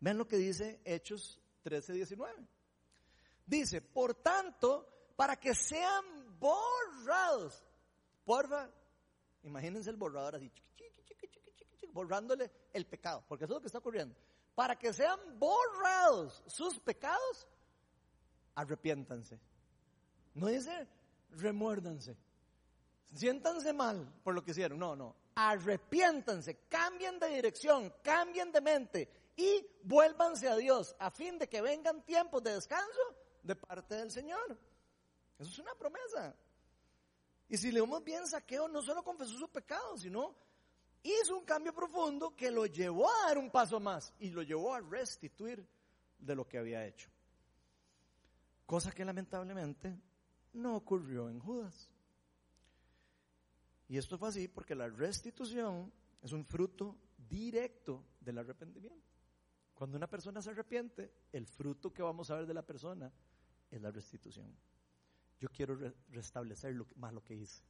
Ven 0.00 0.18
lo 0.18 0.26
que 0.26 0.36
dice 0.36 0.80
Hechos 0.84 1.40
13, 1.62 1.92
19. 1.92 2.32
Dice, 3.46 3.80
por 3.82 4.14
tanto, 4.14 5.12
para 5.16 5.36
que 5.36 5.54
sean 5.54 6.04
borrados. 6.38 7.62
Porfa, 8.24 8.70
imagínense 9.42 9.90
el 9.90 9.96
borrador 9.96 10.36
así 10.36 10.50
borrándole 11.94 12.50
el 12.72 12.86
pecado, 12.86 13.24
porque 13.26 13.44
eso 13.44 13.54
es 13.54 13.56
lo 13.56 13.60
que 13.60 13.68
está 13.68 13.78
ocurriendo. 13.78 14.14
Para 14.54 14.76
que 14.76 14.92
sean 14.92 15.18
borrados 15.38 16.42
sus 16.46 16.78
pecados, 16.80 17.48
arrepiéntanse. 18.54 19.40
No 20.34 20.48
dice 20.48 20.88
remuérdanse. 21.30 22.16
Siéntanse 23.14 23.72
mal 23.72 24.12
por 24.22 24.34
lo 24.34 24.42
que 24.42 24.50
hicieron. 24.50 24.78
No, 24.78 24.96
no. 24.96 25.14
Arrepiéntanse, 25.36 26.66
cambien 26.68 27.18
de 27.18 27.28
dirección, 27.28 27.92
cambien 28.02 28.52
de 28.52 28.60
mente 28.60 29.08
y 29.36 29.66
vuélvanse 29.82 30.48
a 30.48 30.56
Dios 30.56 30.94
a 30.98 31.10
fin 31.10 31.38
de 31.38 31.48
que 31.48 31.60
vengan 31.60 32.04
tiempos 32.04 32.42
de 32.42 32.54
descanso 32.54 33.00
de 33.42 33.56
parte 33.56 33.96
del 33.96 34.10
Señor. 34.10 34.58
Eso 35.38 35.50
es 35.50 35.58
una 35.58 35.74
promesa. 35.74 36.34
Y 37.48 37.56
si 37.56 37.70
leemos 37.70 38.02
bien, 38.02 38.26
Saqueo 38.26 38.68
no 38.68 38.82
solo 38.82 39.02
confesó 39.02 39.36
su 39.36 39.48
pecado, 39.48 39.96
sino 39.96 40.34
hizo 41.02 41.36
un 41.36 41.44
cambio 41.44 41.74
profundo 41.74 42.34
que 42.34 42.50
lo 42.50 42.66
llevó 42.66 43.10
a 43.10 43.28
dar 43.28 43.38
un 43.38 43.50
paso 43.50 43.78
más 43.78 44.12
y 44.18 44.30
lo 44.30 44.42
llevó 44.42 44.74
a 44.74 44.80
restituir 44.80 45.64
de 46.18 46.34
lo 46.34 46.48
que 46.48 46.58
había 46.58 46.86
hecho. 46.86 47.10
Cosa 48.66 48.90
que 48.92 49.04
lamentablemente 49.04 49.94
no 50.54 50.76
ocurrió 50.76 51.28
en 51.28 51.38
Judas. 51.38 51.90
Y 53.88 53.98
esto 53.98 54.18
fue 54.18 54.28
así 54.28 54.48
porque 54.48 54.74
la 54.74 54.88
restitución 54.88 55.92
es 56.22 56.32
un 56.32 56.44
fruto 56.44 56.96
directo 57.16 58.04
del 58.20 58.38
arrepentimiento. 58.38 59.06
Cuando 59.74 59.96
una 59.96 60.08
persona 60.08 60.40
se 60.40 60.50
arrepiente, 60.50 61.12
el 61.32 61.46
fruto 61.46 61.92
que 61.92 62.02
vamos 62.02 62.30
a 62.30 62.36
ver 62.36 62.46
de 62.46 62.54
la 62.54 62.62
persona 62.62 63.12
es 63.70 63.82
la 63.82 63.90
restitución. 63.90 64.56
Yo 65.38 65.48
quiero 65.50 65.76
restablecer 66.10 66.74
más 66.96 67.12
lo 67.12 67.22
que 67.22 67.34
hice 67.34 67.62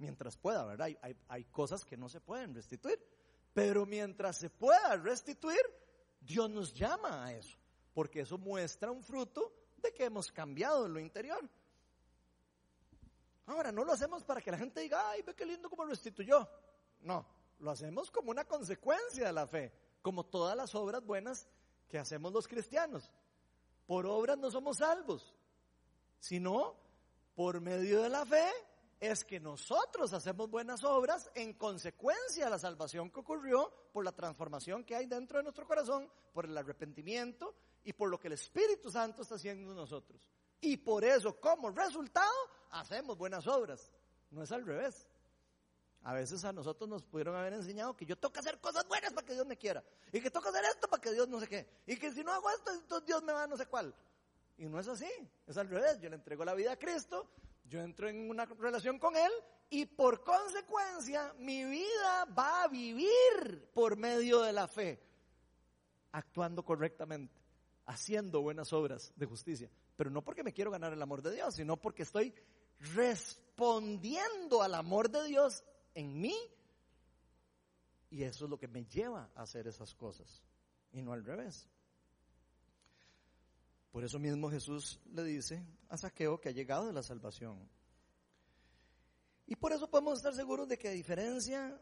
mientras 0.00 0.36
pueda, 0.36 0.64
¿verdad? 0.64 0.86
Hay, 1.02 1.16
hay, 1.28 1.44
cosas 1.44 1.84
que 1.84 1.96
no 1.96 2.08
se 2.08 2.20
pueden 2.20 2.54
restituir, 2.54 2.98
pero 3.52 3.84
mientras 3.84 4.38
se 4.38 4.48
pueda 4.48 4.96
restituir, 4.96 5.60
Dios 6.20 6.50
nos 6.50 6.72
llama 6.74 7.26
a 7.26 7.34
eso, 7.34 7.58
porque 7.92 8.20
eso 8.20 8.38
muestra 8.38 8.90
un 8.90 9.02
fruto 9.02 9.52
de 9.76 9.92
que 9.92 10.04
hemos 10.04 10.32
cambiado 10.32 10.86
en 10.86 10.94
lo 10.94 11.00
interior. 11.00 11.48
Ahora, 13.50 13.72
no 13.72 13.84
lo 13.84 13.92
hacemos 13.92 14.22
para 14.22 14.40
que 14.40 14.50
la 14.50 14.58
gente 14.58 14.80
diga, 14.80 15.10
ay, 15.10 15.22
ve 15.22 15.34
qué 15.34 15.44
lindo 15.44 15.68
como 15.68 15.84
restituyó. 15.84 16.48
No, 17.00 17.26
lo 17.58 17.70
hacemos 17.72 18.10
como 18.10 18.30
una 18.30 18.44
consecuencia 18.44 19.26
de 19.26 19.32
la 19.32 19.46
fe, 19.46 19.72
como 20.02 20.24
todas 20.24 20.56
las 20.56 20.74
obras 20.74 21.04
buenas 21.04 21.48
que 21.88 21.98
hacemos 21.98 22.32
los 22.32 22.46
cristianos. 22.46 23.10
Por 23.86 24.06
obras 24.06 24.38
no 24.38 24.50
somos 24.50 24.78
salvos, 24.78 25.34
sino 26.20 26.76
por 27.34 27.60
medio 27.60 28.02
de 28.02 28.08
la 28.08 28.24
fe 28.24 28.48
es 29.00 29.24
que 29.24 29.40
nosotros 29.40 30.12
hacemos 30.12 30.48
buenas 30.48 30.84
obras 30.84 31.28
en 31.34 31.54
consecuencia 31.54 32.44
de 32.44 32.50
la 32.50 32.58
salvación 32.58 33.10
que 33.10 33.20
ocurrió 33.20 33.72
por 33.92 34.04
la 34.04 34.12
transformación 34.12 34.84
que 34.84 34.94
hay 34.94 35.06
dentro 35.06 35.38
de 35.38 35.42
nuestro 35.42 35.66
corazón, 35.66 36.08
por 36.32 36.44
el 36.44 36.56
arrepentimiento 36.56 37.54
y 37.82 37.94
por 37.94 38.10
lo 38.10 38.20
que 38.20 38.28
el 38.28 38.34
Espíritu 38.34 38.90
Santo 38.90 39.22
está 39.22 39.34
haciendo 39.34 39.70
en 39.70 39.76
nosotros. 39.76 40.20
Y 40.60 40.76
por 40.76 41.02
eso, 41.02 41.40
como 41.40 41.70
resultado, 41.70 42.30
hacemos 42.70 43.18
buenas 43.18 43.46
obras. 43.46 43.92
No 44.30 44.42
es 44.42 44.52
al 44.52 44.64
revés. 44.64 45.06
A 46.02 46.14
veces 46.14 46.44
a 46.44 46.52
nosotros 46.52 46.88
nos 46.88 47.04
pudieron 47.04 47.36
haber 47.36 47.52
enseñado 47.52 47.94
que 47.94 48.06
yo 48.06 48.18
que 48.18 48.38
hacer 48.38 48.58
cosas 48.58 48.86
buenas 48.88 49.12
para 49.12 49.26
que 49.26 49.34
Dios 49.34 49.46
me 49.46 49.56
quiera. 49.56 49.84
Y 50.12 50.20
que 50.20 50.30
que 50.30 50.38
hacer 50.38 50.64
esto 50.64 50.88
para 50.88 51.00
que 51.00 51.12
Dios 51.12 51.28
no 51.28 51.40
sé 51.40 51.48
qué. 51.48 51.68
Y 51.86 51.96
que 51.96 52.12
si 52.12 52.24
no 52.24 52.32
hago 52.32 52.48
esto, 52.50 52.72
entonces 52.72 53.06
Dios 53.06 53.22
me 53.22 53.32
va 53.32 53.44
a 53.44 53.46
no 53.46 53.56
sé 53.56 53.66
cuál. 53.66 53.94
Y 54.56 54.66
no 54.66 54.80
es 54.80 54.88
así. 54.88 55.10
Es 55.46 55.56
al 55.56 55.68
revés. 55.68 56.00
Yo 56.00 56.08
le 56.08 56.16
entrego 56.16 56.44
la 56.44 56.54
vida 56.54 56.72
a 56.72 56.76
Cristo 56.78 57.28
yo 57.70 57.80
entro 57.80 58.08
en 58.08 58.28
una 58.28 58.46
relación 58.46 58.98
con 58.98 59.16
Él 59.16 59.30
y 59.70 59.86
por 59.86 60.24
consecuencia 60.24 61.32
mi 61.38 61.64
vida 61.64 62.24
va 62.36 62.64
a 62.64 62.68
vivir 62.68 63.70
por 63.72 63.96
medio 63.96 64.40
de 64.40 64.52
la 64.52 64.66
fe, 64.66 65.00
actuando 66.10 66.64
correctamente, 66.64 67.40
haciendo 67.86 68.42
buenas 68.42 68.72
obras 68.72 69.12
de 69.14 69.26
justicia. 69.26 69.70
Pero 69.96 70.10
no 70.10 70.22
porque 70.22 70.42
me 70.42 70.52
quiero 70.52 70.72
ganar 70.72 70.92
el 70.92 71.00
amor 71.00 71.22
de 71.22 71.32
Dios, 71.32 71.54
sino 71.54 71.76
porque 71.76 72.02
estoy 72.02 72.34
respondiendo 72.80 74.62
al 74.62 74.74
amor 74.74 75.10
de 75.10 75.24
Dios 75.24 75.62
en 75.94 76.20
mí. 76.20 76.36
Y 78.10 78.24
eso 78.24 78.44
es 78.44 78.50
lo 78.50 78.58
que 78.58 78.68
me 78.68 78.84
lleva 78.84 79.30
a 79.34 79.42
hacer 79.42 79.68
esas 79.68 79.94
cosas 79.94 80.42
y 80.92 81.00
no 81.02 81.12
al 81.12 81.24
revés. 81.24 81.68
Por 83.92 84.04
eso 84.04 84.18
mismo 84.18 84.50
Jesús 84.50 85.00
le 85.12 85.24
dice 85.24 85.64
a 85.88 85.96
Saqueo 85.96 86.40
que 86.40 86.48
ha 86.48 86.52
llegado 86.52 86.86
de 86.86 86.92
la 86.92 87.02
salvación. 87.02 87.68
Y 89.46 89.56
por 89.56 89.72
eso 89.72 89.90
podemos 89.90 90.18
estar 90.18 90.34
seguros 90.34 90.68
de 90.68 90.78
que 90.78 90.88
a 90.88 90.92
diferencia 90.92 91.80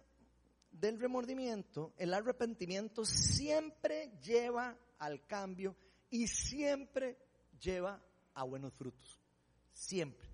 del 0.70 0.98
remordimiento, 0.98 1.92
el 1.98 2.14
arrepentimiento 2.14 3.04
siempre 3.04 4.10
lleva 4.22 4.76
al 4.98 5.26
cambio 5.26 5.76
y 6.10 6.26
siempre 6.28 7.18
lleva 7.60 8.02
a 8.34 8.44
buenos 8.44 8.72
frutos. 8.74 9.20
Siempre. 9.72 10.27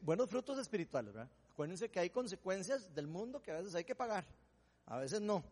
Buenos 0.00 0.30
frutos 0.30 0.58
espirituales, 0.58 1.12
¿verdad? 1.12 1.30
Acuérdense 1.50 1.90
que 1.90 2.00
hay 2.00 2.08
consecuencias 2.08 2.94
del 2.94 3.06
mundo 3.06 3.42
que 3.42 3.50
a 3.50 3.58
veces 3.58 3.74
hay 3.74 3.84
que 3.84 3.94
pagar, 3.94 4.24
a 4.86 4.98
veces 4.98 5.20
no. 5.20 5.44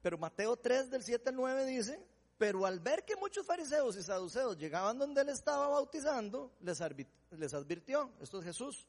Pero 0.00 0.16
Mateo 0.18 0.56
3 0.56 0.90
del 0.90 1.02
7 1.02 1.30
al 1.30 1.34
9 1.34 1.66
dice, 1.66 2.00
pero 2.38 2.66
al 2.66 2.78
ver 2.78 3.04
que 3.04 3.16
muchos 3.16 3.46
fariseos 3.46 3.96
y 3.96 4.02
saduceos 4.02 4.56
llegaban 4.56 4.98
donde 4.98 5.22
él 5.22 5.28
estaba 5.30 5.66
bautizando, 5.66 6.52
les, 6.60 6.80
advirtió, 6.80 8.12
esto 8.20 8.38
es 8.38 8.44
Jesús, 8.44 8.86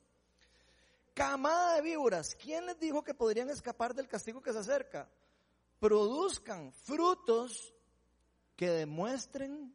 camada 1.13 1.75
de 1.75 1.81
víboras, 1.81 2.35
¿quién 2.35 2.65
les 2.65 2.79
dijo 2.79 3.03
que 3.03 3.13
podrían 3.13 3.49
escapar 3.49 3.95
del 3.95 4.07
castigo 4.07 4.41
que 4.41 4.53
se 4.53 4.59
acerca? 4.59 5.09
Produzcan 5.79 6.71
frutos 6.73 7.73
que 8.55 8.69
demuestren 8.69 9.73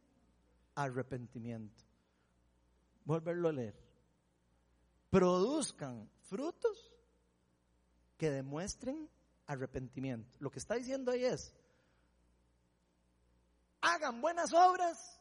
arrepentimiento. 0.75 1.83
Volverlo 3.03 3.49
a 3.49 3.51
leer. 3.51 3.80
Produzcan 5.11 6.09
frutos 6.23 6.91
que 8.17 8.31
demuestren 8.31 9.07
arrepentimiento. 9.45 10.37
Lo 10.39 10.49
que 10.49 10.59
está 10.59 10.75
diciendo 10.75 11.11
ahí 11.11 11.25
es, 11.25 11.53
hagan 13.81 14.21
buenas 14.21 14.53
obras 14.53 15.19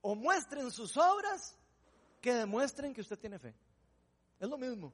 o 0.00 0.14
muestren 0.14 0.70
sus 0.70 0.96
obras 0.96 1.56
que 2.20 2.32
demuestren 2.32 2.94
que 2.94 3.02
usted 3.02 3.18
tiene 3.18 3.38
fe. 3.38 3.54
Es 4.40 4.48
lo 4.48 4.56
mismo, 4.56 4.92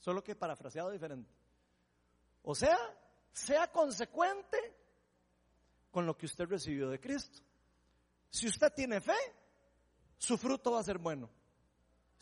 solo 0.00 0.24
que 0.24 0.34
parafraseado 0.34 0.90
diferente. 0.90 1.30
O 2.42 2.54
sea, 2.54 2.78
sea 3.32 3.70
consecuente 3.70 4.58
con 5.90 6.06
lo 6.06 6.16
que 6.16 6.26
usted 6.26 6.46
recibió 6.46 6.88
de 6.88 7.00
Cristo. 7.00 7.40
Si 8.30 8.46
usted 8.48 8.72
tiene 8.72 9.00
fe, 9.00 9.16
su 10.18 10.36
fruto 10.38 10.72
va 10.72 10.80
a 10.80 10.84
ser 10.84 10.98
bueno. 10.98 11.28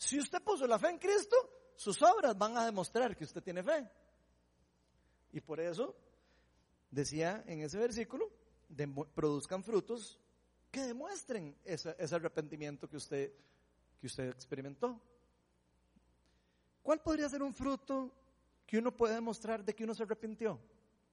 Si 0.03 0.19
usted 0.19 0.41
puso 0.41 0.67
la 0.67 0.77
fe 0.77 0.89
en 0.89 0.97
Cristo, 0.97 1.35
sus 1.77 2.01
obras 2.01 2.37
van 2.37 2.57
a 2.57 2.65
demostrar 2.65 3.15
que 3.15 3.23
usted 3.23 3.41
tiene 3.41 3.63
fe. 3.63 3.89
Y 5.31 5.39
por 5.39 5.61
eso 5.61 5.95
decía 6.91 7.41
en 7.47 7.61
ese 7.61 7.77
versículo, 7.77 8.29
produzcan 9.15 9.63
frutos 9.63 10.19
que 10.69 10.81
demuestren 10.81 11.57
ese, 11.63 11.95
arrepentimiento 12.13 12.89
que 12.89 12.97
usted, 12.97 13.31
que 13.97 14.07
usted 14.07 14.27
experimentó. 14.29 15.01
¿Cuál 16.81 17.01
podría 17.01 17.29
ser 17.29 17.41
un 17.41 17.53
fruto 17.53 18.13
que 18.65 18.79
uno 18.79 18.91
puede 18.91 19.13
demostrar 19.15 19.63
de 19.63 19.73
que 19.73 19.85
uno 19.85 19.95
se 19.95 20.03
arrepintió? 20.03 20.59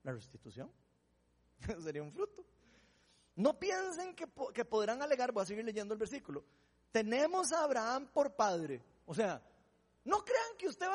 La 0.03 0.13
restitución. 0.13 0.69
Sería 1.81 2.03
un 2.03 2.13
fruto. 2.13 2.45
No 3.37 3.57
piensen 3.57 4.17
que, 4.17 4.27
que, 4.53 4.65
podrán 4.65 5.01
alegar, 5.01 5.31
voy 5.31 5.45
a 5.45 5.47
seguir 5.47 5.65
leyendo 5.65 5.95
el 5.95 6.01
versículo. 6.01 6.45
Tenemos 6.93 7.53
a 7.53 7.65
Abraham 7.65 8.09
por 8.13 8.35
padre. 8.35 8.83
O 9.07 9.15
sea, 9.15 9.41
no 10.05 10.25
crean 10.25 10.57
que 10.59 10.69
usted 10.69 10.87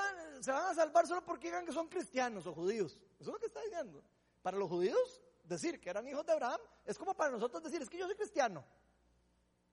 se 0.42 0.52
van 0.52 0.66
a 0.66 0.74
salvar 0.74 1.08
solo 1.08 1.24
porque 1.24 1.48
digan 1.48 1.66
que 1.66 1.72
son 1.72 1.88
cristianos 1.88 2.46
o 2.48 2.54
judíos. 2.54 2.98
Eso 3.20 3.30
es 3.30 3.34
lo 3.34 3.40
que 3.40 3.48
está 3.48 3.62
diciendo. 3.62 4.04
Para 4.42 4.58
los 4.58 4.70
judíos, 4.70 5.22
decir 5.44 5.80
que 5.80 5.90
eran 5.90 6.08
hijos 6.08 6.26
de 6.26 6.34
Abraham 6.34 6.60
es 6.86 6.98
como 6.98 7.14
para 7.16 7.32
nosotros 7.32 7.64
decir, 7.64 7.82
es 7.82 7.90
que 7.90 7.98
yo 7.98 8.06
soy 8.08 8.16
cristiano. 8.16 8.64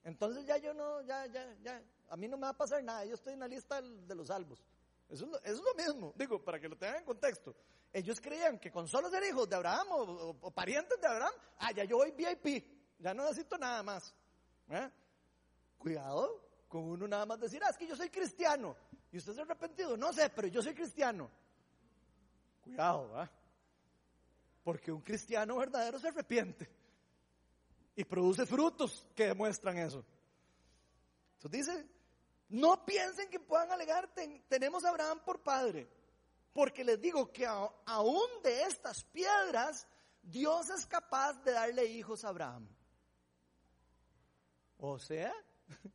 Entonces 0.04 0.44
ya 0.44 0.56
yo 0.58 0.74
no, 0.74 1.02
ya, 1.02 1.26
ya, 1.26 1.56
ya, 1.62 1.82
a 2.08 2.16
mí 2.16 2.28
no 2.28 2.36
me 2.36 2.42
va 2.42 2.50
a 2.50 2.56
pasar 2.56 2.82
nada, 2.82 3.04
yo 3.04 3.14
estoy 3.14 3.34
en 3.34 3.40
la 3.40 3.48
lista 3.48 3.80
de 3.80 4.14
los 4.14 4.28
salvos. 4.28 4.64
Eso 5.08 5.30
es, 5.44 5.58
lo, 5.58 5.74
mismo, 5.74 6.14
digo, 6.16 6.42
para 6.42 6.58
que 6.58 6.68
lo 6.68 6.76
tengan 6.76 6.96
en 6.96 7.04
contexto. 7.04 7.54
Ellos 7.92 8.18
creían 8.20 8.58
que 8.58 8.70
con 8.70 8.88
solo 8.88 9.10
ser 9.10 9.22
hijos 9.24 9.48
de 9.48 9.56
Abraham 9.56 9.86
o, 9.90 10.50
parientes 10.50 10.98
de 10.98 11.06
Abraham, 11.06 11.34
ah, 11.58 11.70
ya 11.72 11.84
yo 11.84 11.98
voy 11.98 12.12
VIP, 12.12 12.64
ya 12.98 13.12
no 13.12 13.24
necesito 13.24 13.58
nada 13.58 13.82
más. 13.82 14.14
¿eh? 14.70 14.90
Cuidado 15.82 16.40
con 16.68 16.84
uno 16.84 17.08
nada 17.08 17.26
más 17.26 17.40
decir, 17.40 17.60
ah, 17.64 17.70
es 17.70 17.76
que 17.76 17.88
yo 17.88 17.96
soy 17.96 18.08
cristiano. 18.08 18.76
Y 19.10 19.18
usted 19.18 19.34
se 19.34 19.40
ha 19.40 19.42
arrepentido, 19.42 19.96
no 19.96 20.12
sé, 20.12 20.30
pero 20.30 20.46
yo 20.46 20.62
soy 20.62 20.74
cristiano. 20.74 21.28
Cuidado, 22.62 23.08
¿verdad? 23.08 23.30
Porque 24.62 24.92
un 24.92 25.00
cristiano 25.00 25.56
verdadero 25.56 25.98
se 25.98 26.06
arrepiente 26.06 26.70
y 27.96 28.04
produce 28.04 28.46
frutos 28.46 29.08
que 29.12 29.26
demuestran 29.26 29.76
eso. 29.78 30.04
Entonces 31.34 31.66
dice, 31.66 31.86
no 32.50 32.86
piensen 32.86 33.28
que 33.28 33.40
puedan 33.40 33.72
alegar, 33.72 34.08
tenemos 34.48 34.84
a 34.84 34.90
Abraham 34.90 35.20
por 35.24 35.42
padre, 35.42 35.88
porque 36.52 36.84
les 36.84 37.00
digo 37.00 37.32
que 37.32 37.44
aún 37.44 38.28
de 38.44 38.62
estas 38.62 39.02
piedras 39.02 39.88
Dios 40.22 40.70
es 40.70 40.86
capaz 40.86 41.42
de 41.42 41.50
darle 41.50 41.86
hijos 41.86 42.24
a 42.24 42.28
Abraham. 42.28 42.68
O 44.78 45.00
sea, 45.00 45.34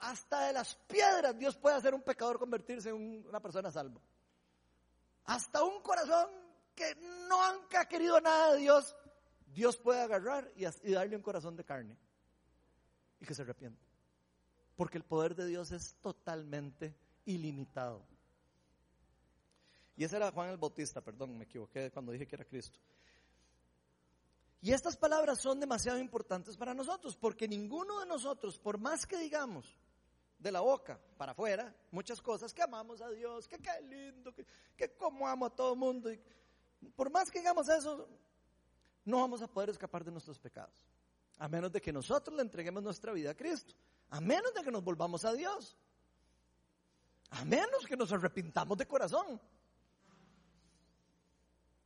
hasta 0.00 0.46
de 0.46 0.52
las 0.52 0.74
piedras 0.86 1.36
Dios 1.38 1.56
puede 1.56 1.76
hacer 1.76 1.94
un 1.94 2.02
pecador 2.02 2.38
convertirse 2.38 2.90
en 2.90 3.26
una 3.26 3.40
persona 3.40 3.70
salva. 3.70 4.00
Hasta 5.24 5.62
un 5.62 5.82
corazón 5.82 6.28
que 6.74 6.94
nunca 7.28 7.82
ha 7.82 7.88
querido 7.88 8.20
nada 8.20 8.54
de 8.54 8.60
Dios, 8.60 8.96
Dios 9.52 9.76
puede 9.76 10.00
agarrar 10.00 10.50
y, 10.56 10.64
darle 10.92 11.16
un 11.16 11.22
corazón 11.22 11.56
de 11.56 11.64
carne 11.64 11.96
y 13.20 13.26
que 13.26 13.34
se 13.34 13.42
arrepienta. 13.42 13.84
Porque 14.76 14.98
el 14.98 15.04
poder 15.04 15.34
de 15.34 15.46
Dios 15.46 15.72
es 15.72 15.94
totalmente 16.00 16.94
ilimitado. 17.26 18.02
Y 19.96 20.04
ese 20.04 20.16
era 20.16 20.32
Juan 20.32 20.48
el 20.48 20.56
Bautista, 20.56 21.02
perdón, 21.02 21.36
me 21.36 21.44
equivoqué 21.44 21.90
cuando 21.90 22.12
dije 22.12 22.26
que 22.26 22.36
era 22.36 22.44
Cristo. 22.44 22.78
Y 24.62 24.72
estas 24.72 24.96
palabras 24.96 25.40
son 25.40 25.58
demasiado 25.58 25.98
importantes 25.98 26.56
para 26.56 26.74
nosotros, 26.74 27.16
porque 27.16 27.48
ninguno 27.48 28.00
de 28.00 28.06
nosotros, 28.06 28.58
por 28.58 28.78
más 28.78 29.06
que 29.06 29.16
digamos 29.16 29.78
de 30.38 30.52
la 30.52 30.60
boca 30.60 31.00
para 31.16 31.32
afuera, 31.32 31.74
muchas 31.90 32.20
cosas, 32.20 32.52
que 32.52 32.62
amamos 32.62 33.00
a 33.00 33.10
Dios, 33.10 33.48
que 33.48 33.58
qué 33.58 33.80
lindo, 33.82 34.32
que, 34.32 34.46
que 34.76 34.94
como 34.96 35.26
amo 35.26 35.46
a 35.46 35.50
todo 35.50 35.72
el 35.72 35.78
mundo, 35.78 36.10
por 36.94 37.10
más 37.10 37.30
que 37.30 37.40
hagamos 37.40 37.68
eso, 37.68 38.08
no 39.04 39.18
vamos 39.18 39.42
a 39.42 39.48
poder 39.48 39.70
escapar 39.70 40.04
de 40.04 40.10
nuestros 40.10 40.38
pecados. 40.38 40.74
A 41.38 41.48
menos 41.48 41.72
de 41.72 41.80
que 41.80 41.92
nosotros 41.92 42.36
le 42.36 42.42
entreguemos 42.42 42.82
nuestra 42.82 43.12
vida 43.12 43.30
a 43.30 43.34
Cristo. 43.34 43.74
A 44.10 44.20
menos 44.20 44.52
de 44.52 44.62
que 44.62 44.70
nos 44.70 44.84
volvamos 44.84 45.24
a 45.24 45.32
Dios. 45.32 45.76
A 47.30 47.44
menos 47.44 47.86
que 47.86 47.96
nos 47.96 48.12
arrepintamos 48.12 48.76
de 48.76 48.86
corazón. 48.86 49.40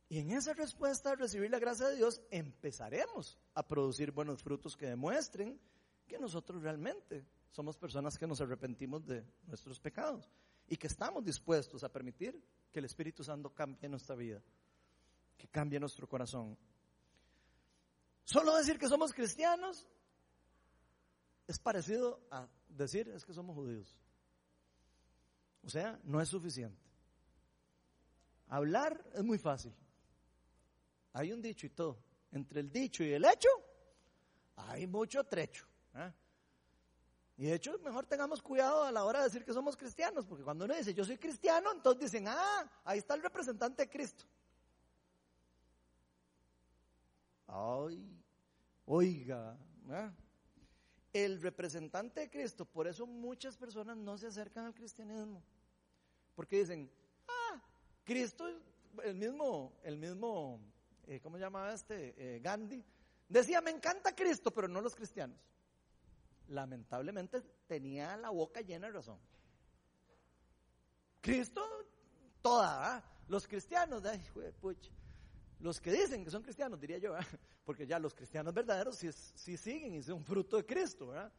Y 0.07 0.19
en 0.19 0.31
esa 0.31 0.53
respuesta 0.53 1.11
a 1.11 1.15
recibir 1.15 1.49
la 1.49 1.59
gracia 1.59 1.87
de 1.87 1.95
Dios, 1.95 2.21
empezaremos 2.29 3.37
a 3.53 3.67
producir 3.67 4.11
buenos 4.11 4.43
frutos 4.43 4.77
que 4.77 4.85
demuestren 4.87 5.59
que 6.07 6.19
nosotros 6.19 6.61
realmente 6.61 7.25
somos 7.51 7.77
personas 7.77 8.17
que 8.17 8.27
nos 8.27 8.41
arrepentimos 8.41 9.05
de 9.05 9.25
nuestros 9.47 9.79
pecados 9.79 10.29
y 10.67 10.77
que 10.77 10.87
estamos 10.87 11.23
dispuestos 11.23 11.83
a 11.83 11.91
permitir 11.91 12.39
que 12.71 12.79
el 12.79 12.85
Espíritu 12.85 13.23
Santo 13.23 13.53
cambie 13.53 13.89
nuestra 13.89 14.15
vida 14.15 14.43
que 15.37 15.47
cambie 15.47 15.79
nuestro 15.79 16.07
corazón. 16.07 16.57
Solo 18.23 18.55
decir 18.55 18.79
que 18.79 18.87
somos 18.87 19.13
cristianos 19.13 19.87
es 21.47 21.59
parecido 21.59 22.25
a 22.31 22.47
decir 22.69 23.07
es 23.09 23.23
que 23.25 23.33
somos 23.33 23.55
judíos. 23.55 23.99
O 25.63 25.69
sea, 25.69 25.99
no 26.03 26.21
es 26.21 26.29
suficiente. 26.29 26.81
Hablar 28.47 29.03
es 29.13 29.23
muy 29.23 29.37
fácil. 29.37 29.73
Hay 31.15 31.31
un 31.31 31.41
dicho 31.41 31.65
y 31.65 31.69
todo. 31.69 31.97
Entre 32.31 32.59
el 32.59 32.69
dicho 32.69 33.01
y 33.01 33.13
el 33.13 33.23
hecho 33.23 33.47
hay 34.57 34.85
mucho 34.85 35.23
trecho. 35.23 35.65
¿eh? 35.95 36.11
Y 37.37 37.45
de 37.45 37.53
hecho, 37.53 37.79
mejor 37.79 38.05
tengamos 38.05 38.41
cuidado 38.41 38.83
a 38.83 38.91
la 38.91 39.05
hora 39.05 39.19
de 39.19 39.25
decir 39.25 39.45
que 39.45 39.53
somos 39.53 39.77
cristianos, 39.77 40.25
porque 40.25 40.43
cuando 40.43 40.65
uno 40.65 40.75
dice 40.75 40.93
yo 40.93 41.05
soy 41.05 41.17
cristiano, 41.17 41.71
entonces 41.71 42.11
dicen, 42.11 42.27
ah, 42.27 42.69
ahí 42.83 42.99
está 42.99 43.13
el 43.15 43.21
representante 43.21 43.83
de 43.83 43.89
Cristo. 43.89 44.25
Ay, 47.47 48.21
oiga, 48.85 49.57
¿eh? 49.89 50.11
el 51.13 51.41
representante 51.41 52.19
de 52.21 52.29
Cristo, 52.29 52.65
por 52.65 52.87
eso 52.87 53.07
muchas 53.07 53.55
personas 53.55 53.95
no 53.95 54.17
se 54.17 54.27
acercan 54.27 54.65
al 54.65 54.73
cristianismo, 54.73 55.41
porque 56.35 56.59
dicen, 56.59 56.91
ah, 57.27 57.61
Cristo, 58.03 58.45
el 59.03 59.15
mismo, 59.15 59.71
el 59.83 59.97
mismo, 59.97 60.59
eh, 61.07 61.19
¿cómo 61.21 61.37
llamaba 61.37 61.73
este? 61.73 62.13
Eh, 62.17 62.39
Gandhi, 62.39 62.83
decía, 63.27 63.61
me 63.61 63.71
encanta 63.71 64.15
Cristo, 64.15 64.51
pero 64.51 64.67
no 64.67 64.81
los 64.81 64.95
cristianos 64.95 65.39
lamentablemente 66.49 67.41
tenía 67.67 68.15
la 68.17 68.29
boca 68.29 68.61
llena 68.61 68.87
de 68.87 68.93
razón. 68.93 69.19
Cristo, 71.21 71.65
toda, 72.41 73.03
los 73.27 73.47
cristianos, 73.47 74.03
los 75.59 75.81
que 75.81 75.91
dicen 75.91 76.23
que 76.23 76.29
son 76.29 76.43
cristianos, 76.43 76.79
diría 76.79 76.97
yo, 76.97 77.15
porque 77.65 77.87
ya 77.87 77.97
los 77.97 78.13
cristianos 78.13 78.53
verdaderos 78.53 78.97
sí, 78.97 79.57
siguen 79.57 79.95
y 79.95 80.03
son 80.03 80.23
fruto 80.23 80.57
de 80.57 80.65
Cristo, 80.65 81.07
¿verdad? 81.07 81.31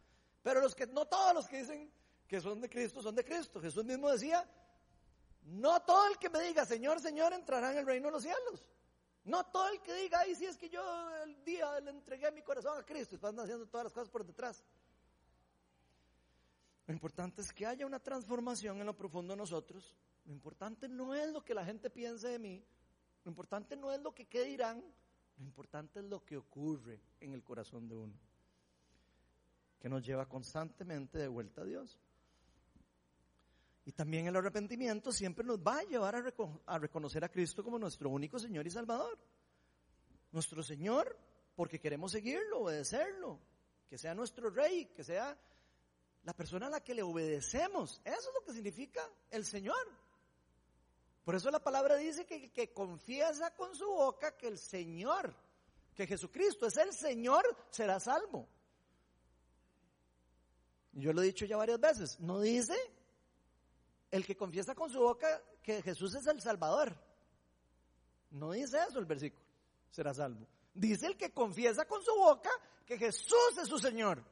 Pero 0.42 0.60
los 0.60 0.74
que, 0.74 0.86
no 0.86 1.06
todos 1.06 1.34
los 1.34 1.46
que 1.46 1.58
dicen 1.58 1.90
que 2.26 2.40
son 2.40 2.60
de 2.60 2.68
Cristo, 2.68 3.02
son 3.02 3.14
de 3.14 3.24
Cristo. 3.24 3.60
Jesús 3.60 3.84
mismo 3.84 4.10
decía, 4.10 4.48
no 5.44 5.80
todo 5.82 6.08
el 6.08 6.18
que 6.18 6.28
me 6.28 6.40
diga 6.40 6.64
Señor, 6.64 7.00
Señor 7.00 7.32
entrará 7.32 7.70
en 7.72 7.78
el 7.78 7.86
reino 7.86 8.06
de 8.06 8.12
los 8.12 8.22
cielos. 8.22 8.64
No 9.26 9.44
todo 9.44 9.68
el 9.68 9.80
que 9.80 9.92
diga, 9.92 10.20
ay, 10.20 10.36
si 10.36 10.46
es 10.46 10.56
que 10.56 10.68
yo 10.68 10.82
el 11.24 11.44
día 11.44 11.80
le 11.80 11.90
entregué 11.90 12.30
mi 12.30 12.42
corazón 12.42 12.78
a 12.78 12.84
Cristo, 12.84 13.16
están 13.16 13.38
haciendo 13.40 13.66
todas 13.66 13.86
las 13.86 13.92
cosas 13.92 14.08
por 14.08 14.24
detrás. 14.24 14.64
Lo 16.86 16.94
importante 16.94 17.42
es 17.42 17.52
que 17.52 17.66
haya 17.66 17.84
una 17.84 17.98
transformación 17.98 18.78
en 18.78 18.86
lo 18.86 18.96
profundo 18.96 19.32
de 19.32 19.38
nosotros. 19.38 19.96
Lo 20.26 20.32
importante 20.32 20.88
no 20.88 21.12
es 21.12 21.32
lo 21.32 21.44
que 21.44 21.54
la 21.54 21.64
gente 21.64 21.90
piense 21.90 22.28
de 22.28 22.38
mí. 22.38 22.64
Lo 23.24 23.30
importante 23.30 23.76
no 23.76 23.90
es 23.90 24.00
lo 24.00 24.14
que 24.14 24.26
qué 24.26 24.44
dirán. 24.44 24.80
Lo 25.38 25.44
importante 25.44 25.98
es 25.98 26.04
lo 26.04 26.24
que 26.24 26.36
ocurre 26.36 27.00
en 27.18 27.34
el 27.34 27.42
corazón 27.42 27.88
de 27.88 27.96
uno. 27.96 28.14
Que 29.80 29.88
nos 29.88 30.06
lleva 30.06 30.28
constantemente 30.28 31.18
de 31.18 31.26
vuelta 31.26 31.62
a 31.62 31.64
Dios. 31.64 31.98
Y 33.86 33.92
también 33.92 34.26
el 34.26 34.34
arrepentimiento 34.34 35.12
siempre 35.12 35.44
nos 35.44 35.58
va 35.58 35.78
a 35.78 35.84
llevar 35.84 36.16
a, 36.16 36.78
reconocer 36.78 37.24
a 37.24 37.28
Cristo 37.28 37.62
como 37.62 37.78
nuestro 37.78 38.10
único 38.10 38.36
Señor 38.36 38.66
y 38.66 38.70
Salvador. 38.70 39.16
Nuestro 40.32 40.60
Señor, 40.64 41.16
porque 41.54 41.78
queremos 41.78 42.10
seguirlo, 42.10 42.62
obedecerlo, 42.62 43.38
que 43.88 43.96
sea 43.96 44.12
nuestro 44.12 44.50
Rey, 44.50 44.86
que 44.86 45.04
sea 45.04 45.38
la 46.24 46.34
persona 46.34 46.66
a 46.66 46.70
la 46.70 46.82
que 46.82 46.96
le 46.96 47.04
obedecemos. 47.04 48.00
Eso 48.04 48.28
es 48.28 48.34
lo 48.34 48.44
que 48.44 48.54
significa 48.54 49.08
el 49.30 49.44
Señor. 49.44 49.86
Por 51.24 51.36
eso 51.36 51.48
la 51.52 51.62
palabra 51.62 51.94
dice 51.94 52.26
que, 52.26 52.50
que 52.50 52.72
confiesa 52.72 53.54
con 53.54 53.72
su 53.76 53.86
boca 53.86 54.36
que 54.36 54.48
el 54.48 54.58
Señor, 54.58 55.32
que 55.94 56.08
Jesucristo 56.08 56.66
es 56.66 56.76
el 56.76 56.92
Señor, 56.92 57.44
será 57.70 58.00
salvo. 58.00 58.48
Yo 60.90 61.12
lo 61.12 61.22
he 61.22 61.26
dicho 61.26 61.46
ya 61.46 61.56
varias 61.56 61.78
veces. 61.78 62.18
No 62.18 62.40
dice 62.40 62.74
el 64.10 64.24
que 64.24 64.36
confiesa 64.36 64.74
con 64.74 64.90
su 64.90 65.00
boca 65.00 65.42
que 65.62 65.82
Jesús 65.82 66.14
es 66.14 66.26
el 66.26 66.40
Salvador. 66.40 66.96
No 68.30 68.52
dice 68.52 68.78
eso 68.88 68.98
el 68.98 69.06
versículo. 69.06 69.44
Será 69.90 70.14
salvo. 70.14 70.46
Dice 70.74 71.06
el 71.06 71.16
que 71.16 71.32
confiesa 71.32 71.86
con 71.86 72.02
su 72.02 72.14
boca 72.14 72.50
que 72.84 72.98
Jesús 72.98 73.58
es 73.60 73.68
su 73.68 73.78
Señor. 73.78 74.22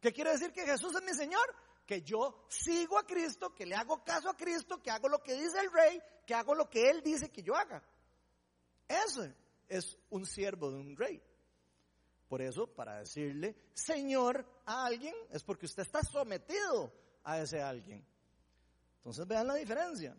¿Qué 0.00 0.12
quiere 0.12 0.32
decir 0.32 0.52
que 0.52 0.66
Jesús 0.66 0.94
es 0.94 1.02
mi 1.02 1.14
Señor? 1.14 1.54
Que 1.86 2.02
yo 2.02 2.44
sigo 2.48 2.98
a 2.98 3.06
Cristo, 3.06 3.54
que 3.54 3.66
le 3.66 3.74
hago 3.74 4.02
caso 4.02 4.28
a 4.28 4.36
Cristo, 4.36 4.82
que 4.82 4.90
hago 4.90 5.08
lo 5.08 5.22
que 5.22 5.34
dice 5.34 5.58
el 5.60 5.70
rey, 5.72 6.00
que 6.26 6.34
hago 6.34 6.54
lo 6.54 6.68
que 6.68 6.90
Él 6.90 7.02
dice 7.02 7.30
que 7.30 7.42
yo 7.42 7.54
haga. 7.54 7.82
Eso 8.88 9.26
es 9.68 9.98
un 10.10 10.26
siervo 10.26 10.70
de 10.70 10.78
un 10.78 10.96
rey. 10.96 11.22
Por 12.28 12.42
eso, 12.42 12.66
para 12.66 12.98
decirle 12.98 13.54
Señor 13.72 14.44
a 14.66 14.86
alguien, 14.86 15.14
es 15.30 15.42
porque 15.42 15.66
usted 15.66 15.82
está 15.82 16.02
sometido 16.02 16.92
a 17.22 17.38
ese 17.38 17.62
alguien. 17.62 18.04
Entonces 19.04 19.26
vean 19.26 19.46
la 19.46 19.56
diferencia. 19.56 20.16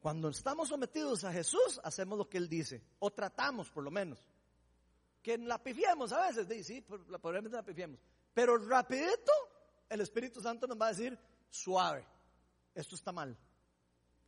Cuando 0.00 0.28
estamos 0.28 0.68
sometidos 0.68 1.22
a 1.22 1.32
Jesús, 1.32 1.80
hacemos 1.84 2.18
lo 2.18 2.28
que 2.28 2.36
Él 2.36 2.48
dice, 2.48 2.82
o 2.98 3.12
tratamos 3.12 3.70
por 3.70 3.84
lo 3.84 3.92
menos. 3.92 4.24
Que 5.22 5.38
la 5.38 5.62
pifiemos 5.62 6.10
a 6.10 6.26
veces, 6.26 6.66
sí, 6.66 6.80
probablemente 6.80 7.56
la 7.56 7.62
pifiemos, 7.62 8.00
pero 8.34 8.58
rapidito 8.58 9.32
el 9.88 10.00
Espíritu 10.00 10.40
Santo 10.40 10.66
nos 10.66 10.76
va 10.76 10.86
a 10.86 10.90
decir, 10.90 11.16
suave, 11.48 12.04
esto 12.74 12.96
está 12.96 13.12
mal, 13.12 13.38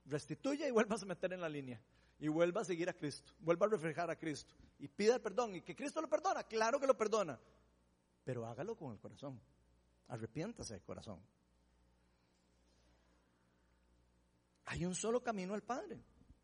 restituye 0.05 0.69
y 0.69 0.71
vuelva 0.71 0.95
a 0.95 1.05
meter 1.05 1.33
en 1.33 1.41
la 1.41 1.49
línea, 1.49 1.83
y 2.21 2.29
vuelva 2.29 2.61
a 2.61 2.65
seguir 2.65 2.89
a 2.89 2.93
Cristo, 2.93 3.33
vuelva 3.41 3.67
a 3.67 3.71
reflejar 3.71 4.09
a 4.09 4.17
Cristo, 4.17 4.55
y 4.79 4.87
pida 4.87 5.19
perdón, 5.19 5.57
y 5.57 5.63
que 5.63 5.75
Cristo 5.75 6.01
lo 6.01 6.09
perdona, 6.09 6.45
claro 6.45 6.79
que 6.79 6.87
lo 6.87 6.97
perdona, 6.97 7.41
pero 8.23 8.47
hágalo 8.47 8.77
con 8.77 8.93
el 8.93 9.01
corazón, 9.01 9.41
arrepiéntase 10.07 10.75
de 10.75 10.81
corazón. 10.81 11.21
Hay 14.71 14.87
un 14.87 14.95
solo 14.95 15.21
camino 15.21 15.55
al 15.55 15.65
Padre, 15.65 16.01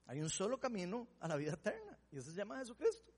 hay 0.07 0.21
un 0.21 0.29
solo 0.29 0.59
camino 0.59 1.07
a 1.21 1.29
la 1.29 1.37
vida 1.37 1.53
eterna, 1.53 1.97
y 2.11 2.19
eso 2.19 2.33
se 2.33 2.37
llama 2.37 2.59
Jesucristo. 2.59 3.13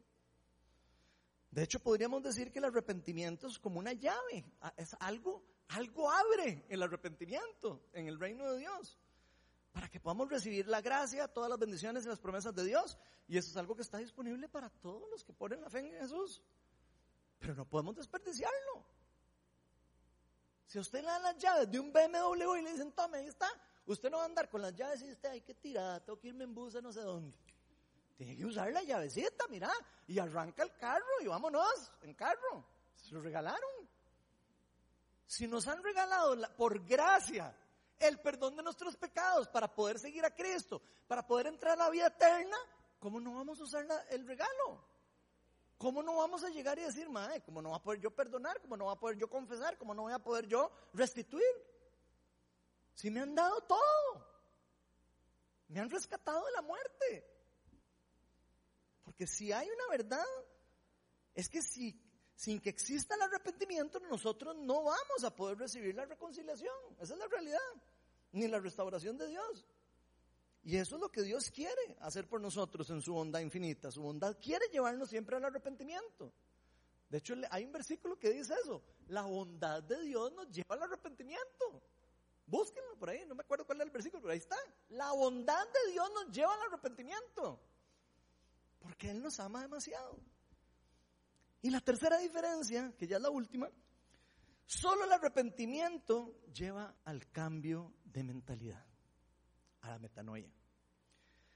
De 1.51 1.63
hecho, 1.63 1.81
podríamos 1.81 2.23
decir 2.23 2.53
que 2.53 2.59
el 2.59 2.67
arrepentimiento 2.67 3.47
es 3.47 3.59
como 3.59 3.79
una 3.79 3.95
llave, 3.95 4.45
es 4.77 4.95
algo, 5.01 5.43
algo 5.69 6.11
abre 6.11 6.67
el 6.69 6.83
arrepentimiento 6.83 7.89
en 7.95 8.07
el 8.07 8.21
reino 8.21 8.53
de 8.53 8.59
Dios, 8.59 8.99
para 9.73 9.89
que 9.89 9.99
podamos 9.99 10.29
recibir 10.29 10.69
la 10.69 10.83
gracia, 10.83 11.27
todas 11.27 11.49
las 11.49 11.59
bendiciones 11.59 12.05
y 12.05 12.09
las 12.09 12.21
promesas 12.21 12.55
de 12.55 12.65
Dios. 12.65 12.99
Y 13.29 13.39
eso 13.39 13.49
es 13.49 13.57
algo 13.57 13.75
que 13.75 13.83
está 13.83 13.97
disponible 13.97 14.47
para 14.51 14.69
todos 14.69 15.09
los 15.11 15.25
que 15.25 15.33
ponen 15.33 15.63
la 15.63 15.71
fe 15.71 15.79
en 15.79 15.91
Jesús. 15.93 16.43
Pero 17.39 17.55
no 17.55 17.65
podemos 17.65 17.97
desperdiciarlo. 17.97 18.85
Si 20.67 20.79
usted 20.79 21.01
le 21.01 21.07
da 21.07 21.19
las 21.21 21.39
llaves 21.39 21.71
de 21.71 21.81
un 21.81 21.95
BMW 21.95 22.57
y 22.57 22.63
le 22.63 22.73
dicen, 22.73 22.93
tome, 22.93 23.19
ahí 23.19 23.27
está, 23.27 23.49
usted 23.93 24.11
no 24.11 24.19
va 24.19 24.25
a 24.25 24.27
andar 24.27 24.49
con 24.49 24.63
las 24.63 24.75
llaves 24.75 25.03
y 25.03 25.11
usted, 25.11 25.31
hay 25.31 25.41
que 25.41 25.55
tirar, 25.55 26.01
tengo 26.03 26.19
que 26.19 26.29
irme 26.29 26.45
en 26.45 26.55
bus 26.55 26.77
a 26.77 26.81
no 26.81 26.93
sé 26.93 27.01
dónde. 27.01 27.37
Tiene 28.17 28.37
que 28.37 28.45
usar 28.45 28.73
la 28.73 28.83
llavecita, 28.83 29.47
mira, 29.49 29.71
y 30.07 30.19
arranca 30.19 30.63
el 30.63 30.77
carro 30.77 31.21
y 31.21 31.27
vámonos 31.27 31.93
en 32.03 32.15
carro. 32.15 32.65
Se 32.97 33.15
lo 33.15 33.21
regalaron. 33.21 33.89
Si 35.27 35.47
nos 35.47 35.67
han 35.69 35.83
regalado 35.83 36.37
por 36.57 36.85
gracia 36.85 37.55
el 37.99 38.19
perdón 38.21 38.57
de 38.57 38.63
nuestros 38.63 38.97
pecados 38.97 39.49
para 39.49 39.73
poder 39.73 39.99
seguir 39.99 40.25
a 40.25 40.35
Cristo, 40.35 40.83
para 41.07 41.27
poder 41.27 41.47
entrar 41.47 41.75
a 41.75 41.85
la 41.85 41.91
vida 41.91 42.09
eterna, 42.09 42.57
¿cómo 42.99 43.21
no 43.21 43.35
vamos 43.35 43.61
a 43.61 43.65
usar 43.65 43.87
el 44.11 44.27
regalo? 44.27 44.85
¿Cómo 45.79 46.03
no 46.03 46.17
vamos 46.17 46.43
a 46.43 46.51
llegar 46.51 46.77
y 46.79 46.83
decir, 46.83 47.09
madre, 47.09 47.41
cómo 47.43 47.63
no 47.63 47.71
va 47.71 47.77
a 47.77 47.83
poder 47.83 48.01
yo 48.01 48.11
perdonar, 48.11 48.61
cómo 48.61 48.77
no 48.77 48.87
va 48.87 48.93
a 48.93 48.99
poder 48.99 49.17
yo 49.17 49.31
confesar, 49.31 49.79
cómo 49.79 49.95
no 49.95 50.03
voy 50.03 50.13
a 50.13 50.19
poder 50.19 50.47
yo 50.49 50.73
restituir? 50.93 51.47
Si 52.99 53.13
me 53.13 53.21
han 53.21 53.33
dado 53.33 53.61
todo, 53.61 54.27
me 55.69 55.79
han 55.79 55.89
rescatado 55.89 56.45
de 56.45 56.51
la 56.51 56.63
muerte. 56.63 57.25
Porque 59.05 59.25
si 59.25 59.53
hay 59.53 59.69
una 59.71 59.87
verdad, 59.89 60.27
es 61.33 61.49
que 61.49 61.63
si, 61.63 61.97
sin 62.35 62.61
que 62.61 62.71
exista 62.71 63.15
el 63.15 63.23
arrepentimiento, 63.23 64.01
nosotros 64.01 64.57
no 64.57 64.83
vamos 64.83 65.23
a 65.23 65.33
poder 65.33 65.59
recibir 65.59 65.95
la 65.95 66.07
reconciliación. 66.07 66.75
Esa 66.99 67.15
es 67.15 67.21
la 67.21 67.29
realidad. 67.29 67.61
Ni 68.33 68.49
la 68.49 68.59
restauración 68.59 69.17
de 69.17 69.29
Dios. 69.29 69.65
Y 70.65 70.77
eso 70.77 70.97
es 70.97 71.01
lo 71.01 71.09
que 71.09 71.23
Dios 71.23 71.53
quiere 71.53 71.97
hacer 72.01 72.29
por 72.29 72.41
nosotros 72.41 72.91
en 72.91 73.01
su 73.01 73.15
bondad 73.15 73.39
infinita. 73.39 73.93
Su 73.93 74.03
bondad 74.03 74.37
quiere 74.43 74.67
llevarnos 74.73 75.09
siempre 75.09 75.37
al 75.37 75.45
arrepentimiento. 75.45 76.33
De 77.09 77.19
hecho, 77.19 77.37
hay 77.53 77.65
un 77.65 77.71
versículo 77.71 78.19
que 78.19 78.31
dice 78.31 78.55
eso. 78.61 78.83
La 79.07 79.23
bondad 79.23 79.85
de 79.85 80.03
Dios 80.03 80.33
nos 80.33 80.51
lleva 80.51 80.75
al 80.75 80.83
arrepentimiento. 80.83 81.81
Búsquenlo 82.49 82.97
por 82.99 83.11
ahí, 83.11 83.27
no 83.27 83.35
me 83.35 83.43
acuerdo 83.43 83.67
cuál 83.67 83.81
es 83.81 83.87
el 83.87 83.93
versículo, 83.93 84.23
pero 84.23 84.33
ahí 84.33 84.39
está. 84.39 84.57
La 84.89 85.13
bondad 85.13 85.67
de 85.67 85.93
Dios 85.93 86.11
nos 86.15 86.35
lleva 86.35 86.55
al 86.55 86.63
arrepentimiento. 86.63 87.61
Porque 88.79 89.11
Él 89.11 89.23
nos 89.23 89.39
ama 89.39 89.61
demasiado. 89.61 90.19
Y 91.61 91.71
la 91.71 91.81
tercera 91.81 92.17
diferencia, 92.19 92.95
que 92.97 93.07
ya 93.07 93.17
es 93.17 93.23
la 93.23 93.29
última, 93.29 93.69
solo 94.65 95.05
el 95.05 95.13
arrepentimiento 95.13 96.41
lleva 96.55 96.97
al 97.05 97.31
cambio 97.31 97.93
de 98.05 98.23
mentalidad, 98.23 98.87
a 99.83 99.91
la 99.91 99.99
metanoia. 99.99 100.51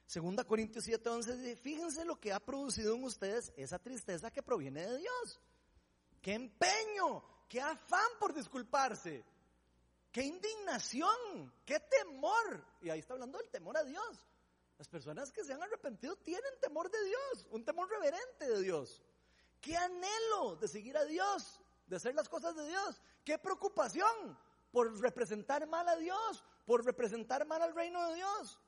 Segunda 0.04 0.44
Corintios 0.44 0.86
7:11 0.86 1.36
dice, 1.38 1.56
fíjense 1.56 2.04
lo 2.04 2.20
que 2.20 2.34
ha 2.34 2.40
producido 2.40 2.94
en 2.94 3.04
ustedes 3.04 3.50
esa 3.56 3.78
tristeza 3.78 4.30
que 4.30 4.42
proviene 4.42 4.86
de 4.86 4.98
Dios. 4.98 5.40
Qué 6.20 6.34
empeño, 6.34 7.24
qué 7.48 7.62
afán 7.62 8.10
por 8.20 8.34
disculparse, 8.34 9.24
qué 10.12 10.22
indignación, 10.22 11.52
qué 11.64 11.80
temor. 11.80 12.64
Y 12.80 12.90
ahí 12.90 13.00
está 13.00 13.14
hablando 13.14 13.38
del 13.38 13.48
temor 13.48 13.76
a 13.76 13.84
Dios. 13.84 14.28
Las 14.78 14.88
personas 14.88 15.32
que 15.32 15.44
se 15.44 15.52
han 15.52 15.62
arrepentido 15.62 16.16
tienen 16.16 16.52
temor 16.60 16.90
de 16.90 17.02
Dios, 17.04 17.48
un 17.50 17.64
temor 17.64 17.88
reverente 17.88 18.48
de 18.48 18.62
Dios. 18.62 19.02
Qué 19.60 19.76
anhelo 19.76 20.56
de 20.56 20.68
seguir 20.68 20.96
a 20.96 21.04
Dios, 21.04 21.60
de 21.86 21.96
hacer 21.96 22.14
las 22.14 22.28
cosas 22.28 22.54
de 22.56 22.66
Dios. 22.66 23.00
Qué 23.24 23.38
preocupación 23.38 24.38
por 24.72 25.00
representar 25.00 25.66
mal 25.66 25.88
a 25.88 25.96
Dios, 25.96 26.44
por 26.66 26.84
representar 26.84 27.46
mal 27.46 27.62
al 27.62 27.74
reino 27.74 28.08
de 28.08 28.16
Dios. 28.16 28.58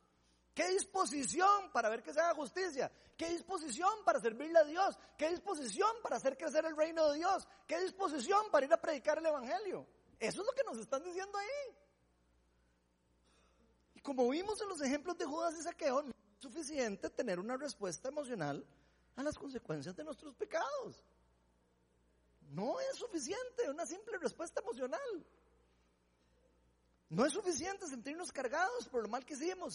Qué 0.54 0.68
disposición 0.68 1.72
para 1.72 1.88
ver 1.88 2.02
que 2.02 2.12
se 2.12 2.20
haga 2.20 2.34
justicia. 2.34 2.90
Qué 3.16 3.28
disposición 3.30 4.04
para 4.04 4.20
servirle 4.20 4.60
a 4.60 4.64
Dios. 4.64 4.96
Qué 5.18 5.30
disposición 5.30 5.90
para 6.00 6.16
hacer 6.16 6.36
crecer 6.36 6.64
el 6.64 6.76
reino 6.76 7.10
de 7.10 7.18
Dios. 7.18 7.48
Qué 7.66 7.80
disposición 7.80 8.50
para 8.52 8.66
ir 8.66 8.72
a 8.72 8.80
predicar 8.80 9.18
el 9.18 9.26
Evangelio. 9.26 9.84
Eso 10.18 10.40
es 10.40 10.46
lo 10.46 10.52
que 10.52 10.64
nos 10.64 10.78
están 10.78 11.02
diciendo 11.02 11.36
ahí. 11.36 11.76
Y 13.94 14.00
como 14.00 14.28
vimos 14.28 14.60
en 14.60 14.68
los 14.68 14.80
ejemplos 14.80 15.18
de 15.18 15.24
Judas 15.24 15.54
y 15.58 15.62
Saqueo, 15.62 16.02
no 16.02 16.10
es 16.10 16.42
suficiente 16.42 17.10
tener 17.10 17.38
una 17.38 17.56
respuesta 17.56 18.08
emocional 18.08 18.66
a 19.16 19.22
las 19.22 19.36
consecuencias 19.36 19.94
de 19.96 20.04
nuestros 20.04 20.34
pecados. 20.34 21.04
No 22.50 22.78
es 22.80 22.96
suficiente 22.96 23.68
una 23.68 23.86
simple 23.86 24.18
respuesta 24.18 24.60
emocional. 24.60 25.00
No 27.10 27.24
es 27.24 27.32
suficiente 27.32 27.86
sentirnos 27.86 28.32
cargados 28.32 28.88
por 28.88 29.02
lo 29.02 29.08
mal 29.08 29.24
que 29.24 29.34
hicimos, 29.34 29.74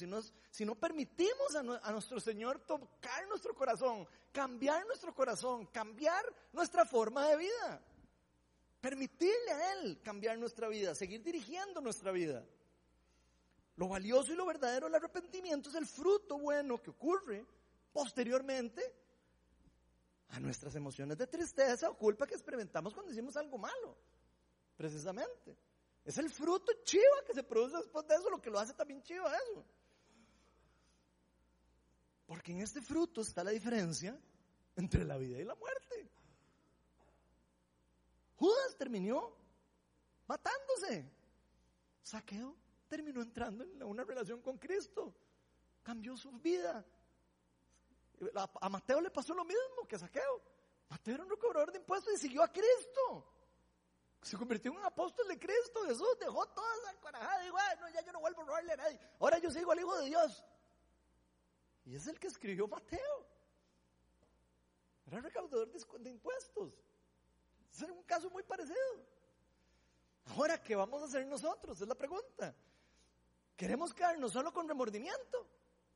si 0.52 0.66
no, 0.66 0.76
permitimos 0.76 1.56
a, 1.56 1.60
a, 1.88 1.92
nuestro 1.92 2.20
Señor 2.20 2.60
tocar 2.60 3.28
nuestro 3.28 3.54
corazón, 3.54 4.08
cambiar 4.34 4.86
nuestro 4.88 5.14
corazón, 5.14 5.66
cambiar 5.68 6.24
nuestra 6.52 6.86
forma 6.86 7.28
de 7.28 7.38
vida. 7.38 7.82
Permitirle 8.82 9.52
a 9.52 9.74
Él 9.74 10.02
cambiar 10.02 10.38
nuestra 10.38 10.68
vida, 10.68 10.96
seguir 10.96 11.22
dirigiendo 11.22 11.82
nuestra 11.82 12.12
vida. 12.12 12.46
Lo 13.76 13.88
valioso 13.88 14.34
y 14.34 14.36
lo 14.36 14.46
verdadero 14.46 14.88
del 14.88 14.96
arrepentimiento 14.96 15.70
es 15.70 15.76
el 15.76 15.86
fruto 15.86 16.38
bueno 16.38 16.82
que 16.82 16.90
ocurre 16.90 17.46
posteriormente 17.92 18.82
a 20.30 20.40
nuestras 20.40 20.76
emociones 20.76 21.18
de 21.18 21.28
tristeza 21.28 21.90
o 21.90 21.98
culpa 21.98 22.28
que 22.28 22.36
experimentamos 22.36 22.94
cuando 22.94 23.12
hicimos 23.12 23.36
algo 23.38 23.58
malo, 23.58 23.98
precisamente. 24.76 25.58
Es 26.06 26.18
el 26.18 26.30
fruto 26.30 26.72
chiva 26.84 27.24
que 27.26 27.34
se 27.34 27.44
produce 27.44 27.78
después 27.78 28.08
de 28.08 28.16
eso, 28.16 28.30
lo 28.30 28.42
que 28.42 28.50
lo 28.50 28.60
hace 28.60 28.74
también 28.74 29.02
chiva 29.02 29.32
eso. 29.36 29.66
Porque 32.26 32.52
en 32.52 32.62
este 32.62 32.82
fruto 32.82 33.22
está 33.22 33.44
la 33.44 33.52
diferencia 33.52 34.20
entre 34.76 35.04
la 35.04 35.18
vida 35.18 35.40
y 35.40 35.44
la 35.44 35.56
muerte. 35.56 36.10
Judas 38.40 38.78
terminó 38.78 39.36
matándose. 40.26 41.12
Saqueo 42.02 42.56
terminó 42.88 43.22
entrando 43.22 43.66
en 43.66 43.84
una 43.84 44.06
relación 44.06 44.42
con 44.42 44.58
Cristo. 44.58 45.14
Cambió 45.84 46.16
su 46.16 46.32
vida. 46.40 46.86
A 48.62 48.70
Mateo 48.70 49.02
le 49.02 49.12
pasó 49.12 49.34
lo 49.34 49.44
mismo 49.44 49.86
que 49.88 49.98
a 49.98 50.00
Saqueo. 50.00 50.42
Mateo 50.88 51.16
era 51.16 51.24
un 51.26 51.30
recobrador 51.30 51.72
de 51.72 51.80
impuestos 51.80 52.14
y 52.14 52.18
siguió 52.18 52.42
a 52.42 52.48
Cristo. 52.52 53.34
Se 54.22 54.38
convirtió 54.38 54.72
en 54.72 54.78
un 54.78 54.86
apóstol 54.86 55.28
de 55.28 55.38
Cristo. 55.38 55.84
Jesús 55.86 56.18
dejó 56.20 56.46
toda 56.48 56.76
esa 56.78 57.00
carajada. 57.02 57.42
Dijo, 57.44 57.58
no, 57.82 57.90
ya 57.90 58.02
yo 58.06 58.12
no 58.14 58.22
vuelvo 58.22 58.42
a 58.42 58.46
robarle 58.46 58.72
a 58.72 58.78
nadie. 58.78 59.00
Ahora 59.20 59.38
yo 59.40 59.52
sigo 59.52 59.72
al 59.74 59.80
Hijo 59.80 59.98
de 59.98 60.06
Dios. 60.06 60.46
Y 61.86 61.96
es 61.96 62.08
el 62.08 62.18
que 62.18 62.28
escribió 62.28 62.70
Mateo. 62.70 63.28
Era 65.08 65.20
recaudador 65.20 65.70
de 65.72 66.10
impuestos. 66.10 66.74
Es 67.72 67.82
un 67.82 68.04
caso 68.04 68.30
muy 68.30 68.44
parecido. 68.44 68.78
Ahora, 70.26 70.62
¿qué 70.62 70.76
vamos 70.76 71.02
a 71.02 71.06
hacer 71.06 71.26
nosotros? 71.26 71.80
Es 71.82 71.88
la 71.88 71.96
pregunta. 71.96 72.54
¿Queremos 73.56 73.94
quedarnos 73.94 74.32
solo 74.32 74.54
con 74.54 74.68
remordimiento? 74.68 75.48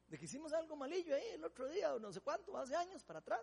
De 0.07 0.17
que 0.17 0.25
hicimos 0.25 0.53
algo 0.53 0.75
malillo 0.75 1.15
ahí 1.15 1.27
el 1.33 1.43
otro 1.43 1.67
día 1.67 1.93
o 1.93 1.99
no 1.99 2.11
sé 2.11 2.21
cuánto, 2.21 2.57
hace 2.57 2.75
años 2.75 3.03
para 3.03 3.19
atrás. 3.19 3.41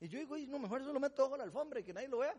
Y 0.00 0.08
yo 0.08 0.18
digo, 0.18 0.36
no, 0.36 0.58
mejor 0.58 0.80
eso 0.80 0.92
lo 0.92 1.00
meto 1.00 1.22
bajo 1.22 1.36
la 1.36 1.44
alfombra 1.44 1.80
y 1.80 1.84
que 1.84 1.92
nadie 1.92 2.08
lo 2.08 2.18
vea. 2.18 2.34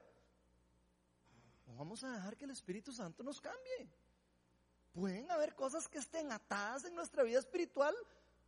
No 1.67 1.75
vamos 1.75 2.03
a 2.03 2.11
dejar 2.11 2.35
que 2.35 2.45
el 2.45 2.51
Espíritu 2.51 2.91
Santo 2.91 3.23
nos 3.23 3.39
cambie. 3.39 3.89
Pueden 4.91 5.29
haber 5.31 5.55
cosas 5.55 5.87
que 5.87 5.97
estén 5.97 6.31
atadas 6.31 6.85
en 6.85 6.95
nuestra 6.95 7.23
vida 7.23 7.39
espiritual 7.39 7.95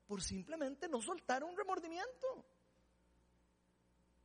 por 0.08 0.22
simplemente 0.22 0.88
no 0.88 1.02
soltar 1.02 1.44
un 1.44 1.58
remordimiento. 1.58 2.46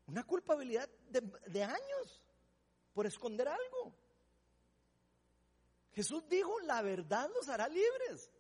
Una 0.07 0.24
culpabilidad 0.24 0.88
de 1.09 1.62
años 1.62 2.22
por 2.93 3.07
esconder 3.07 3.49
algo. 3.49 3.95
Jesús 5.93 6.28
dijo, 6.28 6.59
la 6.61 6.82
verdad 6.82 7.28
los 7.34 7.49
hará 7.49 7.68
libres. 7.68 8.30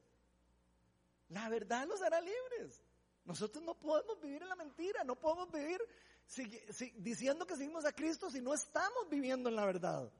La 1.28 1.48
verdad 1.48 1.86
los 1.86 2.00
hará 2.02 2.20
libres. 2.20 2.82
Nosotros 3.24 3.62
no 3.62 3.74
podemos 3.74 4.20
vivir 4.20 4.42
en 4.42 4.48
la 4.48 4.56
mentira, 4.56 5.04
no 5.04 5.16
podemos 5.16 5.50
vivir 5.52 5.80
diciendo 6.96 7.46
que 7.46 7.56
seguimos 7.56 7.84
a 7.84 7.92
Cristo 7.92 8.30
si 8.30 8.40
no 8.40 8.54
estamos 8.54 9.08
viviendo 9.08 9.48
en 9.48 9.56
la 9.56 9.66
verdad. 9.66 10.10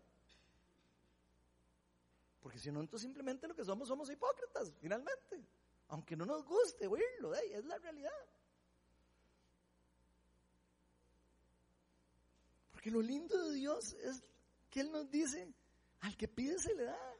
Porque 2.40 2.58
si 2.58 2.70
no, 2.70 2.80
entonces 2.80 3.06
simplemente 3.06 3.46
lo 3.46 3.54
que 3.54 3.64
somos 3.64 3.88
somos 3.88 4.10
hipócritas, 4.10 4.72
finalmente. 4.80 5.44
Aunque 5.88 6.16
no 6.16 6.24
nos 6.24 6.44
guste 6.44 6.86
oírlo, 6.86 7.34
es 7.34 7.64
la 7.64 7.78
realidad. 7.78 8.10
Porque 12.80 12.92
lo 12.92 13.02
lindo 13.02 13.36
de 13.46 13.56
Dios 13.56 13.92
es 13.92 14.22
que 14.70 14.80
Él 14.80 14.90
nos 14.90 15.10
dice, 15.10 15.52
al 16.00 16.16
que 16.16 16.26
pide 16.26 16.58
se 16.58 16.74
le 16.74 16.84
da. 16.84 17.14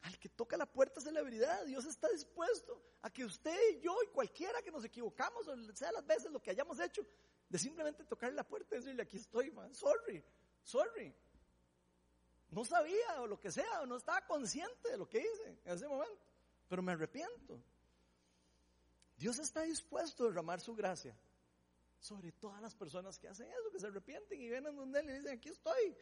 Al 0.00 0.18
que 0.18 0.28
toca 0.28 0.56
la 0.56 0.66
puerta 0.66 1.00
se 1.00 1.12
le 1.12 1.20
abrirá. 1.20 1.62
Dios 1.62 1.84
está 1.84 2.08
dispuesto 2.08 2.82
a 3.02 3.10
que 3.10 3.24
usted 3.24 3.56
y 3.74 3.78
yo 3.78 3.96
y 4.02 4.08
cualquiera 4.08 4.60
que 4.60 4.72
nos 4.72 4.84
equivocamos, 4.84 5.46
o 5.46 5.76
sea 5.76 5.92
las 5.92 6.04
veces 6.04 6.32
lo 6.32 6.42
que 6.42 6.50
hayamos 6.50 6.80
hecho, 6.80 7.06
de 7.48 7.56
simplemente 7.60 8.02
tocar 8.02 8.32
la 8.32 8.42
puerta 8.42 8.74
y 8.74 8.80
decirle, 8.80 9.04
aquí 9.04 9.18
estoy, 9.18 9.52
man, 9.52 9.72
sorry, 9.72 10.24
sorry 10.64 11.14
no 12.50 12.64
sabía 12.64 13.20
o 13.20 13.28
lo 13.28 13.38
que 13.38 13.52
sea, 13.52 13.82
o 13.82 13.86
no 13.86 13.98
estaba 13.98 14.26
consciente 14.26 14.90
de 14.90 14.96
lo 14.96 15.08
que 15.08 15.20
hice 15.20 15.60
en 15.64 15.74
ese 15.74 15.86
momento, 15.86 16.26
pero 16.68 16.82
me 16.82 16.90
arrepiento. 16.90 17.62
Dios 19.16 19.38
está 19.38 19.62
dispuesto 19.62 20.24
a 20.24 20.26
derramar 20.26 20.60
su 20.60 20.74
gracia 20.74 21.16
sobre 22.02 22.32
todas 22.32 22.60
las 22.60 22.74
personas 22.74 23.16
que 23.16 23.28
hacen 23.28 23.48
eso, 23.48 23.70
que 23.70 23.78
se 23.78 23.86
arrepienten 23.86 24.40
y 24.40 24.48
vienen 24.48 24.74
donde 24.74 24.98
Él 25.00 25.08
y 25.08 25.12
dicen, 25.14 25.36
aquí 25.38 25.48
estoy. 25.48 25.96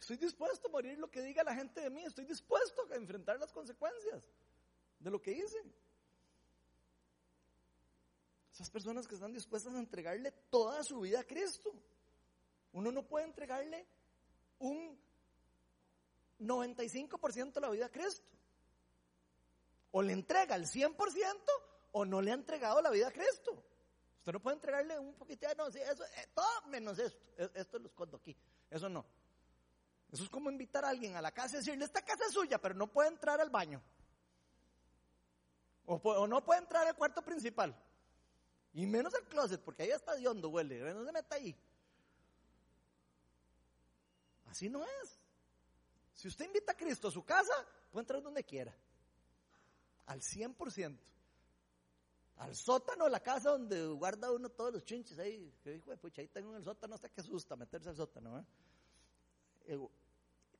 Estoy 0.00 0.16
dispuesto 0.16 0.68
a 0.68 0.70
morir 0.70 0.96
lo 0.96 1.10
que 1.10 1.20
diga 1.22 1.42
la 1.42 1.54
gente 1.54 1.80
de 1.80 1.90
mí, 1.90 2.04
estoy 2.04 2.24
dispuesto 2.24 2.86
a 2.90 2.94
enfrentar 2.94 3.38
las 3.40 3.52
consecuencias 3.52 4.22
de 5.00 5.10
lo 5.10 5.20
que 5.20 5.32
hice. 5.32 5.60
Esas 8.52 8.70
personas 8.70 9.08
que 9.08 9.16
están 9.16 9.32
dispuestas 9.32 9.74
a 9.74 9.80
entregarle 9.80 10.30
toda 10.50 10.84
su 10.84 11.00
vida 11.00 11.20
a 11.20 11.24
Cristo. 11.24 11.74
Uno 12.72 12.92
no 12.92 13.04
puede 13.06 13.26
entregarle 13.26 13.84
un 14.60 14.96
95% 16.38 17.54
de 17.54 17.60
la 17.60 17.70
vida 17.70 17.86
a 17.86 17.90
Cristo. 17.90 18.28
O 19.90 20.00
le 20.00 20.12
entrega 20.12 20.54
el 20.54 20.66
100% 20.66 20.94
o 21.92 22.04
no 22.04 22.22
le 22.22 22.30
ha 22.30 22.34
entregado 22.34 22.80
la 22.80 22.90
vida 22.90 23.08
a 23.08 23.12
Cristo. 23.12 23.64
Usted 24.20 24.32
no 24.32 24.40
puede 24.40 24.56
entregarle 24.56 24.98
un 24.98 25.14
poquito, 25.14 25.46
no, 25.56 25.70
sí, 25.70 25.78
eso, 25.78 26.04
eh, 26.04 26.28
todo 26.34 26.66
menos 26.68 26.98
esto. 26.98 27.18
E, 27.38 27.50
esto 27.54 27.78
lo 27.78 27.86
escondo 27.86 28.18
aquí. 28.18 28.36
Eso 28.68 28.86
no. 28.86 29.06
Eso 30.12 30.24
es 30.24 30.28
como 30.28 30.50
invitar 30.50 30.84
a 30.84 30.90
alguien 30.90 31.16
a 31.16 31.22
la 31.22 31.32
casa 31.32 31.56
y 31.56 31.60
decirle, 31.60 31.86
esta 31.86 32.02
casa 32.02 32.26
es 32.26 32.34
suya, 32.34 32.60
pero 32.60 32.74
no 32.74 32.86
puede 32.86 33.08
entrar 33.08 33.40
al 33.40 33.48
baño. 33.48 33.82
O, 35.86 35.94
o 35.94 36.26
no 36.26 36.44
puede 36.44 36.60
entrar 36.60 36.86
al 36.86 36.94
cuarto 36.94 37.22
principal. 37.22 37.74
Y 38.74 38.86
menos 38.86 39.14
al 39.14 39.26
closet, 39.26 39.62
porque 39.62 39.84
ahí 39.84 39.90
está 39.90 40.14
de 40.14 40.28
hondo, 40.28 40.50
huele. 40.50 40.92
No 40.92 41.02
se 41.02 41.12
meta 41.12 41.36
ahí. 41.36 41.56
Así 44.50 44.68
no 44.68 44.84
es. 44.84 45.18
Si 46.12 46.28
usted 46.28 46.44
invita 46.44 46.72
a 46.72 46.76
Cristo 46.76 47.08
a 47.08 47.10
su 47.10 47.24
casa, 47.24 47.54
puede 47.90 48.02
entrar 48.02 48.20
donde 48.20 48.44
quiera. 48.44 48.76
Al 50.04 50.20
100%. 50.20 50.98
Al 52.40 52.56
sótano 52.56 53.04
de 53.04 53.10
la 53.10 53.20
casa 53.20 53.50
donde 53.50 53.86
guarda 53.88 54.32
uno 54.32 54.48
todos 54.48 54.72
los 54.72 54.82
chinches 54.82 55.18
ahí. 55.18 55.52
Que 55.62 55.72
dijo, 55.72 55.94
pucha, 55.98 56.22
ahí 56.22 56.28
tengo 56.28 56.50
en 56.50 56.56
el 56.56 56.64
sótano 56.64 56.94
hasta 56.94 57.10
que 57.10 57.20
asusta 57.20 57.54
meterse 57.54 57.90
al 57.90 57.96
sótano. 57.96 58.38
¿eh? 59.68 59.78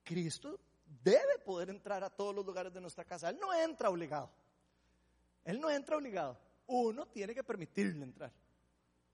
Cristo 0.05 0.61
debe 1.03 1.39
poder 1.39 1.70
entrar 1.70 2.05
a 2.05 2.11
todos 2.11 2.35
los 2.35 2.45
lugares 2.45 2.70
de 2.70 2.83
nuestra 2.83 3.05
casa. 3.05 3.31
Él 3.31 3.39
no 3.41 3.55
entra 3.55 3.89
obligado. 3.89 4.31
Él 5.43 5.59
no 5.59 5.70
entra 5.70 5.97
obligado. 5.97 6.39
Uno 6.66 7.07
tiene 7.07 7.35
que 7.35 7.43
permitirle 7.43 8.05
entrar. 8.05 8.31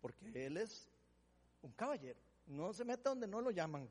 Porque 0.00 0.46
Él 0.46 0.56
es 0.56 0.90
un 1.62 1.70
caballero. 1.70 2.18
No 2.46 2.72
se 2.72 2.84
mete 2.84 3.08
donde 3.08 3.28
no 3.28 3.40
lo 3.40 3.52
llaman. 3.52 3.88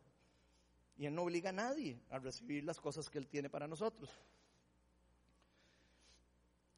Y 0.97 1.05
Él 1.05 1.15
no 1.15 1.23
obliga 1.23 1.51
a 1.51 1.53
nadie 1.53 1.97
a 2.09 2.19
recibir 2.19 2.65
las 2.65 2.81
cosas 2.81 3.09
que 3.09 3.19
Él 3.19 3.27
tiene 3.29 3.49
para 3.49 3.69
nosotros. 3.69 4.09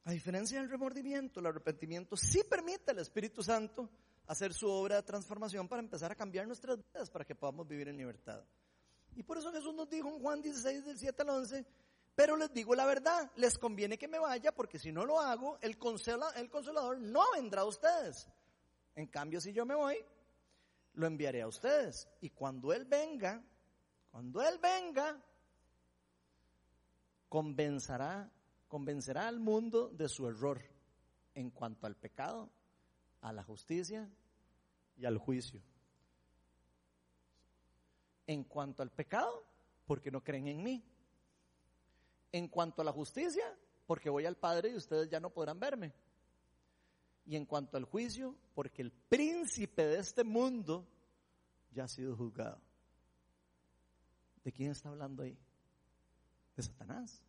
A 0.08 0.12
diferencia 0.12 0.62
del 0.62 0.70
remordimiento, 0.70 1.42
el 1.42 1.48
arrepentimiento 1.48 2.16
sí 2.16 2.42
permite 2.50 2.92
al 2.92 3.00
Espíritu 3.00 3.44
Santo 3.44 3.90
hacer 4.28 4.54
su 4.54 4.70
obra 4.70 4.96
de 4.96 5.04
transformación 5.04 5.68
para 5.68 5.82
empezar 5.82 6.10
a 6.10 6.16
cambiar 6.16 6.48
nuestras 6.48 6.78
vidas, 6.78 7.10
para 7.10 7.26
que 7.26 7.36
podamos 7.36 7.68
vivir 7.68 7.90
en 7.90 7.98
libertad. 7.98 8.42
Y 9.18 9.24
por 9.24 9.38
eso 9.38 9.52
Jesús 9.52 9.76
nos 9.76 9.90
dijo 9.90 10.08
en 10.08 10.22
Juan 10.22 10.42
16, 10.42 10.86
del 10.86 10.98
7 10.98 11.24
al 11.24 11.30
11, 11.32 11.66
pero 12.16 12.38
les 12.38 12.54
digo 12.54 12.74
la 12.74 12.86
verdad, 12.86 13.30
les 13.36 13.58
conviene 13.58 13.98
que 13.98 14.08
me 14.08 14.18
vaya 14.18 14.54
porque 14.54 14.80
si 14.80 14.94
no 14.94 15.04
lo 15.04 15.20
hago, 15.20 15.58
el, 15.60 15.78
el 16.38 16.50
consolador 16.50 17.00
no 17.00 17.24
vendrá 17.36 17.64
a 17.64 17.66
ustedes. 17.66 18.30
En 18.96 19.08
cambio, 19.08 19.42
si 19.42 19.52
yo 19.52 19.66
me 19.66 19.76
voy, 19.76 19.98
lo 20.94 21.06
enviaré 21.06 21.42
a 21.42 21.48
ustedes. 21.50 22.08
Y 22.22 22.30
cuando 22.30 22.72
Él 22.72 22.86
venga, 22.86 23.44
cuando 24.10 24.42
Él 24.42 24.58
venga, 24.58 25.22
convencerá 27.28 28.32
convencerá 28.68 29.28
al 29.28 29.40
mundo 29.40 29.90
de 29.90 30.10
su 30.10 30.28
error 30.28 30.62
en 31.34 31.50
cuanto 31.52 31.88
al 31.88 31.96
pecado, 31.96 32.50
a 33.22 33.32
la 33.32 33.44
justicia 33.44 34.10
y 34.98 35.06
al 35.06 35.18
juicio. 35.18 35.62
En 38.26 38.44
cuanto 38.44 38.84
al 38.84 38.92
pecado, 38.92 39.46
porque 39.86 40.12
no 40.12 40.24
creen 40.24 40.48
en 40.48 40.64
mí. 40.64 40.84
En 42.32 42.48
cuanto 42.48 42.82
a 42.82 42.86
la 42.86 42.92
justicia, 42.92 43.46
porque 43.86 44.10
voy 44.10 44.26
al 44.26 44.36
Padre 44.36 44.70
y 44.70 44.76
ustedes 44.76 45.10
ya 45.10 45.20
no 45.20 45.30
podrán 45.30 45.60
verme. 45.60 45.94
Y 47.26 47.36
en 47.36 47.46
cuanto 47.46 47.78
al 47.78 47.86
juicio, 47.86 48.36
porque 48.54 48.82
el 48.82 48.92
príncipe 48.92 49.86
de 49.86 50.00
este 50.00 50.24
mundo 50.24 50.88
ya 51.72 51.86
ha 51.86 51.88
sido 51.88 52.16
juzgado. 52.16 52.60
¿De 54.44 54.52
quién 54.52 54.72
está 54.72 54.90
hablando 54.90 55.24
ahí? 55.24 55.38
De 56.56 56.64
Satanás 56.64 57.27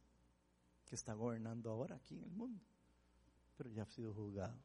que 0.88 0.96
está 0.96 1.12
gobernando 1.12 1.70
ahora 1.70 1.96
aquí 1.96 2.14
en 2.14 2.24
el 2.24 2.30
mundo, 2.30 2.64
pero 3.56 3.70
ya 3.70 3.82
ha 3.82 3.86
sido 3.86 4.14
juzgado. 4.14 4.58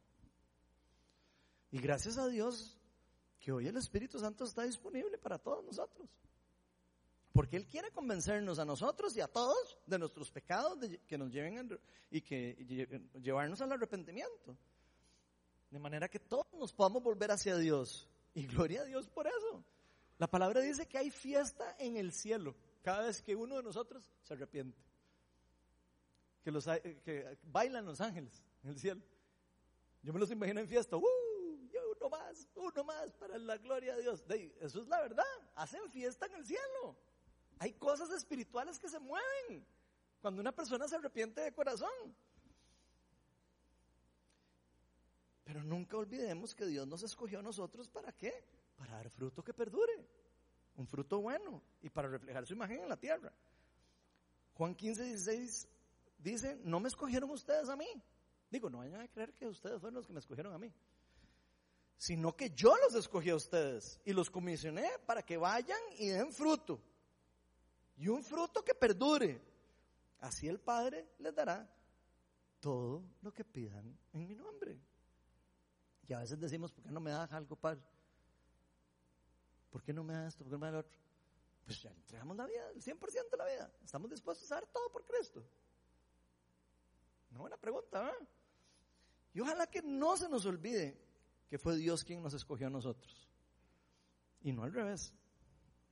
Y 1.71 1.79
gracias 1.79 2.17
a 2.17 2.27
Dios 2.27 2.77
que 3.39 3.51
hoy 3.51 3.67
el 3.67 3.77
Espíritu 3.77 4.19
Santo 4.19 4.45
está 4.45 4.63
disponible 4.63 5.17
para 5.17 5.37
todos 5.37 5.63
nosotros. 5.65 6.09
Porque 7.33 7.57
Él 7.57 7.67
quiere 7.67 7.91
convencernos 7.91 8.59
a 8.59 8.65
nosotros 8.65 9.17
y 9.17 9.21
a 9.21 9.27
todos 9.27 9.79
de 9.87 9.97
nuestros 9.97 10.29
pecados 10.29 10.77
que 11.07 11.17
nos 11.17 11.31
lleven 11.31 11.79
y 12.11 12.21
que 12.21 13.09
llevarnos 13.21 13.59
al 13.61 13.71
arrepentimiento. 13.71 14.55
De 15.71 15.79
manera 15.79 16.07
que 16.07 16.19
todos 16.19 16.53
nos 16.53 16.71
podamos 16.71 17.01
volver 17.01 17.31
hacia 17.31 17.57
Dios. 17.57 18.07
Y 18.35 18.45
gloria 18.45 18.81
a 18.81 18.85
Dios 18.85 19.09
por 19.09 19.25
eso. 19.25 19.65
La 20.19 20.27
palabra 20.27 20.61
dice 20.61 20.87
que 20.87 20.99
hay 20.99 21.09
fiesta 21.09 21.75
en 21.79 21.97
el 21.97 22.13
cielo 22.13 22.55
cada 22.83 23.07
vez 23.07 23.21
que 23.23 23.35
uno 23.35 23.57
de 23.57 23.63
nosotros 23.63 24.11
se 24.21 24.33
arrepiente 24.35 24.92
que, 26.43 26.51
los, 26.51 26.65
que 26.65 27.37
bailan 27.43 27.85
los 27.85 28.01
ángeles 28.01 28.43
en 28.63 28.69
el 28.69 28.79
cielo. 28.79 29.01
Yo 30.01 30.13
me 30.13 30.19
los 30.19 30.29
imagino 30.31 30.59
en 30.59 30.67
fiesta, 30.67 30.97
¡uh! 30.97 31.03
Uno 31.97 32.09
más, 32.09 32.47
uno 32.55 32.83
más 32.83 33.13
para 33.13 33.37
la 33.37 33.57
gloria 33.57 33.95
de 33.95 34.01
Dios. 34.01 34.23
Eso 34.59 34.81
es 34.81 34.87
la 34.87 35.01
verdad, 35.01 35.23
hacen 35.55 35.89
fiesta 35.89 36.25
en 36.25 36.33
el 36.33 36.45
cielo. 36.45 36.97
Hay 37.59 37.73
cosas 37.73 38.09
espirituales 38.09 38.77
que 38.77 38.89
se 38.89 38.99
mueven 38.99 39.65
cuando 40.21 40.41
una 40.41 40.51
persona 40.51 40.87
se 40.87 40.95
arrepiente 40.95 41.39
de 41.39 41.53
corazón. 41.53 41.89
Pero 45.45 45.63
nunca 45.63 45.97
olvidemos 45.97 46.53
que 46.53 46.65
Dios 46.65 46.87
nos 46.87 47.03
escogió 47.03 47.39
a 47.39 47.43
nosotros 47.43 47.89
para 47.89 48.11
qué? 48.11 48.43
Para 48.75 48.95
dar 48.95 49.09
fruto 49.09 49.43
que 49.43 49.53
perdure, 49.53 50.05
un 50.75 50.87
fruto 50.87 51.21
bueno 51.21 51.61
y 51.81 51.89
para 51.89 52.09
reflejar 52.09 52.45
su 52.45 52.53
imagen 52.53 52.81
en 52.81 52.89
la 52.89 52.97
tierra. 52.97 53.31
Juan 54.55 54.75
15, 54.75 55.03
16 55.03 55.67
dice, 56.31 56.59
no 56.63 56.79
me 56.79 56.87
escogieron 56.87 57.29
ustedes 57.31 57.69
a 57.69 57.75
mí. 57.75 57.87
Digo, 58.49 58.69
no 58.69 58.79
vayan 58.79 59.01
a 59.01 59.07
creer 59.07 59.33
que 59.33 59.47
ustedes 59.47 59.79
fueron 59.79 59.95
los 59.95 60.07
que 60.07 60.13
me 60.13 60.19
escogieron 60.19 60.53
a 60.53 60.57
mí. 60.57 60.71
Sino 61.97 62.35
que 62.35 62.49
yo 62.51 62.75
los 62.77 62.95
escogí 62.95 63.29
a 63.29 63.35
ustedes 63.35 63.99
y 64.05 64.13
los 64.13 64.29
comisioné 64.29 64.89
para 65.05 65.23
que 65.23 65.37
vayan 65.37 65.79
y 65.97 66.09
den 66.09 66.31
fruto. 66.31 66.79
Y 67.97 68.07
un 68.07 68.23
fruto 68.23 68.63
que 68.63 68.73
perdure. 68.73 69.41
Así 70.19 70.47
el 70.47 70.59
Padre 70.59 71.07
les 71.19 71.33
dará 71.33 71.69
todo 72.59 73.03
lo 73.21 73.33
que 73.33 73.43
pidan 73.43 73.97
en 74.13 74.27
mi 74.27 74.35
nombre. 74.35 74.79
Y 76.07 76.13
a 76.13 76.19
veces 76.19 76.39
decimos, 76.39 76.71
¿por 76.71 76.83
qué 76.83 76.91
no 76.91 76.99
me 76.99 77.11
das 77.11 77.31
algo, 77.31 77.55
Padre? 77.55 77.81
¿Por 79.69 79.81
qué 79.83 79.91
no 79.93 80.03
me 80.03 80.13
das 80.13 80.29
esto? 80.29 80.43
¿Por 80.43 80.51
qué 80.51 80.53
no 80.53 80.59
me 80.59 80.67
das 80.67 80.73
lo 80.73 80.79
otro? 80.79 80.99
Pues 81.65 81.81
ya 81.81 81.89
entregamos 81.91 82.37
la 82.37 82.45
vida, 82.45 82.69
el 82.69 82.81
100% 82.81 83.29
de 83.31 83.37
la 83.37 83.45
vida. 83.45 83.71
Estamos 83.83 84.09
dispuestos 84.09 84.51
a 84.51 84.55
dar 84.55 84.67
todo 84.67 84.91
por 84.91 85.03
Cristo. 85.05 85.43
Una 87.33 87.41
buena 87.41 87.57
pregunta, 87.57 88.09
¿eh? 88.09 88.27
Y 89.33 89.39
ojalá 89.39 89.65
que 89.65 89.81
no 89.81 90.15
se 90.15 90.29
nos 90.29 90.45
olvide 90.45 90.95
que 91.49 91.57
fue 91.57 91.75
Dios 91.75 92.03
quien 92.03 92.21
nos 92.21 92.35
escogió 92.35 92.67
a 92.67 92.69
nosotros. 92.69 93.27
Y 94.41 94.51
no 94.51 94.63
al 94.63 94.71
revés. 94.71 95.11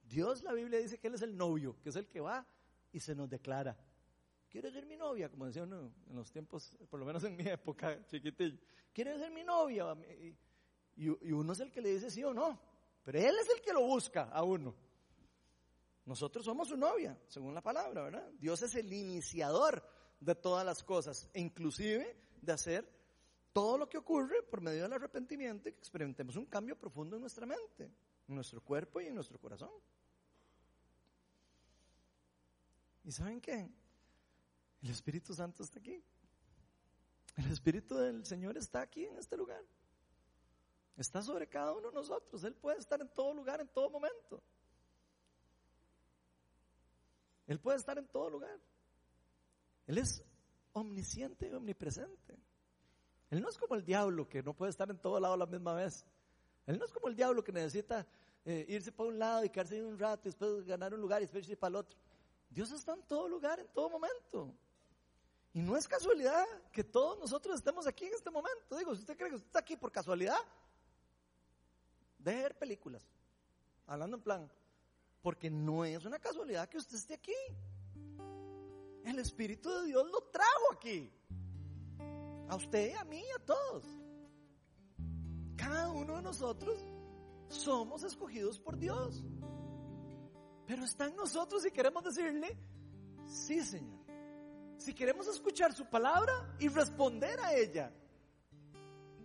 Dios, 0.03 0.43
la 0.43 0.53
Biblia 0.53 0.79
dice 0.79 0.99
que 0.99 1.07
Él 1.07 1.15
es 1.15 1.23
el 1.23 1.35
novio, 1.35 1.79
que 1.81 1.89
es 1.89 1.95
el 1.95 2.07
que 2.07 2.19
va 2.19 2.45
y 2.91 2.99
se 2.99 3.15
nos 3.15 3.27
declara. 3.27 3.75
¿Quieres 4.49 4.73
ser 4.73 4.85
mi 4.85 4.95
novia? 4.95 5.29
Como 5.29 5.47
decía 5.47 5.63
uno 5.63 5.91
en 6.07 6.15
los 6.15 6.31
tiempos, 6.31 6.77
por 6.87 6.99
lo 6.99 7.07
menos 7.07 7.23
en 7.23 7.35
mi 7.35 7.47
época, 7.47 8.05
chiquitillo. 8.05 8.59
¿Quieres 8.93 9.17
ser 9.17 9.31
mi 9.31 9.43
novia? 9.43 9.95
Y, 10.95 11.05
y 11.05 11.31
uno 11.31 11.53
es 11.53 11.59
el 11.61 11.71
que 11.71 11.81
le 11.81 11.89
dice 11.89 12.11
sí 12.11 12.23
o 12.23 12.35
no. 12.35 12.61
Pero 13.03 13.17
Él 13.17 13.35
es 13.41 13.49
el 13.49 13.61
que 13.61 13.73
lo 13.73 13.81
busca 13.81 14.25
a 14.25 14.43
uno. 14.43 14.75
Nosotros 16.05 16.45
somos 16.45 16.67
su 16.67 16.77
novia, 16.77 17.17
según 17.27 17.55
la 17.55 17.61
palabra, 17.61 18.03
¿verdad? 18.03 18.29
Dios 18.37 18.61
es 18.61 18.75
el 18.75 18.93
iniciador 18.93 19.83
de 20.21 20.35
todas 20.35 20.65
las 20.65 20.83
cosas, 20.83 21.27
inclusive 21.33 22.15
de 22.41 22.51
hacer 22.53 22.87
todo 23.51 23.77
lo 23.77 23.89
que 23.89 23.97
ocurre 23.97 24.41
por 24.43 24.61
medio 24.61 24.83
del 24.83 24.93
arrepentimiento 24.93 25.67
y 25.67 25.73
que 25.73 25.79
experimentemos 25.79 26.35
un 26.35 26.45
cambio 26.45 26.77
profundo 26.77 27.15
en 27.17 27.21
nuestra 27.21 27.45
mente, 27.45 27.91
en 28.27 28.35
nuestro 28.35 28.61
cuerpo 28.61 29.01
y 29.01 29.07
en 29.07 29.15
nuestro 29.15 29.39
corazón. 29.39 29.71
¿Y 33.03 33.11
saben 33.11 33.41
qué? 33.41 33.67
El 34.83 34.89
Espíritu 34.89 35.33
Santo 35.33 35.63
está 35.63 35.79
aquí. 35.79 36.01
El 37.35 37.51
Espíritu 37.51 37.95
del 37.95 38.25
Señor 38.25 38.57
está 38.57 38.81
aquí 38.81 39.05
en 39.05 39.17
este 39.17 39.35
lugar. 39.35 39.63
Está 40.97 41.23
sobre 41.23 41.47
cada 41.47 41.73
uno 41.73 41.89
de 41.89 41.95
nosotros. 41.95 42.43
Él 42.43 42.53
puede 42.53 42.77
estar 42.77 43.01
en 43.01 43.09
todo 43.09 43.33
lugar, 43.33 43.59
en 43.59 43.67
todo 43.67 43.89
momento. 43.89 44.41
Él 47.47 47.59
puede 47.59 47.77
estar 47.77 47.97
en 47.97 48.07
todo 48.07 48.29
lugar. 48.29 48.59
Él 49.87 49.97
es 49.97 50.23
omnisciente 50.73 51.49
y 51.49 51.53
omnipresente. 51.53 52.39
Él 53.29 53.41
no 53.41 53.49
es 53.49 53.57
como 53.57 53.75
el 53.75 53.85
diablo 53.85 54.27
que 54.27 54.43
no 54.43 54.53
puede 54.53 54.71
estar 54.71 54.89
en 54.89 54.97
todo 54.99 55.19
lado 55.19 55.35
a 55.35 55.37
la 55.37 55.45
misma 55.45 55.73
vez. 55.73 56.05
Él 56.67 56.77
no 56.77 56.85
es 56.85 56.91
como 56.91 57.07
el 57.07 57.15
diablo 57.15 57.43
que 57.43 57.51
necesita 57.51 58.05
eh, 58.45 58.65
irse 58.67 58.91
para 58.91 59.09
un 59.09 59.19
lado 59.19 59.45
y 59.45 59.49
quedarse 59.49 59.75
ahí 59.75 59.81
un 59.81 59.97
rato 59.97 60.27
y 60.27 60.31
después 60.31 60.65
ganar 60.65 60.93
un 60.93 61.01
lugar 61.01 61.21
y 61.21 61.25
después 61.25 61.43
irse 61.43 61.57
para 61.57 61.69
el 61.69 61.75
otro. 61.77 61.97
Dios 62.49 62.71
está 62.71 62.93
en 62.93 63.03
todo 63.03 63.27
lugar, 63.29 63.59
en 63.59 63.67
todo 63.69 63.89
momento. 63.89 64.53
Y 65.53 65.61
no 65.61 65.75
es 65.77 65.87
casualidad 65.87 66.45
que 66.71 66.83
todos 66.83 67.19
nosotros 67.19 67.55
estemos 67.55 67.87
aquí 67.87 68.05
en 68.05 68.13
este 68.13 68.29
momento. 68.29 68.77
Digo, 68.77 68.93
si 68.95 69.01
usted 69.01 69.17
cree 69.17 69.29
que 69.29 69.35
usted 69.35 69.47
está 69.47 69.59
aquí 69.59 69.75
por 69.75 69.91
casualidad, 69.91 70.39
deje 72.19 72.37
de 72.37 72.43
ver 72.43 72.57
películas. 72.57 73.03
Hablando 73.87 74.17
en 74.17 74.23
plan, 74.23 74.51
porque 75.21 75.49
no 75.49 75.85
es 75.85 76.05
una 76.05 76.19
casualidad 76.19 76.67
que 76.69 76.77
usted 76.77 76.95
esté 76.95 77.13
aquí. 77.13 77.35
El 79.05 79.19
Espíritu 79.19 79.69
de 79.69 79.87
Dios 79.87 80.05
lo 80.11 80.21
trajo 80.31 80.73
aquí. 80.73 81.11
A 82.47 82.55
usted, 82.55 82.93
a 82.95 83.03
mí, 83.03 83.23
a 83.35 83.43
todos. 83.43 83.83
Cada 85.55 85.89
uno 85.91 86.17
de 86.17 86.21
nosotros 86.21 86.77
somos 87.47 88.03
escogidos 88.03 88.59
por 88.59 88.77
Dios. 88.77 89.23
Pero 90.67 90.83
está 90.83 91.05
en 91.07 91.15
nosotros 91.15 91.63
si 91.63 91.71
queremos 91.71 92.03
decirle, 92.03 92.57
sí 93.25 93.61
Señor. 93.61 94.01
Si 94.77 94.93
queremos 94.93 95.27
escuchar 95.27 95.73
su 95.73 95.85
palabra 95.85 96.55
y 96.59 96.67
responder 96.67 97.39
a 97.39 97.53
ella. 97.53 97.93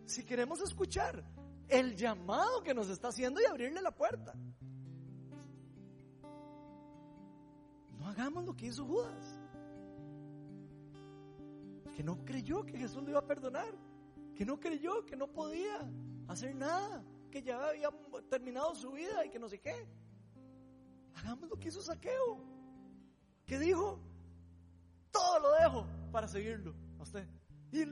Si 0.05 0.25
queremos 0.25 0.61
escuchar 0.61 1.25
el 1.69 1.97
llamado 1.97 2.63
que 2.63 2.75
nos 2.75 2.89
está 2.89 3.09
haciendo 3.09 3.41
y 3.41 3.45
abrirle 3.47 3.81
la 3.81 3.91
puerta. 3.91 4.35
No 7.99 8.07
hagamos 8.09 8.45
lo 8.45 8.55
que 8.55 8.67
hizo 8.67 8.85
Judas 8.85 9.36
que 11.97 12.05
no 12.05 12.23
creyó 12.27 12.67
que 12.67 12.77
Jesús 12.77 13.03
le 13.05 13.11
iba 13.13 13.21
a 13.21 13.27
perdonar, 13.27 13.75
que 14.35 14.45
no 14.45 14.61
creyó 14.61 15.07
que 15.07 15.17
no 15.17 15.29
podía 15.29 15.91
hacer 16.29 16.55
nada, 16.55 17.03
que 17.31 17.43
ya 17.43 17.71
había 17.71 17.89
terminado 18.29 18.75
su 18.75 18.93
vida 18.93 19.25
y 19.25 19.31
que 19.31 19.39
no 19.39 19.49
sé 19.49 19.59
qué. 19.59 19.89
Hagamos 21.15 21.49
lo 21.49 21.59
que 21.59 21.69
hizo 21.69 21.81
Saqueo, 21.81 22.45
que 23.47 23.59
dijo, 23.59 23.99
todo 25.11 25.41
lo 25.41 25.53
dejo 25.53 25.87
para 26.13 26.29
seguirlo 26.29 26.75
a 26.99 27.03
usted. 27.03 27.27
Y, 27.73 27.85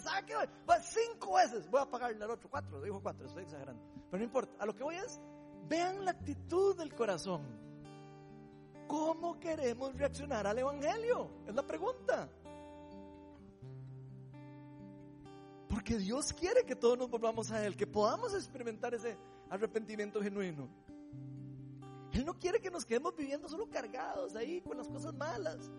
¿sabe 0.00 0.26
qué? 0.26 0.34
Va 0.68 0.80
cinco 0.80 1.34
veces, 1.34 1.70
voy 1.70 1.82
a 1.82 1.86
pagarle 1.86 2.24
al 2.24 2.32
otro, 2.32 2.50
cuatro, 2.50 2.82
dijo 2.82 3.00
cuatro, 3.00 3.28
estoy 3.28 3.44
exagerando. 3.44 3.80
Pero 4.10 4.18
no 4.18 4.24
importa, 4.24 4.52
a 4.58 4.66
lo 4.66 4.74
que 4.74 4.82
voy 4.82 4.96
es, 4.96 5.20
vean 5.68 6.04
la 6.04 6.10
actitud 6.10 6.76
del 6.76 6.92
corazón. 6.96 7.42
¿Cómo 8.88 9.38
queremos 9.38 9.94
reaccionar 9.94 10.48
al 10.48 10.58
Evangelio? 10.58 11.30
Es 11.46 11.54
la 11.54 11.64
pregunta. 11.64 12.28
Porque 15.80 15.96
Dios 15.96 16.34
quiere 16.34 16.62
que 16.66 16.76
todos 16.76 16.98
nos 16.98 17.08
volvamos 17.08 17.50
a 17.50 17.64
Él, 17.64 17.74
que 17.74 17.86
podamos 17.86 18.34
experimentar 18.34 18.92
ese 18.92 19.16
arrepentimiento 19.48 20.20
genuino. 20.20 20.68
Él 22.12 22.26
no 22.26 22.38
quiere 22.38 22.60
que 22.60 22.70
nos 22.70 22.84
quedemos 22.84 23.16
viviendo 23.16 23.48
solo 23.48 23.66
cargados 23.70 24.36
ahí 24.36 24.60
con 24.60 24.76
las 24.76 24.86
cosas 24.88 25.14
malas. 25.14 25.70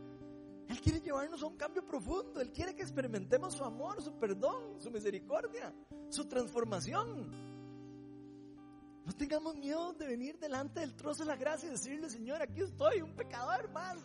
Él 0.67 0.81
quiere 0.81 1.01
llevarnos 1.01 1.43
a 1.43 1.45
un 1.45 1.55
cambio 1.55 1.85
profundo. 1.85 2.41
Él 2.41 2.51
quiere 2.51 2.73
que 2.73 2.81
experimentemos 2.81 3.53
su 3.53 3.63
amor, 3.63 4.01
su 4.01 4.17
perdón, 4.17 4.81
su 4.81 4.89
misericordia, 4.89 5.71
su 6.09 6.27
transformación. 6.27 7.29
No 9.05 9.13
tengamos 9.13 9.55
miedo 9.55 9.93
de 9.93 10.07
venir 10.07 10.39
delante 10.39 10.79
del 10.79 10.95
trozo 10.95 11.25
de 11.25 11.27
la 11.27 11.35
gracia 11.35 11.67
y 11.67 11.73
decirle, 11.73 12.09
Señor, 12.09 12.41
aquí 12.41 12.61
estoy, 12.61 13.03
un 13.03 13.15
pecador 13.15 13.69
más. 13.69 13.99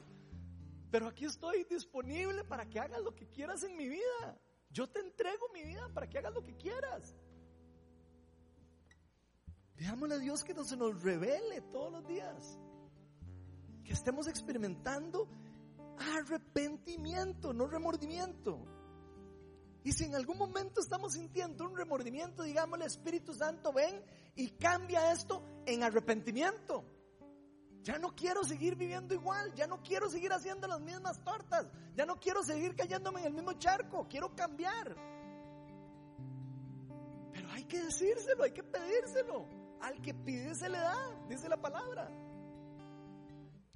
Pero 0.90 1.08
aquí 1.08 1.24
estoy 1.24 1.64
disponible 1.64 2.44
para 2.44 2.68
que 2.68 2.80
hagas 2.80 3.00
lo 3.00 3.14
que 3.14 3.26
quieras 3.30 3.62
en 3.62 3.78
mi 3.78 3.88
vida. 3.88 4.38
Yo 4.70 4.88
te 4.88 5.00
entrego 5.00 5.48
mi 5.52 5.62
vida 5.62 5.88
para 5.94 6.08
que 6.08 6.18
hagas 6.18 6.34
lo 6.34 6.42
que 6.42 6.56
quieras. 6.56 7.14
Veámosle 9.76 10.14
a 10.14 10.18
Dios 10.18 10.42
que 10.42 10.54
no 10.54 10.64
se 10.64 10.76
nos 10.76 11.02
revele 11.02 11.60
todos 11.72 11.92
los 11.92 12.06
días. 12.06 12.58
Que 13.84 13.92
estemos 13.92 14.26
experimentando 14.26 15.28
arrepentimiento, 15.98 17.52
no 17.52 17.66
remordimiento. 17.66 18.64
Y 19.84 19.92
si 19.92 20.04
en 20.04 20.16
algún 20.16 20.36
momento 20.36 20.80
estamos 20.80 21.12
sintiendo 21.12 21.64
un 21.64 21.76
remordimiento, 21.76 22.42
digámosle 22.42 22.86
Espíritu 22.86 23.34
Santo, 23.34 23.72
ven 23.72 24.02
y 24.34 24.50
cambia 24.50 25.12
esto 25.12 25.42
en 25.64 25.84
arrepentimiento. 25.84 26.84
Ya 27.86 28.00
no 28.00 28.16
quiero 28.16 28.42
seguir 28.42 28.74
viviendo 28.74 29.14
igual, 29.14 29.54
ya 29.54 29.68
no 29.68 29.80
quiero 29.80 30.10
seguir 30.10 30.32
haciendo 30.32 30.66
las 30.66 30.80
mismas 30.80 31.22
tortas, 31.22 31.68
ya 31.94 32.04
no 32.04 32.18
quiero 32.18 32.42
seguir 32.42 32.74
cayéndome 32.74 33.20
en 33.20 33.26
el 33.28 33.32
mismo 33.32 33.52
charco, 33.52 34.08
quiero 34.10 34.34
cambiar. 34.34 34.96
Pero 37.32 37.48
hay 37.52 37.62
que 37.62 37.80
decírselo, 37.84 38.42
hay 38.42 38.50
que 38.50 38.64
pedírselo. 38.64 39.46
Al 39.80 40.02
que 40.02 40.12
pide 40.14 40.56
se 40.56 40.68
le 40.68 40.78
da, 40.78 40.96
dice 41.28 41.48
la 41.48 41.58
palabra. 41.58 42.10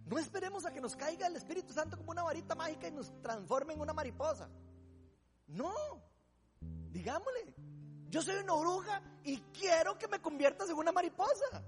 No 0.06 0.18
esperemos 0.18 0.66
a 0.66 0.72
que 0.72 0.80
nos 0.80 0.96
caiga 0.96 1.28
el 1.28 1.36
Espíritu 1.36 1.72
Santo 1.72 1.96
como 1.96 2.10
una 2.10 2.24
varita 2.24 2.56
mágica 2.56 2.88
y 2.88 2.90
nos 2.90 3.12
transforme 3.22 3.74
en 3.74 3.80
una 3.80 3.92
mariposa. 3.92 4.50
No, 5.46 5.72
digámosle, 6.90 7.54
yo 8.08 8.22
soy 8.22 8.42
una 8.42 8.54
oruga 8.54 9.00
y 9.22 9.36
quiero 9.52 9.96
que 9.96 10.08
me 10.08 10.20
conviertas 10.20 10.68
en 10.68 10.78
una 10.78 10.90
mariposa. 10.90 11.62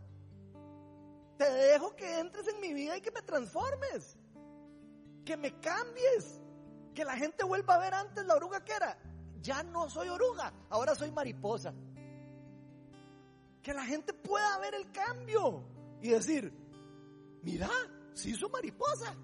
Te 1.36 1.50
dejo 1.50 1.94
que 1.96 2.20
entres 2.20 2.46
en 2.48 2.60
mi 2.60 2.72
vida 2.72 2.96
y 2.96 3.00
que 3.00 3.10
me 3.10 3.22
transformes. 3.22 4.16
Que 5.24 5.36
me 5.36 5.58
cambies. 5.60 6.40
Que 6.94 7.04
la 7.04 7.16
gente 7.16 7.44
vuelva 7.44 7.76
a 7.76 7.78
ver 7.78 7.94
antes 7.94 8.24
la 8.26 8.34
oruga 8.34 8.64
que 8.64 8.72
era. 8.72 8.98
Ya 9.40 9.62
no 9.62 9.90
soy 9.90 10.08
oruga, 10.08 10.52
ahora 10.70 10.94
soy 10.94 11.10
mariposa. 11.10 11.74
Que 13.62 13.74
la 13.74 13.84
gente 13.84 14.12
pueda 14.12 14.58
ver 14.58 14.74
el 14.74 14.90
cambio 14.92 15.64
y 16.00 16.10
decir, 16.10 16.52
mira, 17.42 17.68
se 18.12 18.30
hizo 18.30 18.48
mariposa. 18.48 19.16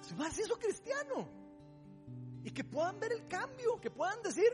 Se 0.00 0.42
hizo 0.42 0.58
cristiano. 0.58 1.28
Y 2.44 2.50
que 2.50 2.64
puedan 2.64 2.98
ver 3.00 3.12
el 3.12 3.26
cambio, 3.26 3.80
que 3.80 3.90
puedan 3.90 4.22
decir, 4.22 4.48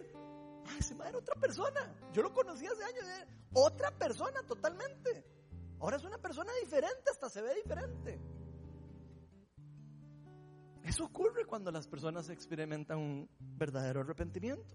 ay, 0.67 0.79
ese 0.79 0.95
era 0.95 1.19
otra 1.19 1.35
persona. 1.37 1.95
Yo 2.13 2.23
lo 2.23 2.33
conocí 2.33 2.67
hace 2.67 2.83
años, 2.83 3.05
otra 3.53 3.91
persona 3.91 4.43
totalmente. 4.43 5.25
Ahora 5.85 5.99
es 5.99 6.05
una 6.05 6.17
persona 6.17 6.51
diferente, 6.63 7.11
hasta 7.11 7.29
se 7.29 7.43
ve 7.43 7.55
diferente. 7.57 8.19
Eso 10.83 11.05
ocurre 11.05 11.45
cuando 11.45 11.71
las 11.71 11.87
personas 11.87 12.31
experimentan 12.31 12.97
un 12.99 13.29
verdadero 13.39 14.01
arrepentimiento. 14.01 14.75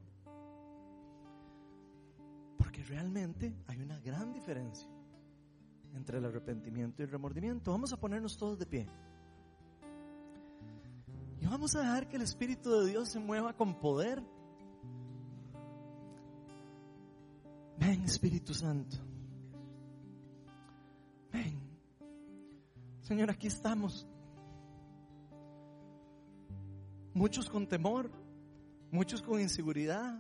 Porque 2.59 2.83
realmente 2.83 3.55
hay 3.65 3.81
una 3.81 3.99
gran 4.01 4.31
diferencia 4.33 4.87
entre 5.95 6.19
el 6.19 6.25
arrepentimiento 6.25 7.01
y 7.01 7.05
el 7.05 7.11
remordimiento. 7.11 7.71
Vamos 7.71 7.91
a 7.91 7.97
ponernos 7.97 8.37
todos 8.37 8.59
de 8.59 8.67
pie. 8.67 8.87
Y 11.41 11.45
vamos 11.47 11.75
a 11.75 11.79
dejar 11.79 12.07
que 12.07 12.17
el 12.17 12.21
Espíritu 12.21 12.69
de 12.81 12.85
Dios 12.91 13.09
se 13.09 13.19
mueva 13.19 13.53
con 13.53 13.79
poder. 13.79 14.21
Ven 17.79 18.03
Espíritu 18.03 18.53
Santo. 18.53 19.08
Ven. 21.31 21.59
Señor, 23.01 23.29
aquí 23.29 23.47
estamos. 23.47 24.07
Muchos 27.13 27.49
con 27.49 27.67
temor, 27.67 28.09
muchos 28.91 29.21
con 29.21 29.39
inseguridad. 29.39 30.19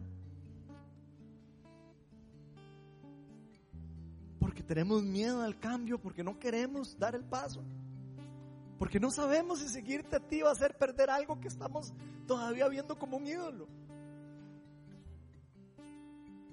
Porque 4.39 4.63
tenemos 4.63 5.03
miedo 5.03 5.41
al 5.41 5.59
cambio, 5.59 5.99
porque 5.99 6.23
no 6.23 6.39
queremos 6.39 6.97
dar 6.97 7.15
el 7.15 7.23
paso. 7.23 7.61
Porque 8.79 8.99
no 8.99 9.11
sabemos 9.11 9.59
si 9.59 9.67
seguirte 9.67 10.15
a 10.15 10.19
ti 10.19 10.41
va 10.41 10.49
a 10.49 10.53
hacer 10.53 10.77
perder 10.77 11.09
algo 11.09 11.39
que 11.39 11.49
estamos 11.49 11.93
todavía 12.25 12.67
viendo 12.69 12.97
como 12.97 13.17
un 13.17 13.27
ídolo. 13.27 13.67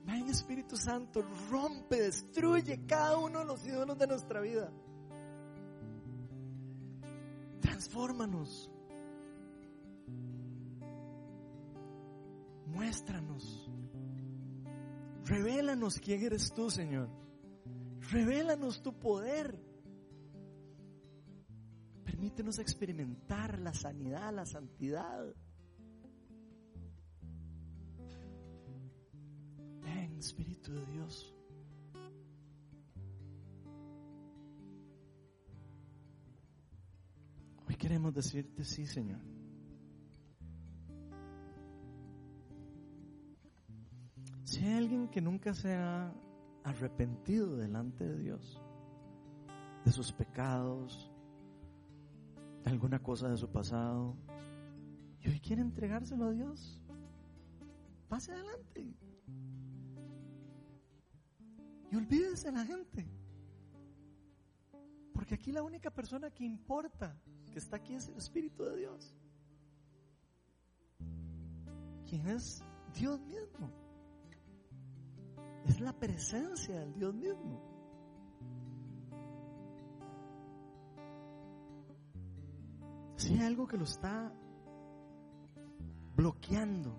Ven 0.06 0.28
Espíritu 0.28 0.76
Santo, 0.76 1.22
rompe, 1.50 2.00
destruye 2.00 2.86
cada 2.86 3.18
uno 3.18 3.40
de 3.40 3.44
los 3.44 3.66
ídolos 3.66 3.98
de 3.98 4.06
nuestra 4.06 4.40
vida. 4.40 4.72
Transfórmanos. 7.60 8.70
Muéstranos. 12.66 13.68
Revélanos 15.24 15.98
quién 15.98 16.22
eres 16.22 16.52
tú, 16.54 16.70
Señor. 16.70 17.08
Revélanos 18.12 18.82
tu 18.82 18.96
poder. 18.96 19.58
Permítenos 22.04 22.60
experimentar 22.60 23.58
la 23.58 23.74
sanidad, 23.74 24.32
la 24.32 24.46
santidad. 24.46 25.34
Espíritu 30.18 30.72
de 30.72 30.86
Dios. 30.86 31.34
Hoy 37.68 37.74
queremos 37.76 38.14
decirte 38.14 38.64
sí, 38.64 38.86
Señor. 38.86 39.20
Si 44.44 44.64
hay 44.64 44.78
alguien 44.78 45.08
que 45.08 45.20
nunca 45.20 45.52
se 45.52 45.74
ha 45.74 46.14
arrepentido 46.64 47.56
delante 47.56 48.04
de 48.04 48.18
Dios, 48.18 48.60
de 49.84 49.92
sus 49.92 50.12
pecados, 50.12 51.12
de 52.64 52.70
alguna 52.70 53.02
cosa 53.02 53.28
de 53.28 53.36
su 53.36 53.50
pasado, 53.50 54.16
y 55.20 55.28
hoy 55.28 55.40
quiere 55.40 55.62
entregárselo 55.62 56.26
a 56.26 56.30
Dios, 56.30 56.80
pase 58.08 58.32
adelante. 58.32 58.94
Y 61.96 61.98
olvídese 61.98 62.52
la 62.52 62.62
gente. 62.62 63.06
Porque 65.14 65.34
aquí 65.34 65.50
la 65.50 65.62
única 65.62 65.90
persona 65.90 66.30
que 66.30 66.44
importa, 66.44 67.18
que 67.50 67.58
está 67.58 67.76
aquí, 67.76 67.94
es 67.94 68.08
el 68.08 68.16
Espíritu 68.16 68.64
de 68.64 68.76
Dios. 68.76 69.14
¿Quién 72.06 72.26
es 72.28 72.62
Dios 72.94 73.18
mismo? 73.22 73.72
Es 75.64 75.80
la 75.80 75.94
presencia 75.94 76.78
del 76.80 76.92
Dios 76.92 77.14
mismo. 77.14 77.62
Si 83.16 83.32
hay 83.32 83.40
algo 83.40 83.66
que 83.66 83.78
lo 83.78 83.84
está 83.84 84.30
bloqueando 86.14 86.94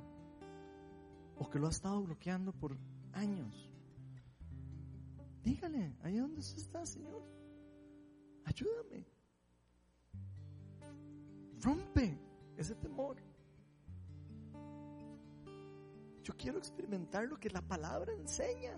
o 1.38 1.48
que 1.52 1.60
lo 1.60 1.68
ha 1.68 1.70
estado 1.70 2.02
bloqueando 2.02 2.52
por 2.52 2.76
años, 3.14 3.67
Dígale, 5.48 5.96
ahí 6.04 6.18
donde 6.18 6.42
usted 6.42 6.58
está, 6.58 6.86
Señor. 6.86 7.24
Ayúdame. 8.44 9.06
Rompe 11.62 12.20
ese 12.58 12.76
temor. 12.76 13.16
Yo 16.22 16.36
quiero 16.36 16.58
experimentar 16.58 17.26
lo 17.30 17.40
que 17.40 17.50
la 17.50 17.62
palabra 17.62 18.12
enseña 18.12 18.78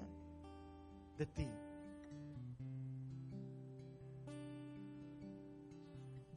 de 1.17 1.25
ti. 1.25 1.47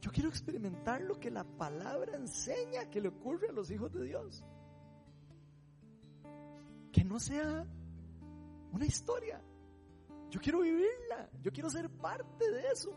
Yo 0.01 0.11
quiero 0.11 0.29
experimentar 0.29 1.01
lo 1.01 1.19
que 1.19 1.29
la 1.29 1.43
palabra 1.43 2.15
enseña 2.15 2.89
que 2.89 3.01
le 3.01 3.09
ocurre 3.09 3.49
a 3.49 3.51
los 3.51 3.69
hijos 3.69 3.93
de 3.93 4.03
Dios. 4.05 4.43
Que 6.91 7.03
no 7.03 7.19
sea 7.19 7.67
una 8.71 8.85
historia, 8.87 9.39
yo 10.33 10.41
quiero 10.41 10.61
vivirla, 10.61 11.29
yo 11.43 11.51
quiero 11.51 11.69
ser 11.69 11.87
parte 11.91 12.49
de 12.49 12.61
eso. 12.73 12.91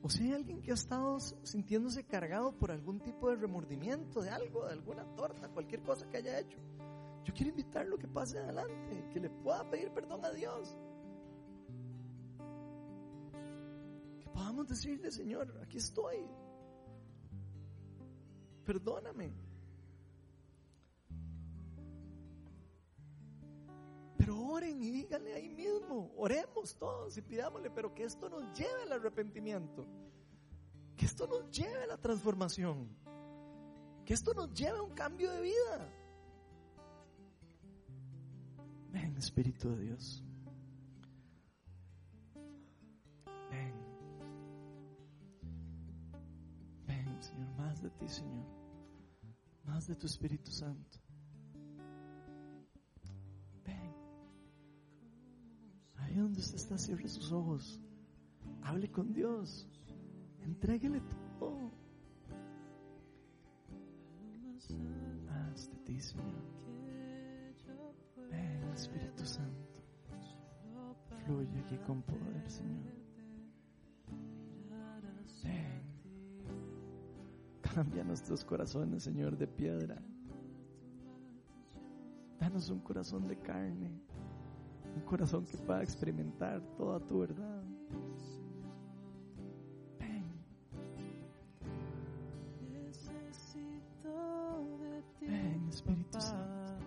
O 0.00 0.08
si 0.08 0.22
hay 0.22 0.32
alguien 0.32 0.62
que 0.62 0.70
ha 0.70 0.74
estado 0.74 1.20
sintiéndose 1.20 2.04
cargado 2.04 2.56
por 2.56 2.70
algún 2.70 3.00
tipo 3.00 3.28
de 3.28 3.36
remordimiento, 3.36 4.22
de 4.22 4.30
algo, 4.30 4.64
de 4.64 4.72
alguna 4.72 5.04
torta, 5.16 5.50
cualquier 5.50 5.82
cosa 5.82 6.08
que 6.08 6.16
haya 6.16 6.38
hecho. 6.38 6.58
Yo 7.24 7.34
quiero 7.34 7.50
invitarlo 7.50 7.96
a 7.96 7.98
que 7.98 8.08
pase 8.08 8.38
adelante, 8.38 9.10
que 9.12 9.20
le 9.20 9.28
pueda 9.28 9.68
pedir 9.68 9.90
perdón 9.90 10.24
a 10.24 10.30
Dios. 10.30 10.78
Que 14.18 14.30
podamos 14.30 14.66
decirle, 14.66 15.10
Señor, 15.10 15.60
aquí 15.62 15.76
estoy. 15.76 16.26
Perdóname. 18.64 19.47
Oren 24.28 24.82
y 24.82 24.90
díganle 24.90 25.34
ahí 25.34 25.48
mismo, 25.48 26.12
oremos 26.16 26.76
todos 26.76 27.16
y 27.16 27.22
pidámosle, 27.22 27.70
pero 27.70 27.94
que 27.94 28.04
esto 28.04 28.28
nos 28.28 28.52
lleve 28.58 28.82
al 28.82 28.92
arrepentimiento, 28.92 29.86
que 30.96 31.06
esto 31.06 31.26
nos 31.26 31.50
lleve 31.50 31.82
a 31.82 31.86
la 31.86 31.96
transformación, 31.96 32.88
que 34.04 34.14
esto 34.14 34.34
nos 34.34 34.52
lleve 34.52 34.78
a 34.78 34.82
un 34.82 34.94
cambio 34.94 35.30
de 35.32 35.40
vida. 35.40 35.92
Ven, 38.90 39.16
Espíritu 39.16 39.70
de 39.70 39.84
Dios. 39.84 40.24
Ven. 43.50 43.74
Ven, 46.86 47.22
Señor, 47.22 47.48
más 47.56 47.82
de 47.82 47.90
ti, 47.90 48.08
Señor. 48.08 48.46
Más 49.64 49.86
de 49.86 49.94
tu 49.94 50.06
Espíritu 50.06 50.50
Santo. 50.50 50.98
Donde 56.38 56.56
está, 56.56 56.78
cierre 56.78 57.08
sus 57.08 57.32
ojos. 57.32 57.80
Hable 58.62 58.88
con 58.90 59.12
Dios. 59.12 59.66
Entréguele 60.44 61.02
todo. 61.40 61.72
Más 65.26 65.68
de 65.70 65.76
ti, 65.78 66.00
Señor. 66.00 66.24
Ven, 68.30 68.62
Espíritu 68.72 69.24
Santo. 69.24 69.82
Fluye 71.24 71.58
aquí 71.58 71.76
con 71.78 72.02
poder, 72.02 72.48
Señor. 72.48 72.94
Ven. 75.42 75.82
Cambia 77.62 78.04
nuestros 78.04 78.44
corazones, 78.44 79.02
Señor, 79.02 79.36
de 79.36 79.48
piedra. 79.48 80.00
Danos 82.38 82.70
un 82.70 82.80
corazón 82.80 83.26
de 83.26 83.36
carne. 83.38 84.00
Un 84.94 85.02
corazón 85.04 85.46
que 85.46 85.56
pueda 85.58 85.82
experimentar 85.82 86.60
toda 86.76 87.00
tu 87.00 87.20
verdad. 87.20 87.62
Espíritu 95.68 96.20
Santo. 96.20 96.84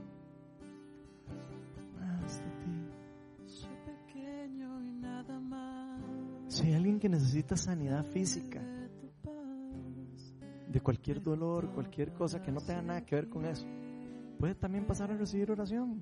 Más 1.99 2.39
de 2.39 2.49
ti. 2.59 3.45
Soy 3.45 3.75
pequeño 3.85 4.81
y 4.83 4.91
nada 4.91 5.39
más. 5.39 6.01
Si 6.47 6.67
hay 6.67 6.73
alguien 6.73 6.99
que 6.99 7.07
necesita 7.07 7.55
sanidad 7.55 8.03
física, 8.03 8.61
de 10.67 10.81
cualquier 10.81 11.21
dolor, 11.21 11.71
cualquier 11.73 12.13
cosa 12.13 12.41
que 12.41 12.51
no 12.51 12.61
tenga 12.61 12.81
nada 12.81 13.05
que 13.05 13.15
ver 13.15 13.29
con 13.29 13.45
eso, 13.45 13.65
puede 14.39 14.55
también 14.55 14.85
pasar 14.85 15.11
a 15.11 15.17
recibir 15.17 15.51
oración. 15.51 16.01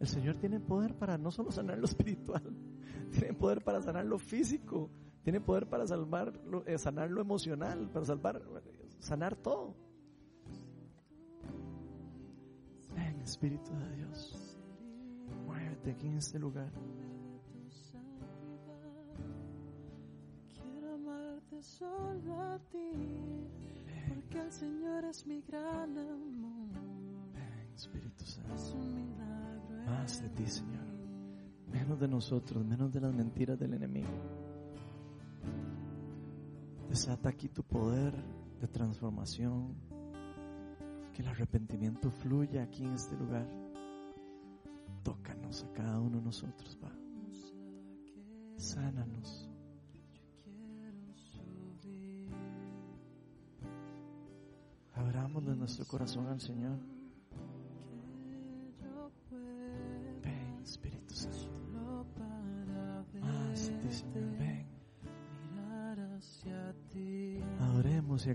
El 0.00 0.08
Señor 0.08 0.36
tiene 0.36 0.58
poder 0.58 0.94
para 0.94 1.18
no 1.18 1.30
solo 1.30 1.52
sanar 1.52 1.76
lo 1.76 1.84
espiritual, 1.84 2.42
tiene 3.12 3.34
poder 3.34 3.62
para 3.62 3.82
sanar 3.82 4.06
lo 4.06 4.18
físico, 4.18 4.90
tiene 5.22 5.42
poder 5.42 5.68
para 5.68 5.86
salvar 5.86 6.40
eh, 6.64 6.78
sanar 6.78 7.10
lo 7.10 7.20
emocional, 7.20 7.90
para 7.92 8.06
salvar, 8.06 8.42
sanar 8.98 9.36
todo. 9.36 9.76
Ven, 12.94 13.20
Espíritu 13.20 13.70
de 13.72 13.96
Dios, 13.96 14.58
muévete 15.46 15.90
aquí 15.90 16.06
en 16.06 16.16
este 16.16 16.38
lugar. 16.38 16.72
Quiero 20.48 20.94
amarte 20.94 21.62
solo 21.62 22.40
a 22.40 22.58
ti, 22.70 22.90
porque 24.08 24.40
el 24.40 24.50
Señor 24.50 25.04
es 25.04 25.26
mi 25.26 25.42
gran 25.42 25.98
amor. 25.98 26.70
Ven, 27.34 27.74
Espíritu 27.74 28.24
Santo. 28.24 29.39
Más 29.90 30.22
de 30.22 30.28
ti, 30.30 30.46
Señor. 30.46 30.86
Menos 31.72 31.98
de 31.98 32.06
nosotros, 32.06 32.64
menos 32.64 32.92
de 32.92 33.00
las 33.00 33.12
mentiras 33.12 33.58
del 33.58 33.74
enemigo. 33.74 34.08
Desata 36.88 37.28
aquí 37.28 37.48
tu 37.48 37.62
poder 37.64 38.14
de 38.60 38.68
transformación. 38.68 39.74
Que 41.12 41.22
el 41.22 41.28
arrepentimiento 41.28 42.10
fluya 42.10 42.62
aquí 42.62 42.84
en 42.84 42.94
este 42.94 43.16
lugar. 43.16 43.46
Tócanos 45.02 45.64
a 45.64 45.72
cada 45.72 45.98
uno 45.98 46.18
de 46.18 46.24
nosotros, 46.24 46.78
va. 46.82 46.92
Sánanos. 48.56 49.48
Quiero 51.32 51.74
subir. 51.80 52.28
Abramos 54.94 55.44
de 55.46 55.56
nuestro 55.56 55.84
corazón 55.86 56.28
al 56.28 56.40
Señor. 56.40 56.78